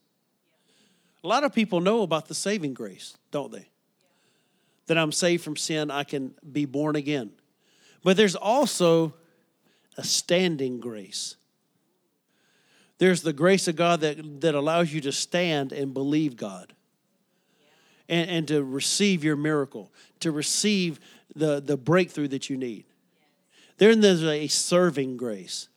a 1.24 1.28
lot 1.28 1.44
of 1.44 1.54
people 1.54 1.80
know 1.80 2.02
about 2.02 2.28
the 2.28 2.36
saving 2.36 2.74
grace, 2.74 3.18
don't 3.32 3.52
they? 3.52 3.70
That 4.88 4.98
I'm 4.98 5.12
saved 5.12 5.44
from 5.44 5.56
sin, 5.56 5.90
I 5.90 6.04
can 6.04 6.34
be 6.52 6.66
born 6.66 6.96
again. 6.96 7.32
But 8.04 8.18
there's 8.18 8.36
also 8.36 9.14
a 9.98 10.04
standing 10.04 10.80
grace. 10.80 11.37
There's 13.00 13.22
the 13.22 13.34
grace 13.34 13.68
of 13.68 13.76
God 13.76 14.02
that, 14.02 14.42
that 14.42 14.56
allows 14.56 14.92
you 14.92 15.02
to 15.02 15.12
stand 15.12 15.72
and 15.72 15.94
believe 15.94 16.36
God 16.36 16.74
and, 18.10 18.30
and 18.30 18.48
to 18.48 18.64
receive 18.64 19.24
your 19.24 19.36
miracle, 19.36 19.92
to 20.22 20.32
receive 20.32 21.00
the, 21.36 21.60
the 21.60 21.78
breakthrough 21.78 22.28
that 22.30 22.50
you 22.50 22.58
need. 22.58 22.86
Then 23.78 24.02
there's 24.02 24.24
a 24.24 24.48
serving 24.48 25.18
grace. 25.18 25.68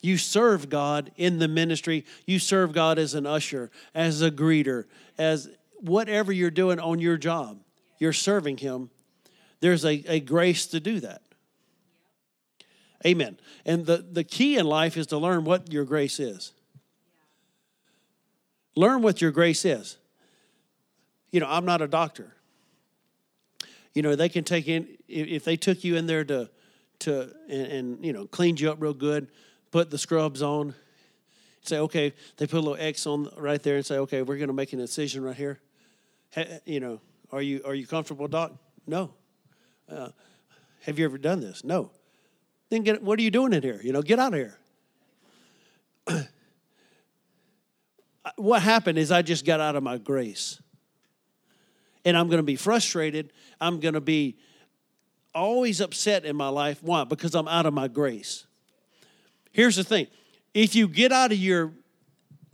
You 0.00 0.18
serve 0.18 0.68
God 0.68 1.12
in 1.16 1.38
the 1.38 1.48
ministry. 1.48 2.04
You 2.26 2.38
serve 2.38 2.72
God 2.72 2.98
as 2.98 3.14
an 3.14 3.26
usher, 3.26 3.70
as 3.94 4.22
a 4.22 4.30
greeter, 4.30 4.84
as 5.16 5.48
whatever 5.80 6.32
you're 6.32 6.50
doing 6.50 6.80
on 6.80 6.98
your 6.98 7.16
job. 7.16 7.60
You're 7.98 8.12
serving 8.12 8.58
Him. 8.58 8.90
There's 9.60 9.84
a, 9.84 10.04
a 10.08 10.20
grace 10.20 10.66
to 10.66 10.80
do 10.80 11.00
that. 11.00 11.22
Amen. 13.04 13.38
And 13.64 13.86
the, 13.86 13.98
the 13.98 14.24
key 14.24 14.56
in 14.56 14.66
life 14.66 14.96
is 14.96 15.06
to 15.08 15.18
learn 15.18 15.44
what 15.44 15.72
your 15.72 15.84
grace 15.84 16.18
is. 16.18 16.52
Learn 18.76 19.02
what 19.02 19.20
your 19.20 19.30
grace 19.30 19.64
is. 19.64 19.96
You 21.32 21.40
know, 21.40 21.46
I'm 21.48 21.64
not 21.64 21.82
a 21.82 21.88
doctor. 21.88 22.34
You 23.94 24.02
know, 24.02 24.14
they 24.14 24.28
can 24.28 24.44
take 24.44 24.68
in, 24.68 24.86
if 25.08 25.44
they 25.44 25.56
took 25.56 25.82
you 25.82 25.96
in 25.96 26.06
there 26.06 26.24
to, 26.24 26.50
to 27.00 27.34
and, 27.48 27.66
and 27.66 28.04
you 28.04 28.12
know, 28.12 28.26
cleaned 28.26 28.60
you 28.60 28.70
up 28.70 28.76
real 28.78 28.92
good, 28.92 29.28
put 29.70 29.90
the 29.90 29.98
scrubs 29.98 30.42
on, 30.42 30.74
say, 31.62 31.78
okay, 31.78 32.12
they 32.36 32.46
put 32.46 32.58
a 32.58 32.60
little 32.60 32.76
X 32.78 33.06
on 33.06 33.30
right 33.38 33.62
there 33.62 33.76
and 33.76 33.86
say, 33.86 33.96
okay, 33.98 34.22
we're 34.22 34.36
going 34.36 34.48
to 34.48 34.54
make 34.54 34.72
an 34.74 34.80
incision 34.80 35.24
right 35.24 35.34
here. 35.34 35.60
you 36.66 36.80
know, 36.80 37.00
are 37.32 37.42
you 37.42 37.62
are 37.64 37.74
you 37.74 37.86
comfortable, 37.86 38.28
doc? 38.28 38.52
No. 38.86 39.12
Uh, 39.88 40.10
have 40.82 40.98
you 40.98 41.04
ever 41.04 41.18
done 41.18 41.40
this? 41.40 41.64
No. 41.64 41.90
Then 42.68 42.82
get 42.82 43.02
what 43.02 43.18
are 43.18 43.22
you 43.22 43.30
doing 43.30 43.52
in 43.52 43.62
here? 43.62 43.80
You 43.82 43.92
know, 43.92 44.02
get 44.02 44.18
out 44.18 44.34
of 44.34 44.40
here. 44.40 44.58
what 48.36 48.62
happened 48.62 48.98
is 48.98 49.12
I 49.12 49.22
just 49.22 49.44
got 49.44 49.60
out 49.60 49.76
of 49.76 49.82
my 49.82 49.98
grace. 49.98 50.60
And 52.04 52.16
I'm 52.16 52.28
going 52.28 52.38
to 52.38 52.44
be 52.44 52.56
frustrated. 52.56 53.32
I'm 53.60 53.80
going 53.80 53.94
to 53.94 54.00
be 54.00 54.36
always 55.34 55.80
upset 55.80 56.24
in 56.24 56.34
my 56.36 56.48
life. 56.48 56.82
Why? 56.82 57.04
Because 57.04 57.34
I'm 57.34 57.48
out 57.48 57.66
of 57.66 57.74
my 57.74 57.88
grace. 57.88 58.46
Here's 59.52 59.76
the 59.76 59.84
thing 59.84 60.06
if 60.54 60.74
you 60.74 60.88
get 60.88 61.12
out 61.12 61.32
of 61.32 61.38
your, 61.38 61.72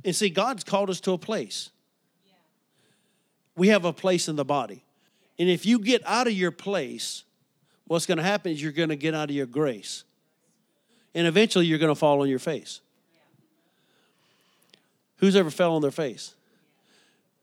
and 0.04 0.14
see, 0.14 0.28
God's 0.28 0.64
called 0.64 0.90
us 0.90 1.00
to 1.00 1.12
a 1.12 1.18
place. 1.18 1.70
We 3.56 3.68
have 3.68 3.84
a 3.84 3.92
place 3.92 4.28
in 4.28 4.36
the 4.36 4.44
body. 4.44 4.84
And 5.38 5.48
if 5.48 5.66
you 5.66 5.78
get 5.78 6.02
out 6.06 6.26
of 6.26 6.32
your 6.32 6.50
place, 6.50 7.24
what's 7.86 8.06
going 8.06 8.18
to 8.18 8.24
happen 8.24 8.52
is 8.52 8.62
you're 8.62 8.72
going 8.72 8.88
to 8.88 8.96
get 8.96 9.14
out 9.14 9.30
of 9.30 9.36
your 9.36 9.46
grace. 9.46 10.04
And 11.14 11.26
eventually 11.26 11.66
you're 11.66 11.78
going 11.78 11.92
to 11.92 11.98
fall 11.98 12.22
on 12.22 12.28
your 12.28 12.38
face. 12.38 12.80
Who's 15.22 15.36
ever 15.36 15.50
fell 15.50 15.76
on 15.76 15.82
their 15.82 15.92
face? 15.92 16.34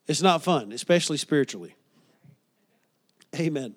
It's 0.06 0.22
not 0.22 0.44
fun, 0.44 0.74
especially 0.74 1.16
spiritually. 1.16 1.76
Amen. 3.34 3.74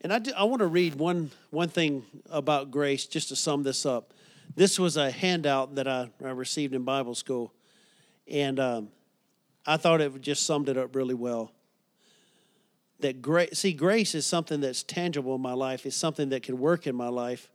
And 0.00 0.10
I, 0.10 0.18
do, 0.18 0.32
I 0.34 0.44
want 0.44 0.60
to 0.60 0.66
read 0.68 0.94
one, 0.94 1.30
one 1.50 1.68
thing 1.68 2.02
about 2.30 2.70
grace 2.70 3.04
just 3.06 3.28
to 3.28 3.36
sum 3.36 3.62
this 3.62 3.84
up. 3.84 4.14
This 4.56 4.78
was 4.78 4.96
a 4.96 5.10
handout 5.10 5.74
that 5.74 5.86
I, 5.86 6.08
I 6.24 6.30
received 6.30 6.74
in 6.74 6.82
Bible 6.82 7.14
school, 7.14 7.52
and 8.26 8.58
um, 8.58 8.88
I 9.66 9.76
thought 9.76 10.00
it 10.00 10.18
just 10.22 10.46
summed 10.46 10.70
it 10.70 10.78
up 10.78 10.96
really 10.96 11.14
well. 11.14 11.52
that 13.00 13.20
grace, 13.20 13.58
see, 13.58 13.74
grace 13.74 14.14
is 14.14 14.24
something 14.24 14.60
that's 14.62 14.82
tangible 14.82 15.34
in 15.34 15.42
my 15.42 15.52
life, 15.52 15.84
it's 15.84 15.94
something 15.94 16.30
that 16.30 16.42
can 16.42 16.58
work 16.58 16.86
in 16.86 16.96
my 16.96 17.08
life. 17.08 17.50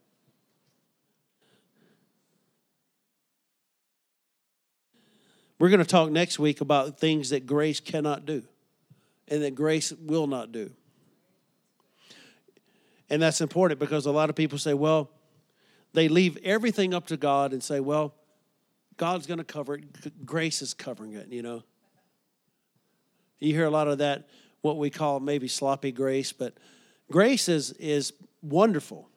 We're 5.59 5.69
going 5.69 5.79
to 5.79 5.85
talk 5.85 6.11
next 6.11 6.37
week 6.37 6.61
about 6.61 6.99
things 6.99 7.31
that 7.31 7.45
grace 7.45 7.79
cannot 7.79 8.25
do 8.25 8.43
and 9.27 9.41
that 9.41 9.55
grace 9.55 9.91
will 9.91 10.27
not 10.27 10.51
do. 10.51 10.71
And 13.09 13.21
that's 13.21 13.41
important 13.41 13.79
because 13.79 14.05
a 14.05 14.11
lot 14.11 14.29
of 14.29 14.35
people 14.35 14.57
say, 14.57 14.73
well, 14.73 15.09
they 15.93 16.07
leave 16.07 16.37
everything 16.43 16.93
up 16.93 17.07
to 17.07 17.17
God 17.17 17.53
and 17.53 17.63
say, 17.63 17.79
well, 17.79 18.13
God's 18.97 19.27
going 19.27 19.37
to 19.37 19.43
cover 19.43 19.75
it. 19.75 20.25
Grace 20.25 20.61
is 20.61 20.73
covering 20.73 21.13
it, 21.13 21.27
you 21.29 21.41
know. 21.41 21.63
You 23.39 23.53
hear 23.53 23.65
a 23.65 23.69
lot 23.69 23.87
of 23.87 23.99
that, 23.99 24.27
what 24.61 24.77
we 24.77 24.89
call 24.89 25.19
maybe 25.19 25.47
sloppy 25.47 25.91
grace, 25.91 26.33
but 26.33 26.55
grace 27.11 27.47
is, 27.47 27.71
is 27.73 28.13
wonderful. 28.41 29.09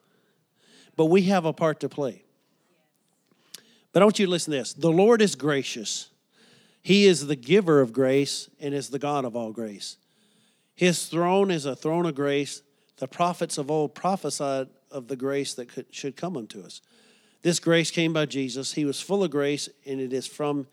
But 0.95 1.05
we 1.05 1.23
have 1.23 1.45
a 1.45 1.53
part 1.53 1.79
to 1.81 1.89
play. 1.89 2.23
But 3.91 4.01
I 4.01 4.05
want 4.05 4.19
you 4.19 4.27
to 4.27 4.31
listen 4.31 4.51
to 4.51 4.59
this 4.59 4.73
the 4.73 4.91
Lord 4.91 5.21
is 5.21 5.35
gracious. 5.35 6.10
He 6.81 7.05
is 7.05 7.27
the 7.27 7.35
giver 7.35 7.81
of 7.81 7.93
grace 7.93 8.49
and 8.59 8.73
is 8.73 8.89
the 8.89 8.99
God 8.99 9.25
of 9.25 9.35
all 9.35 9.51
grace. 9.51 9.97
His 10.75 11.05
throne 11.05 11.51
is 11.51 11.65
a 11.65 11.75
throne 11.75 12.05
of 12.05 12.15
grace. 12.15 12.61
The 12.97 13.07
prophets 13.07 13.57
of 13.57 13.69
old 13.69 13.93
prophesied 13.93 14.67
of 14.89 15.07
the 15.07 15.15
grace 15.15 15.53
that 15.55 15.69
could, 15.69 15.85
should 15.91 16.15
come 16.15 16.35
unto 16.35 16.61
us. 16.61 16.81
This 17.43 17.59
grace 17.59 17.91
came 17.91 18.13
by 18.13 18.25
Jesus. 18.25 18.73
He 18.73 18.85
was 18.85 19.01
full 19.01 19.23
of 19.23 19.31
grace, 19.31 19.69
and 19.85 19.99
it 19.99 20.13
is 20.13 20.27
from 20.27 20.67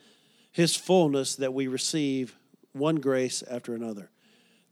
his 0.53 0.77
fullness 0.77 1.37
that 1.37 1.55
we 1.55 1.67
receive 1.67 2.37
one 2.73 2.97
grace 2.97 3.43
after 3.43 3.75
another. 3.75 4.11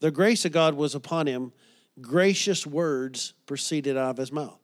The 0.00 0.10
grace 0.10 0.44
of 0.44 0.52
God 0.52 0.74
was 0.74 0.94
upon 0.94 1.26
him. 1.26 1.52
Gracious 2.00 2.66
words 2.66 3.32
proceeded 3.46 3.96
out 3.96 4.10
of 4.10 4.16
his 4.18 4.32
mouth. 4.32 4.60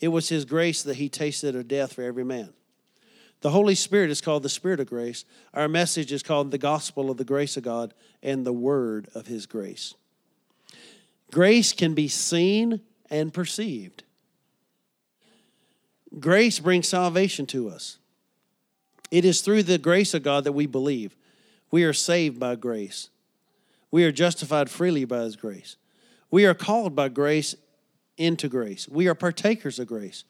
It 0.00 0.08
was 0.08 0.28
his 0.28 0.44
grace 0.44 0.82
that 0.82 0.96
he 0.96 1.08
tasted 1.08 1.54
of 1.54 1.68
death 1.68 1.94
for 1.94 2.02
every 2.02 2.24
man. 2.24 2.52
The 3.44 3.50
Holy 3.50 3.74
Spirit 3.74 4.10
is 4.10 4.22
called 4.22 4.42
the 4.42 4.48
Spirit 4.48 4.80
of 4.80 4.86
grace. 4.86 5.26
Our 5.52 5.68
message 5.68 6.12
is 6.12 6.22
called 6.22 6.50
the 6.50 6.56
gospel 6.56 7.10
of 7.10 7.18
the 7.18 7.26
grace 7.26 7.58
of 7.58 7.62
God 7.62 7.92
and 8.22 8.46
the 8.46 8.54
word 8.54 9.10
of 9.14 9.26
his 9.26 9.44
grace. 9.44 9.92
Grace 11.30 11.74
can 11.74 11.92
be 11.92 12.08
seen 12.08 12.80
and 13.10 13.34
perceived. 13.34 14.02
Grace 16.18 16.58
brings 16.58 16.88
salvation 16.88 17.44
to 17.48 17.68
us. 17.68 17.98
It 19.10 19.26
is 19.26 19.42
through 19.42 19.64
the 19.64 19.76
grace 19.76 20.14
of 20.14 20.22
God 20.22 20.44
that 20.44 20.52
we 20.52 20.64
believe. 20.64 21.14
We 21.70 21.84
are 21.84 21.92
saved 21.92 22.40
by 22.40 22.54
grace. 22.54 23.10
We 23.90 24.04
are 24.04 24.12
justified 24.12 24.70
freely 24.70 25.04
by 25.04 25.18
His 25.18 25.36
grace. 25.36 25.76
We 26.30 26.46
are 26.46 26.54
called 26.54 26.96
by 26.96 27.10
grace 27.10 27.54
into 28.16 28.48
grace. 28.48 28.88
We 28.88 29.06
are 29.06 29.14
partakers 29.14 29.78
of 29.78 29.88
grace. 29.88 30.24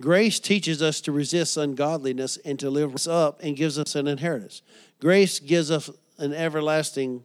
Grace 0.00 0.38
teaches 0.38 0.80
us 0.80 1.00
to 1.00 1.12
resist 1.12 1.56
ungodliness 1.56 2.36
and 2.44 2.58
to 2.60 2.70
live 2.70 2.94
us 2.94 3.06
up 3.06 3.40
and 3.42 3.56
gives 3.56 3.78
us 3.78 3.94
an 3.94 4.06
inheritance. 4.06 4.62
Grace 5.00 5.40
gives 5.40 5.70
us 5.70 5.90
an 6.18 6.32
everlasting, 6.32 7.24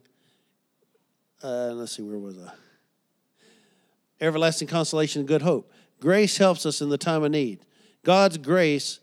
uh, 1.42 1.72
let's 1.74 1.96
see, 1.96 2.02
where 2.02 2.18
was 2.18 2.38
I? 2.38 2.50
Everlasting 4.20 4.68
consolation 4.68 5.20
and 5.20 5.28
good 5.28 5.42
hope. 5.42 5.70
Grace 6.00 6.36
helps 6.36 6.66
us 6.66 6.80
in 6.80 6.88
the 6.88 6.98
time 6.98 7.22
of 7.22 7.30
need. 7.30 7.60
God's 8.02 8.38
grace 8.38 9.00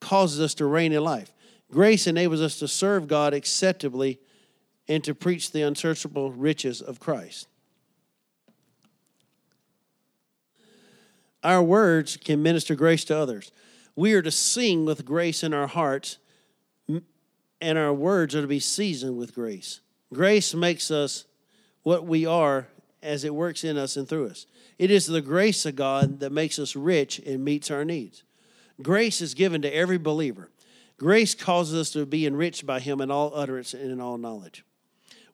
causes 0.00 0.40
us 0.40 0.54
to 0.54 0.66
reign 0.66 0.92
in 0.92 1.02
life. 1.02 1.32
Grace 1.70 2.06
enables 2.06 2.40
us 2.40 2.58
to 2.58 2.68
serve 2.68 3.08
God 3.08 3.34
acceptably 3.34 4.20
and 4.88 5.02
to 5.04 5.14
preach 5.14 5.52
the 5.52 5.62
unsearchable 5.62 6.30
riches 6.30 6.80
of 6.80 7.00
Christ. 7.00 7.48
Our 11.46 11.62
words 11.62 12.16
can 12.16 12.42
minister 12.42 12.74
grace 12.74 13.04
to 13.04 13.16
others. 13.16 13.52
We 13.94 14.14
are 14.14 14.22
to 14.22 14.32
sing 14.32 14.84
with 14.84 15.04
grace 15.04 15.44
in 15.44 15.54
our 15.54 15.68
hearts, 15.68 16.18
and 17.60 17.78
our 17.78 17.94
words 17.94 18.34
are 18.34 18.40
to 18.40 18.48
be 18.48 18.58
seasoned 18.58 19.16
with 19.16 19.32
grace. 19.32 19.80
Grace 20.12 20.54
makes 20.54 20.90
us 20.90 21.24
what 21.84 22.04
we 22.04 22.26
are 22.26 22.66
as 23.00 23.22
it 23.22 23.32
works 23.32 23.62
in 23.62 23.76
us 23.76 23.96
and 23.96 24.08
through 24.08 24.26
us. 24.26 24.46
It 24.76 24.90
is 24.90 25.06
the 25.06 25.20
grace 25.20 25.64
of 25.64 25.76
God 25.76 26.18
that 26.18 26.32
makes 26.32 26.58
us 26.58 26.74
rich 26.74 27.20
and 27.20 27.44
meets 27.44 27.70
our 27.70 27.84
needs. 27.84 28.24
Grace 28.82 29.20
is 29.20 29.32
given 29.34 29.62
to 29.62 29.72
every 29.72 29.98
believer. 29.98 30.50
Grace 30.96 31.36
causes 31.36 31.78
us 31.80 31.90
to 31.92 32.04
be 32.06 32.26
enriched 32.26 32.66
by 32.66 32.80
Him 32.80 33.00
in 33.00 33.12
all 33.12 33.30
utterance 33.32 33.72
and 33.72 33.92
in 33.92 34.00
all 34.00 34.18
knowledge. 34.18 34.64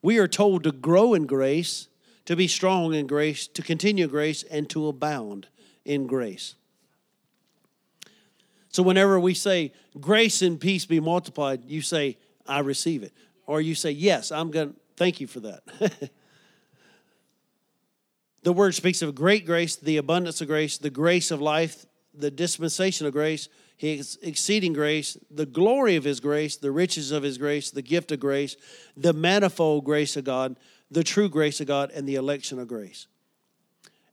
We 0.03 0.19
are 0.19 0.29
told 0.29 0.65
to 0.65 0.73
grow 0.73 1.15
in 1.15 1.25
grace, 1.25 1.89
to 2.27 2.37
be 2.37 2.49
strong 2.49 2.93
in 2.93 3.07
grace, 3.07 3.47
to 3.47 3.63
continue 3.63 4.09
grace, 4.09 4.43
and 4.43 4.69
to 4.69 4.89
abound 4.89 5.47
in 5.85 6.07
grace. 6.07 6.55
So, 8.69 8.83
whenever 8.83 9.21
we 9.21 9.35
say, 9.35 9.73
grace 10.01 10.41
and 10.41 10.59
peace 10.59 10.87
be 10.87 10.99
multiplied, 10.99 11.65
you 11.67 11.83
say, 11.83 12.17
I 12.47 12.61
receive 12.61 13.03
it. 13.03 13.13
Or 13.47 13.61
you 13.61 13.75
say, 13.75 13.91
Yes, 13.91 14.33
I'm 14.33 14.51
going 14.51 14.71
to 14.71 14.77
thank 14.97 15.21
you 15.21 15.27
for 15.27 15.41
that. 15.41 15.63
the 18.43 18.53
word 18.53 18.75
speaks 18.75 19.03
of 19.03 19.15
great 19.15 19.45
grace, 19.45 19.77
the 19.77 19.99
abundance 19.99 20.41
of 20.41 20.49
grace, 20.49 20.79
the 20.79 20.91
grace 20.91 21.31
of 21.31 21.41
life, 21.41 21.87
the 22.15 22.31
dispensation 22.31 23.07
of 23.07 23.13
grace, 23.13 23.49
his 23.77 24.19
exceeding 24.23 24.73
grace, 24.73 25.17
the 25.31 25.47
glory 25.47 25.97
of 25.97 26.05
his 26.05 26.21
grace, 26.21 26.57
the 26.57 26.71
riches 26.71 27.11
of 27.11 27.23
his 27.23 27.37
grace, 27.37 27.71
the 27.71 27.83
gift 27.83 28.13
of 28.13 28.21
grace, 28.21 28.57
the 28.97 29.13
manifold 29.13 29.85
grace 29.85 30.17
of 30.17 30.25
God, 30.25 30.57
the 30.91 31.05
true 31.05 31.29
grace 31.29 31.61
of 31.61 31.67
God, 31.67 31.91
and 31.91 32.09
the 32.09 32.15
election 32.15 32.59
of 32.59 32.69
grace. 32.69 33.07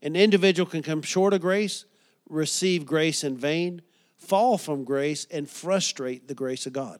An 0.02 0.16
individual 0.16 0.70
can 0.70 0.82
come 0.82 1.02
short 1.02 1.34
of 1.34 1.41
grace, 1.41 1.86
receive 2.30 2.86
grace 2.86 3.24
in 3.24 3.38
vain, 3.38 3.82
fall 4.18 4.58
from 4.58 4.84
grace, 4.84 5.28
and 5.32 5.50
frustrate 5.50 6.28
the 6.28 6.36
grace 6.36 6.66
of 6.66 6.74
God. 6.74 7.00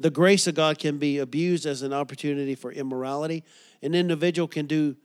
The 0.00 0.10
grace 0.10 0.46
of 0.46 0.54
God 0.54 0.78
can 0.78 0.98
be 0.98 1.18
abused 1.18 1.66
as 1.66 1.82
an 1.82 1.92
opportunity 1.92 2.54
for 2.54 2.70
immorality. 2.70 3.44
An 3.82 3.94
individual 3.94 4.46
can 4.46 4.66
do 4.66 4.96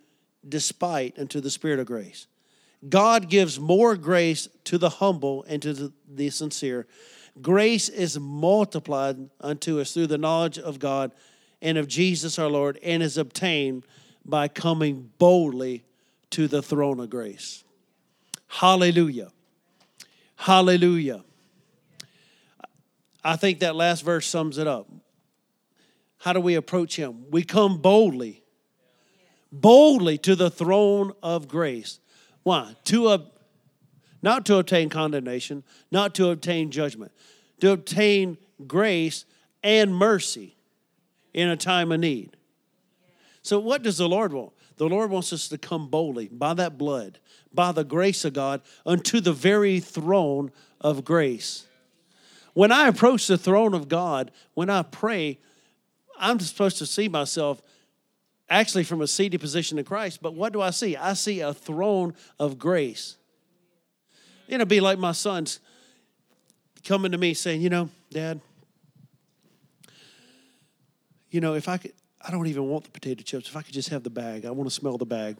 despite 0.47 1.17
unto 1.17 1.41
the 1.41 1.49
Spirit 1.49 1.79
of 1.79 1.87
grace. 1.87 2.27
God 2.87 3.29
gives 3.29 3.59
more 3.59 3.95
grace 3.95 4.47
to 4.65 4.77
the 4.77 4.89
humble 4.89 5.43
and 5.47 5.61
to 5.61 5.93
the, 6.07 6.29
sincere. 6.29 6.85
Grace 7.41 7.89
is 7.89 8.19
multiplied 8.19 9.29
unto 9.39 9.79
us 9.79 9.93
through 9.93 10.07
the 10.07 10.17
knowledge 10.17 10.59
of 10.59 10.79
God 10.79 11.13
and 11.61 11.77
of 11.77 11.87
Jesus 11.87 12.37
our 12.37 12.49
Lord, 12.49 12.77
and 12.83 13.01
is 13.01 13.17
obtained 13.17 13.85
by 14.25 14.49
coming 14.49 15.11
boldly 15.17 15.85
to 16.33 16.47
the 16.47 16.63
throne 16.63 16.99
of 16.99 17.11
grace. 17.11 17.63
Hallelujah. 18.47 19.29
Hallelujah. 20.35 21.23
I 23.23 23.35
think 23.35 23.59
that 23.59 23.75
last 23.75 24.03
verse 24.03 24.25
sums 24.25 24.57
it 24.57 24.65
up. 24.67 24.89
How 26.17 26.33
do 26.33 26.39
we 26.39 26.55
approach 26.55 26.95
Him? 26.95 27.29
We 27.29 27.43
come 27.43 27.77
boldly, 27.77 28.41
boldly 29.51 30.17
to 30.19 30.35
the 30.35 30.49
throne 30.49 31.13
of 31.21 31.47
grace. 31.47 31.99
Why? 32.41 32.75
To 32.85 33.09
a, 33.09 33.25
not 34.23 34.43
to 34.47 34.57
obtain 34.57 34.89
condemnation, 34.89 35.63
not 35.91 36.15
to 36.15 36.29
obtain 36.29 36.71
judgment, 36.71 37.11
to 37.61 37.71
obtain 37.71 38.37
grace 38.65 39.25
and 39.61 39.95
mercy 39.95 40.57
in 41.31 41.49
a 41.49 41.57
time 41.57 41.91
of 41.91 41.99
need. 41.99 42.35
So, 43.43 43.59
what 43.59 43.83
does 43.83 43.99
the 43.99 44.09
Lord 44.09 44.33
want? 44.33 44.52
The 44.77 44.87
Lord 44.87 45.09
wants 45.11 45.31
us 45.33 45.47
to 45.49 45.57
come 45.57 45.87
boldly 45.87 46.29
by 46.29 46.53
that 46.55 46.77
blood, 46.77 47.19
by 47.53 47.71
the 47.71 47.83
grace 47.83 48.25
of 48.25 48.33
God, 48.33 48.61
unto 48.85 49.19
the 49.19 49.33
very 49.33 49.79
throne 49.79 50.51
of 50.81 51.05
grace. 51.05 51.65
When 52.53 52.71
I 52.71 52.87
approach 52.87 53.27
the 53.27 53.37
throne 53.37 53.73
of 53.73 53.87
God, 53.87 54.31
when 54.53 54.69
I 54.69 54.83
pray, 54.83 55.39
I'm 56.19 56.39
supposed 56.39 56.77
to 56.79 56.85
see 56.85 57.07
myself 57.07 57.61
actually 58.49 58.83
from 58.83 59.01
a 59.01 59.07
seated 59.07 59.41
position 59.41 59.79
in 59.79 59.85
Christ. 59.85 60.21
But 60.21 60.35
what 60.35 60.53
do 60.53 60.61
I 60.61 60.69
see? 60.69 60.95
I 60.95 61.13
see 61.13 61.39
a 61.39 61.53
throne 61.53 62.13
of 62.39 62.59
grace. 62.59 63.15
It'll 64.47 64.65
be 64.65 64.79
like 64.79 64.99
my 64.99 65.13
sons 65.13 65.59
coming 66.83 67.11
to 67.11 67.17
me 67.17 67.33
saying, 67.33 67.61
You 67.61 67.69
know, 67.69 67.89
Dad, 68.11 68.41
you 71.31 71.41
know, 71.41 71.55
if 71.55 71.67
I 71.67 71.77
could, 71.77 71.93
I 72.25 72.31
don't 72.31 72.47
even 72.47 72.67
want 72.69 72.85
the 72.85 72.91
potato 72.91 73.21
chips. 73.21 73.49
If 73.49 73.57
I 73.57 73.61
could 73.61 73.73
just 73.73 73.89
have 73.89 74.03
the 74.03 74.09
bag, 74.09 74.45
I 74.45 74.51
want 74.51 74.69
to 74.69 74.73
smell 74.73 74.97
the 74.97 75.05
bag. 75.05 75.35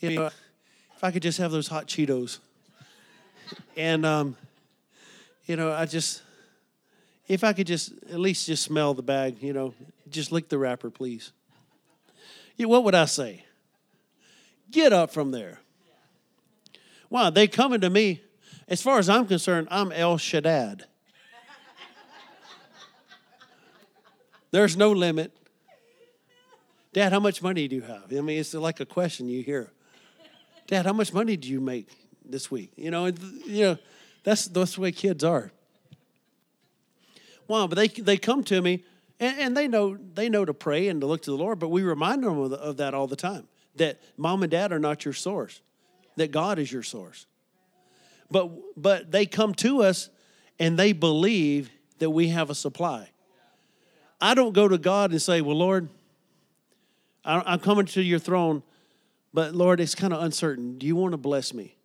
you 0.00 0.10
know, 0.10 0.26
if 0.26 1.04
I 1.04 1.12
could 1.12 1.22
just 1.22 1.38
have 1.38 1.52
those 1.52 1.68
hot 1.68 1.86
Cheetos. 1.86 2.38
And, 3.76 4.04
um, 4.04 4.36
you 5.46 5.54
know, 5.54 5.72
I 5.72 5.86
just, 5.86 6.22
if 7.28 7.44
I 7.44 7.52
could 7.52 7.68
just 7.68 7.92
at 8.10 8.18
least 8.18 8.46
just 8.46 8.64
smell 8.64 8.94
the 8.94 9.02
bag, 9.02 9.40
you 9.40 9.52
know, 9.52 9.74
just 10.10 10.32
lick 10.32 10.48
the 10.48 10.58
wrapper, 10.58 10.90
please. 10.90 11.30
Yeah, 12.56 12.66
what 12.66 12.82
would 12.84 12.94
I 12.94 13.04
say? 13.04 13.44
Get 14.70 14.92
up 14.92 15.12
from 15.12 15.30
there. 15.30 15.60
Wow, 17.10 17.30
they 17.30 17.46
coming 17.46 17.80
to 17.82 17.90
me. 17.90 18.22
As 18.68 18.82
far 18.82 18.98
as 18.98 19.08
I'm 19.08 19.26
concerned, 19.26 19.68
I'm 19.70 19.92
El 19.92 20.18
Shaddai. 20.18 20.76
There's 24.52 24.76
no 24.76 24.92
limit. 24.92 25.32
Dad, 26.92 27.12
how 27.12 27.20
much 27.20 27.42
money 27.42 27.66
do 27.66 27.76
you 27.76 27.82
have? 27.82 28.12
I 28.12 28.20
mean, 28.20 28.38
it's 28.38 28.52
like 28.52 28.78
a 28.78 28.86
question 28.86 29.26
you 29.26 29.42
hear. 29.42 29.72
Dad, 30.66 30.84
how 30.84 30.92
much 30.92 31.12
money 31.12 31.36
do 31.36 31.48
you 31.48 31.60
make 31.60 31.88
this 32.24 32.50
week? 32.50 32.70
You 32.76 32.90
know, 32.90 33.06
you 33.06 33.62
know, 33.62 33.78
that's 34.24 34.46
that's 34.46 34.74
the 34.74 34.82
way 34.82 34.92
kids 34.92 35.24
are. 35.24 35.50
Well, 37.48 37.66
but 37.66 37.76
they 37.76 37.88
they 37.88 38.18
come 38.18 38.44
to 38.44 38.60
me 38.60 38.84
and, 39.18 39.38
and, 39.40 39.56
they 39.56 39.68
know 39.68 39.96
they 39.96 40.28
know 40.28 40.44
to 40.44 40.54
pray 40.54 40.88
and 40.88 41.00
to 41.00 41.06
look 41.06 41.22
to 41.22 41.30
the 41.30 41.36
Lord, 41.36 41.58
but 41.58 41.68
we 41.68 41.82
remind 41.82 42.22
them 42.22 42.38
of, 42.38 42.50
the, 42.50 42.56
of 42.58 42.76
that 42.76 42.92
all 42.92 43.06
the 43.06 43.16
time. 43.16 43.48
That 43.76 44.00
mom 44.18 44.42
and 44.42 44.50
dad 44.50 44.70
are 44.70 44.78
not 44.78 45.04
your 45.04 45.14
source, 45.14 45.62
that 46.16 46.30
God 46.30 46.58
is 46.58 46.70
your 46.70 46.82
source. 46.82 47.26
But 48.30 48.50
but 48.76 49.10
they 49.10 49.24
come 49.24 49.54
to 49.56 49.82
us 49.82 50.10
and 50.58 50.78
they 50.78 50.92
believe 50.92 51.70
that 52.00 52.10
we 52.10 52.28
have 52.28 52.50
a 52.50 52.54
supply. 52.54 53.11
I 54.22 54.34
don't 54.34 54.52
go 54.52 54.68
to 54.68 54.78
God 54.78 55.10
and 55.10 55.20
say, 55.20 55.40
Well, 55.40 55.56
Lord, 55.56 55.88
I'm 57.24 57.58
coming 57.58 57.86
to 57.86 58.02
your 58.02 58.20
throne, 58.20 58.62
but 59.34 59.52
Lord, 59.52 59.80
it's 59.80 59.96
kind 59.96 60.12
of 60.12 60.22
uncertain. 60.22 60.78
Do 60.78 60.86
you 60.86 60.94
want 60.94 61.12
to 61.12 61.18
bless 61.18 61.52
me? 61.52 61.76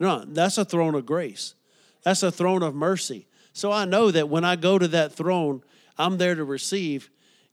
No, 0.00 0.24
that's 0.26 0.56
a 0.56 0.64
throne 0.64 0.94
of 0.94 1.04
grace. 1.04 1.54
That's 2.02 2.22
a 2.22 2.32
throne 2.32 2.62
of 2.62 2.74
mercy. 2.74 3.26
So 3.52 3.70
I 3.70 3.84
know 3.84 4.10
that 4.10 4.28
when 4.28 4.44
I 4.44 4.56
go 4.56 4.78
to 4.78 4.88
that 4.88 5.12
throne, 5.12 5.62
I'm 5.98 6.16
there 6.16 6.34
to 6.34 6.42
receive. 6.42 7.10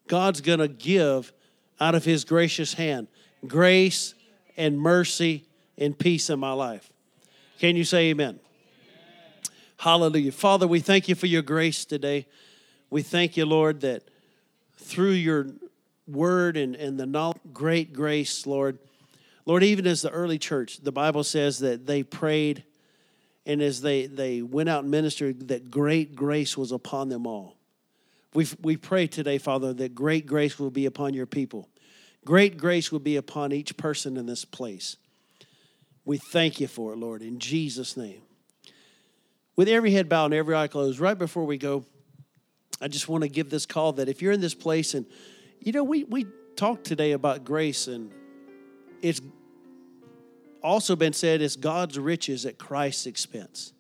God's 0.07 0.41
going 0.41 0.59
to 0.59 0.67
give 0.67 1.32
out 1.79 1.93
of 1.93 2.05
his 2.05 2.23
gracious 2.23 2.73
hand 2.73 3.07
grace 3.47 4.13
and 4.55 4.79
mercy 4.79 5.45
and 5.77 5.97
peace 5.97 6.29
in 6.29 6.39
my 6.39 6.53
life. 6.53 6.91
Can 7.59 7.75
you 7.75 7.84
say 7.84 8.09
amen? 8.09 8.29
amen? 8.29 8.39
Hallelujah. 9.77 10.32
Father, 10.32 10.67
we 10.67 10.79
thank 10.79 11.09
you 11.09 11.15
for 11.15 11.27
your 11.27 11.41
grace 11.41 11.86
today. 11.86 12.27
We 12.89 13.01
thank 13.01 13.36
you, 13.36 13.45
Lord, 13.45 13.82
that 13.82 14.03
through 14.91 15.11
your 15.11 15.47
word 16.05 16.57
and, 16.57 16.75
and 16.75 16.99
the 16.99 17.05
knowledge, 17.05 17.37
great 17.53 17.93
grace, 17.93 18.45
Lord. 18.45 18.77
Lord, 19.45 19.63
even 19.63 19.87
as 19.87 20.01
the 20.01 20.09
early 20.09 20.37
church, 20.37 20.79
the 20.83 20.91
Bible 20.91 21.23
says 21.23 21.59
that 21.59 21.87
they 21.87 22.03
prayed, 22.03 22.65
and 23.45 23.61
as 23.61 23.81
they, 23.81 24.05
they 24.05 24.41
went 24.41 24.67
out 24.67 24.83
and 24.83 24.91
ministered, 24.91 25.47
that 25.47 25.71
great 25.71 26.13
grace 26.13 26.57
was 26.57 26.73
upon 26.73 27.07
them 27.07 27.25
all. 27.25 27.55
We, 28.33 28.47
we 28.61 28.75
pray 28.75 29.07
today, 29.07 29.37
Father, 29.37 29.73
that 29.73 29.95
great 29.95 30.25
grace 30.25 30.59
will 30.59 30.71
be 30.71 30.85
upon 30.85 31.13
your 31.13 31.25
people. 31.25 31.69
Great 32.25 32.57
grace 32.57 32.91
will 32.91 32.99
be 32.99 33.15
upon 33.15 33.53
each 33.53 33.77
person 33.77 34.17
in 34.17 34.25
this 34.25 34.43
place. 34.43 34.97
We 36.03 36.17
thank 36.17 36.59
you 36.59 36.67
for 36.67 36.93
it, 36.93 36.97
Lord, 36.97 37.21
in 37.21 37.39
Jesus' 37.39 37.95
name. 37.95 38.21
With 39.55 39.69
every 39.69 39.91
head 39.91 40.09
bowed 40.09 40.25
and 40.25 40.33
every 40.33 40.55
eye 40.55 40.67
closed, 40.67 40.99
right 40.99 41.17
before 41.17 41.45
we 41.45 41.57
go, 41.57 41.85
I 42.82 42.88
just 42.88 43.07
want 43.07 43.23
to 43.23 43.29
give 43.29 43.49
this 43.49 43.65
call 43.65 43.93
that 43.93 44.09
if 44.09 44.21
you're 44.21 44.32
in 44.32 44.41
this 44.41 44.55
place 44.55 44.93
and 44.93 45.05
you 45.61 45.71
know, 45.71 45.84
we, 45.84 46.03
we 46.05 46.25
talked 46.55 46.86
today 46.86 47.11
about 47.11 47.45
grace, 47.45 47.88
and 47.88 48.11
it's 49.01 49.21
also 50.63 50.95
been 50.95 51.13
said 51.13 51.41
it's 51.41 51.55
God's 51.55 51.99
riches 51.99 52.45
at 52.45 52.57
Christ's 52.57 53.05
expense. 53.05 53.73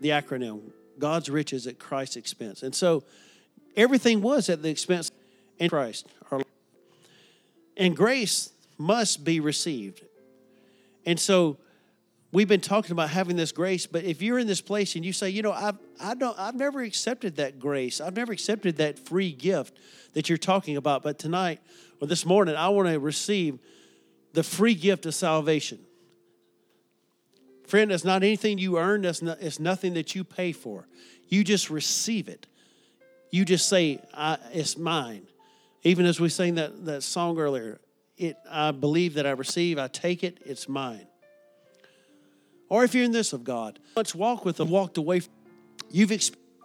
The 0.00 0.10
acronym 0.10 0.72
God's 0.98 1.28
riches 1.28 1.66
at 1.66 1.78
Christ's 1.78 2.16
expense. 2.16 2.62
And 2.62 2.74
so 2.74 3.04
everything 3.76 4.22
was 4.22 4.48
at 4.48 4.62
the 4.62 4.70
expense 4.70 5.10
in 5.58 5.68
Christ. 5.68 6.06
And 7.76 7.94
grace 7.94 8.50
must 8.78 9.24
be 9.24 9.40
received. 9.40 10.02
And 11.04 11.20
so 11.20 11.58
we've 12.32 12.48
been 12.48 12.60
talking 12.60 12.92
about 12.92 13.10
having 13.10 13.36
this 13.36 13.52
grace, 13.52 13.86
but 13.86 14.04
if 14.04 14.22
you're 14.22 14.38
in 14.38 14.46
this 14.46 14.60
place 14.60 14.96
and 14.96 15.04
you 15.04 15.12
say, 15.12 15.30
you 15.30 15.42
know, 15.42 15.52
I've, 15.52 15.78
I 16.00 16.14
don't, 16.14 16.38
I've 16.38 16.54
never 16.54 16.82
accepted 16.82 17.36
that 17.36 17.58
grace, 17.58 18.00
I've 18.00 18.16
never 18.16 18.32
accepted 18.32 18.76
that 18.76 18.98
free 18.98 19.32
gift 19.32 19.76
that 20.14 20.28
you're 20.28 20.38
talking 20.38 20.76
about, 20.76 21.02
but 21.02 21.18
tonight 21.18 21.60
or 22.00 22.06
this 22.06 22.26
morning, 22.26 22.56
I 22.56 22.68
want 22.68 22.88
to 22.88 22.98
receive 22.98 23.58
the 24.32 24.42
free 24.42 24.74
gift 24.74 25.06
of 25.06 25.14
salvation. 25.14 25.78
Friend, 27.66 27.90
it's 27.90 28.04
not 28.04 28.22
anything 28.22 28.58
you 28.58 28.78
earn, 28.78 29.04
it's, 29.04 29.22
not, 29.22 29.38
it's 29.40 29.58
nothing 29.58 29.94
that 29.94 30.14
you 30.14 30.22
pay 30.22 30.52
for. 30.52 30.86
You 31.28 31.42
just 31.42 31.70
receive 31.70 32.28
it. 32.28 32.46
You 33.30 33.44
just 33.44 33.68
say, 33.68 34.00
It's 34.52 34.76
mine. 34.76 35.26
Even 35.82 36.06
as 36.06 36.20
we 36.20 36.28
sang 36.28 36.56
that, 36.56 36.84
that 36.84 37.02
song 37.02 37.38
earlier, 37.38 37.80
it, 38.16 38.36
I 38.48 38.70
believe 38.70 39.14
that 39.14 39.26
I 39.26 39.32
receive, 39.32 39.78
I 39.78 39.88
take 39.88 40.22
it, 40.24 40.38
it's 40.44 40.68
mine. 40.68 41.06
Or 42.68 42.84
if 42.84 42.94
you're 42.94 43.04
in 43.04 43.12
this 43.12 43.32
of 43.32 43.44
God, 43.44 43.78
let's 43.96 44.14
walk 44.14 44.44
with 44.44 44.56
them, 44.56 44.70
walked 44.70 44.98
away. 44.98 45.22
You've 45.90 46.12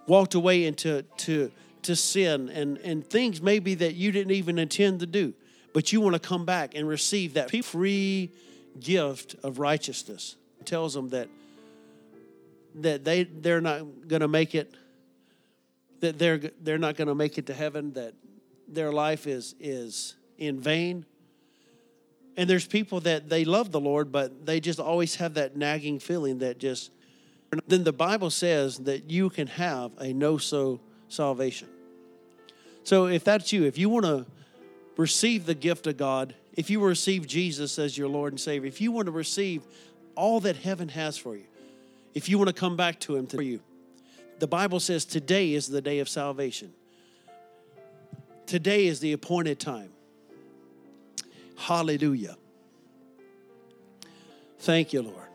walked 0.08 0.34
away 0.34 0.66
into 0.66 1.04
to, 1.18 1.52
to 1.84 1.96
sin 1.96 2.50
and, 2.50 2.78
and 2.80 3.06
things 3.06 3.42
maybe 3.42 3.76
that 3.76 3.96
you 3.96 4.12
didn't 4.12 4.32
even 4.32 4.58
intend 4.58 5.02
to 5.02 5.06
do, 5.06 5.34
but 5.74 5.94
you 5.94 6.02
want 6.02 6.14
to 6.14 6.20
come 6.20 6.46
back 6.46 6.74
and 6.76 6.88
receive 6.88 7.36
that 7.36 7.52
free 7.64 8.32
gift 8.80 9.36
of 9.44 9.60
righteousness. 9.60 10.36
It 10.60 10.66
tells 10.66 10.94
them 10.94 11.10
that 11.10 11.30
that 12.76 13.04
they 13.04 13.24
they're 13.24 13.62
not 13.62 14.08
going 14.08 14.22
to 14.22 14.28
make 14.28 14.56
it 14.56 14.74
that 16.00 16.18
they're 16.18 16.40
they're 16.62 16.78
not 16.78 16.96
going 16.96 17.10
to 17.10 17.16
make 17.16 17.38
it 17.38 17.48
to 17.48 17.54
heaven 17.54 17.94
that 17.94 18.14
their 18.68 18.92
life 18.92 19.28
is 19.28 19.56
is 19.60 20.16
in 20.38 20.60
vain 20.60 21.06
and 22.38 22.50
there's 22.50 22.68
people 22.68 23.02
that 23.02 23.30
they 23.30 23.46
love 23.46 23.72
the 23.72 23.80
Lord, 23.80 24.12
but 24.12 24.46
they 24.46 24.60
just 24.60 24.80
always 24.80 25.16
have 25.16 25.34
that 25.36 25.56
nagging 25.56 26.00
feeling 26.00 26.40
that 26.40 26.58
just. 26.60 26.92
Then 27.68 27.84
the 27.84 27.92
Bible 27.92 28.30
says 28.30 28.78
that 28.80 29.12
you 29.12 29.30
can 29.30 29.48
have 29.48 29.92
a 30.00 30.14
know 30.14 30.38
so 30.38 30.80
salvation. 31.10 31.68
So 32.84 33.08
if 33.08 33.24
that's 33.24 33.52
you, 33.52 33.66
if 33.66 33.78
you 33.78 33.90
want 33.90 34.06
to 34.06 34.26
receive 34.96 35.46
the 35.46 35.54
gift 35.54 35.86
of 35.88 35.98
God, 35.98 36.34
if 36.54 36.70
you 36.70 36.80
receive 36.80 37.28
Jesus 37.28 37.78
as 37.78 37.98
your 37.98 38.08
Lord 38.08 38.34
and 38.34 38.40
Savior, 38.40 38.68
if 38.68 38.80
you 38.80 38.92
want 38.92 39.08
to 39.08 39.12
receive 39.12 39.64
all 40.16 40.40
that 40.42 40.56
heaven 40.56 40.90
has 40.90 41.18
for 41.18 41.36
you, 41.36 41.46
if 42.14 42.30
you 42.30 42.38
want 42.38 42.48
to 42.48 42.54
come 42.54 42.76
back 42.76 43.00
to 43.02 43.16
Him 43.16 43.28
for 43.28 43.42
you, 43.42 43.62
the 44.40 44.48
Bible 44.48 44.80
says 44.80 45.06
today 45.06 45.54
is 45.54 45.68
the 45.68 45.82
day 45.82 46.00
of 46.00 46.10
salvation. 46.10 46.74
Today 48.46 48.88
is 48.88 49.00
the 49.00 49.14
appointed 49.14 49.60
time. 49.60 49.92
Hallelujah. 51.62 52.36
Thank 54.58 54.94
you, 54.94 55.04
Lord. 55.04 55.28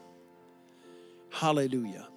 Hallelujah. 1.31 2.09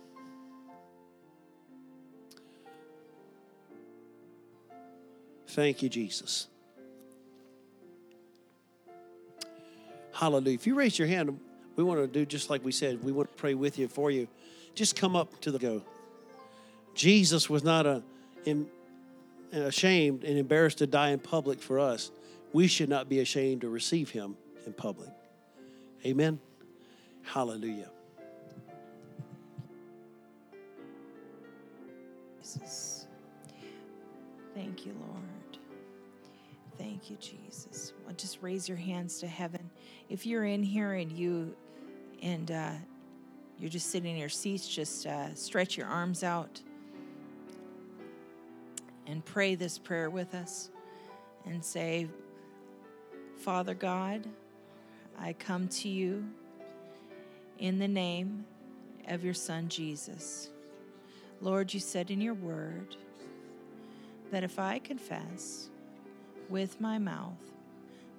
Thank 5.50 5.84
you, 5.84 5.90
Jesus. 5.90 6.48
Hallelujah. 10.12 10.56
If 10.56 10.66
you 10.66 10.74
raise 10.74 10.98
your 10.98 11.08
hand, 11.08 11.40
we 11.76 11.84
want 11.84 12.00
to 12.00 12.08
do 12.08 12.26
just 12.26 12.50
like 12.50 12.66
we 12.66 12.72
said. 12.72 13.04
We 13.04 13.12
want 13.12 13.30
to 13.30 13.36
pray 13.36 13.54
with 13.54 13.78
you 13.78 13.88
for 13.88 14.10
you. 14.10 14.28
Just 14.74 14.96
come 14.96 15.16
up 15.16 15.40
to 15.42 15.52
the 15.52 15.60
go. 15.60 15.84
Jesus 16.96 17.48
was 17.48 17.64
not 17.64 17.86
a, 17.86 18.02
in, 18.44 18.68
ashamed 19.52 20.24
and 20.24 20.40
embarrassed 20.40 20.80
to 20.80 20.88
die 20.88 21.10
in 21.10 21.20
public 21.20 21.62
for 21.62 21.80
us 21.80 22.10
we 22.54 22.68
should 22.68 22.90
not 22.90 23.10
be 23.10 23.20
ashamed 23.20 23.62
to 23.62 23.70
receive 23.70 24.10
him 24.10 24.36
in 24.66 24.74
public. 24.74 25.10
Amen. 26.06 26.40
Hallelujah. 27.24 27.90
Jesus. 32.42 33.08
Thank 34.56 34.86
you, 34.86 34.94
Lord. 35.00 35.60
Thank 36.78 37.10
you, 37.10 37.18
Jesus. 37.18 37.94
Well, 38.06 38.16
just 38.16 38.42
raise 38.42 38.68
your 38.68 38.78
hands 38.78 39.20
to 39.20 39.28
heaven. 39.28 39.70
If 40.10 40.26
you're 40.26 40.46
in 40.46 40.64
here 40.64 40.94
and 40.94 41.12
you 41.12 41.56
and 42.22 42.50
uh, 42.52 42.72
you're 43.60 43.70
just 43.70 43.92
sitting 43.92 44.12
in 44.12 44.18
your 44.18 44.30
seats, 44.30 44.68
just 44.68 45.06
uh, 45.06 45.34
stretch 45.36 45.78
your 45.78 45.88
arms 45.88 46.24
out 46.24 46.62
and 49.06 49.24
pray 49.24 49.56
this 49.56 49.78
prayer 49.78 50.10
with 50.10 50.34
us 50.34 50.70
and 51.46 51.64
say, 51.64 52.08
Father 53.40 53.74
God, 53.74 54.28
I 55.18 55.32
come 55.32 55.70
to 55.70 55.88
you 55.88 56.26
in 57.58 57.80
the 57.80 57.88
name 57.88 58.44
of 59.08 59.24
your 59.24 59.34
Son 59.34 59.70
Jesus. 59.70 60.50
Lord, 61.40 61.74
you 61.74 61.80
said 61.80 62.12
in 62.12 62.20
your 62.20 62.34
word 62.34 62.98
that 64.30 64.44
if 64.44 64.60
I 64.60 64.80
confess 64.80 65.70
with 66.50 66.82
my 66.82 66.98
mouth 66.98 67.40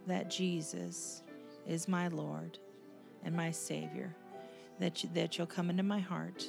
that 0.07 0.31
Jesus 0.31 1.23
is 1.69 1.87
my 1.87 2.09
Lord 2.09 2.59
and 3.23 3.37
my 3.37 3.51
Savior, 3.51 4.17
that, 4.79 5.05
you, 5.05 5.11
that 5.13 5.37
you'll 5.37 5.47
come 5.47 5.69
into 5.69 5.83
my 5.83 6.01
heart. 6.01 6.47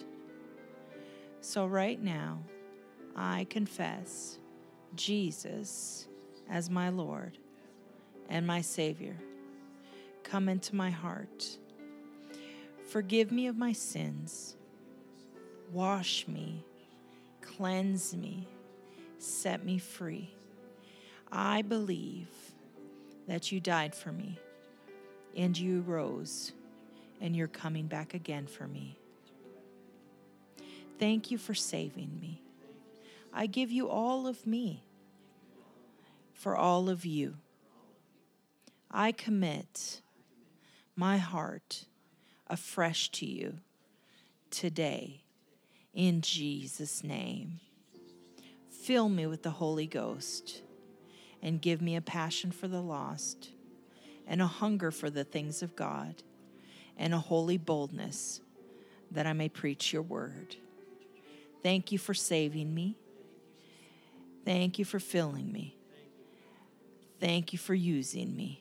So, 1.41 1.65
right 1.65 2.01
now, 2.01 2.39
I 3.17 3.47
confess 3.49 4.37
Jesus 4.95 6.07
as 6.49 6.69
my 6.69 6.87
Lord 6.87 7.37
and 8.31 8.47
my 8.47 8.61
Savior. 8.61 9.17
Come 10.23 10.47
into 10.47 10.73
my 10.73 10.89
heart. 10.89 11.57
Forgive 12.87 13.31
me 13.31 13.47
of 13.47 13.57
my 13.57 13.73
sins. 13.73 14.55
Wash 15.71 16.27
me, 16.27 16.63
cleanse 17.41 18.15
me, 18.15 18.47
set 19.19 19.65
me 19.65 19.77
free. 19.77 20.33
I 21.31 21.61
believe 21.61 22.29
that 23.27 23.51
you 23.51 23.59
died 23.59 23.93
for 23.93 24.11
me 24.11 24.39
and 25.35 25.57
you 25.57 25.81
rose 25.81 26.53
and 27.19 27.35
you're 27.35 27.47
coming 27.47 27.87
back 27.87 28.13
again 28.13 28.47
for 28.47 28.67
me. 28.67 28.97
Thank 30.99 31.31
you 31.31 31.37
for 31.37 31.53
saving 31.53 32.17
me. 32.19 32.41
I 33.33 33.47
give 33.47 33.71
you 33.71 33.89
all 33.89 34.27
of 34.27 34.45
me 34.47 34.83
for 36.33 36.55
all 36.55 36.89
of 36.89 37.05
you. 37.05 37.35
I 38.93 39.13
commit 39.13 40.01
my 40.97 41.17
heart 41.17 41.85
afresh 42.47 43.09
to 43.11 43.25
you 43.25 43.59
today 44.49 45.23
in 45.93 46.19
Jesus' 46.19 47.01
name. 47.01 47.61
Fill 48.69 49.07
me 49.07 49.25
with 49.27 49.43
the 49.43 49.51
Holy 49.51 49.87
Ghost 49.87 50.61
and 51.41 51.61
give 51.61 51.81
me 51.81 51.95
a 51.95 52.01
passion 52.01 52.51
for 52.51 52.67
the 52.67 52.81
lost 52.81 53.51
and 54.27 54.41
a 54.41 54.47
hunger 54.47 54.91
for 54.91 55.09
the 55.09 55.23
things 55.23 55.61
of 55.61 55.75
God 55.75 56.23
and 56.97 57.13
a 57.13 57.19
holy 57.19 57.57
boldness 57.57 58.41
that 59.11 59.25
I 59.25 59.33
may 59.33 59.47
preach 59.47 59.93
your 59.93 60.01
word. 60.01 60.55
Thank 61.63 61.91
you 61.91 61.97
for 61.97 62.13
saving 62.13 62.73
me. 62.73 62.97
Thank 64.43 64.79
you 64.79 64.85
for 64.85 64.99
filling 64.99 65.51
me. 65.51 65.77
Thank 67.19 67.53
you 67.53 67.59
for 67.59 67.75
using 67.75 68.35
me. 68.35 68.60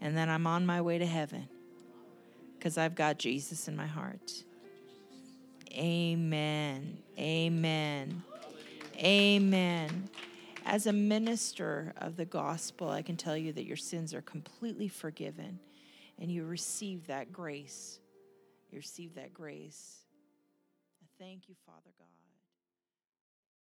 And 0.00 0.16
that 0.16 0.28
I'm 0.28 0.46
on 0.46 0.64
my 0.64 0.80
way 0.80 0.98
to 0.98 1.06
heaven 1.06 1.48
because 2.58 2.78
I've 2.78 2.94
got 2.94 3.18
Jesus 3.18 3.68
in 3.68 3.76
my 3.76 3.86
heart. 3.86 4.44
Amen. 5.72 6.98
Amen. 7.18 8.22
Amen. 8.96 10.08
As 10.66 10.86
a 10.86 10.92
minister 10.92 11.92
of 11.96 12.16
the 12.16 12.24
gospel, 12.24 12.90
I 12.90 13.02
can 13.02 13.16
tell 13.16 13.36
you 13.36 13.52
that 13.52 13.64
your 13.64 13.76
sins 13.76 14.12
are 14.14 14.20
completely 14.20 14.88
forgiven 14.88 15.58
and 16.18 16.30
you 16.30 16.44
receive 16.44 17.06
that 17.06 17.32
grace. 17.32 17.98
You 18.70 18.78
receive 18.78 19.14
that 19.14 19.32
grace. 19.32 20.00
I 21.02 21.06
Thank 21.18 21.48
you, 21.48 21.54
Father 21.66 21.90
God. 21.98 22.19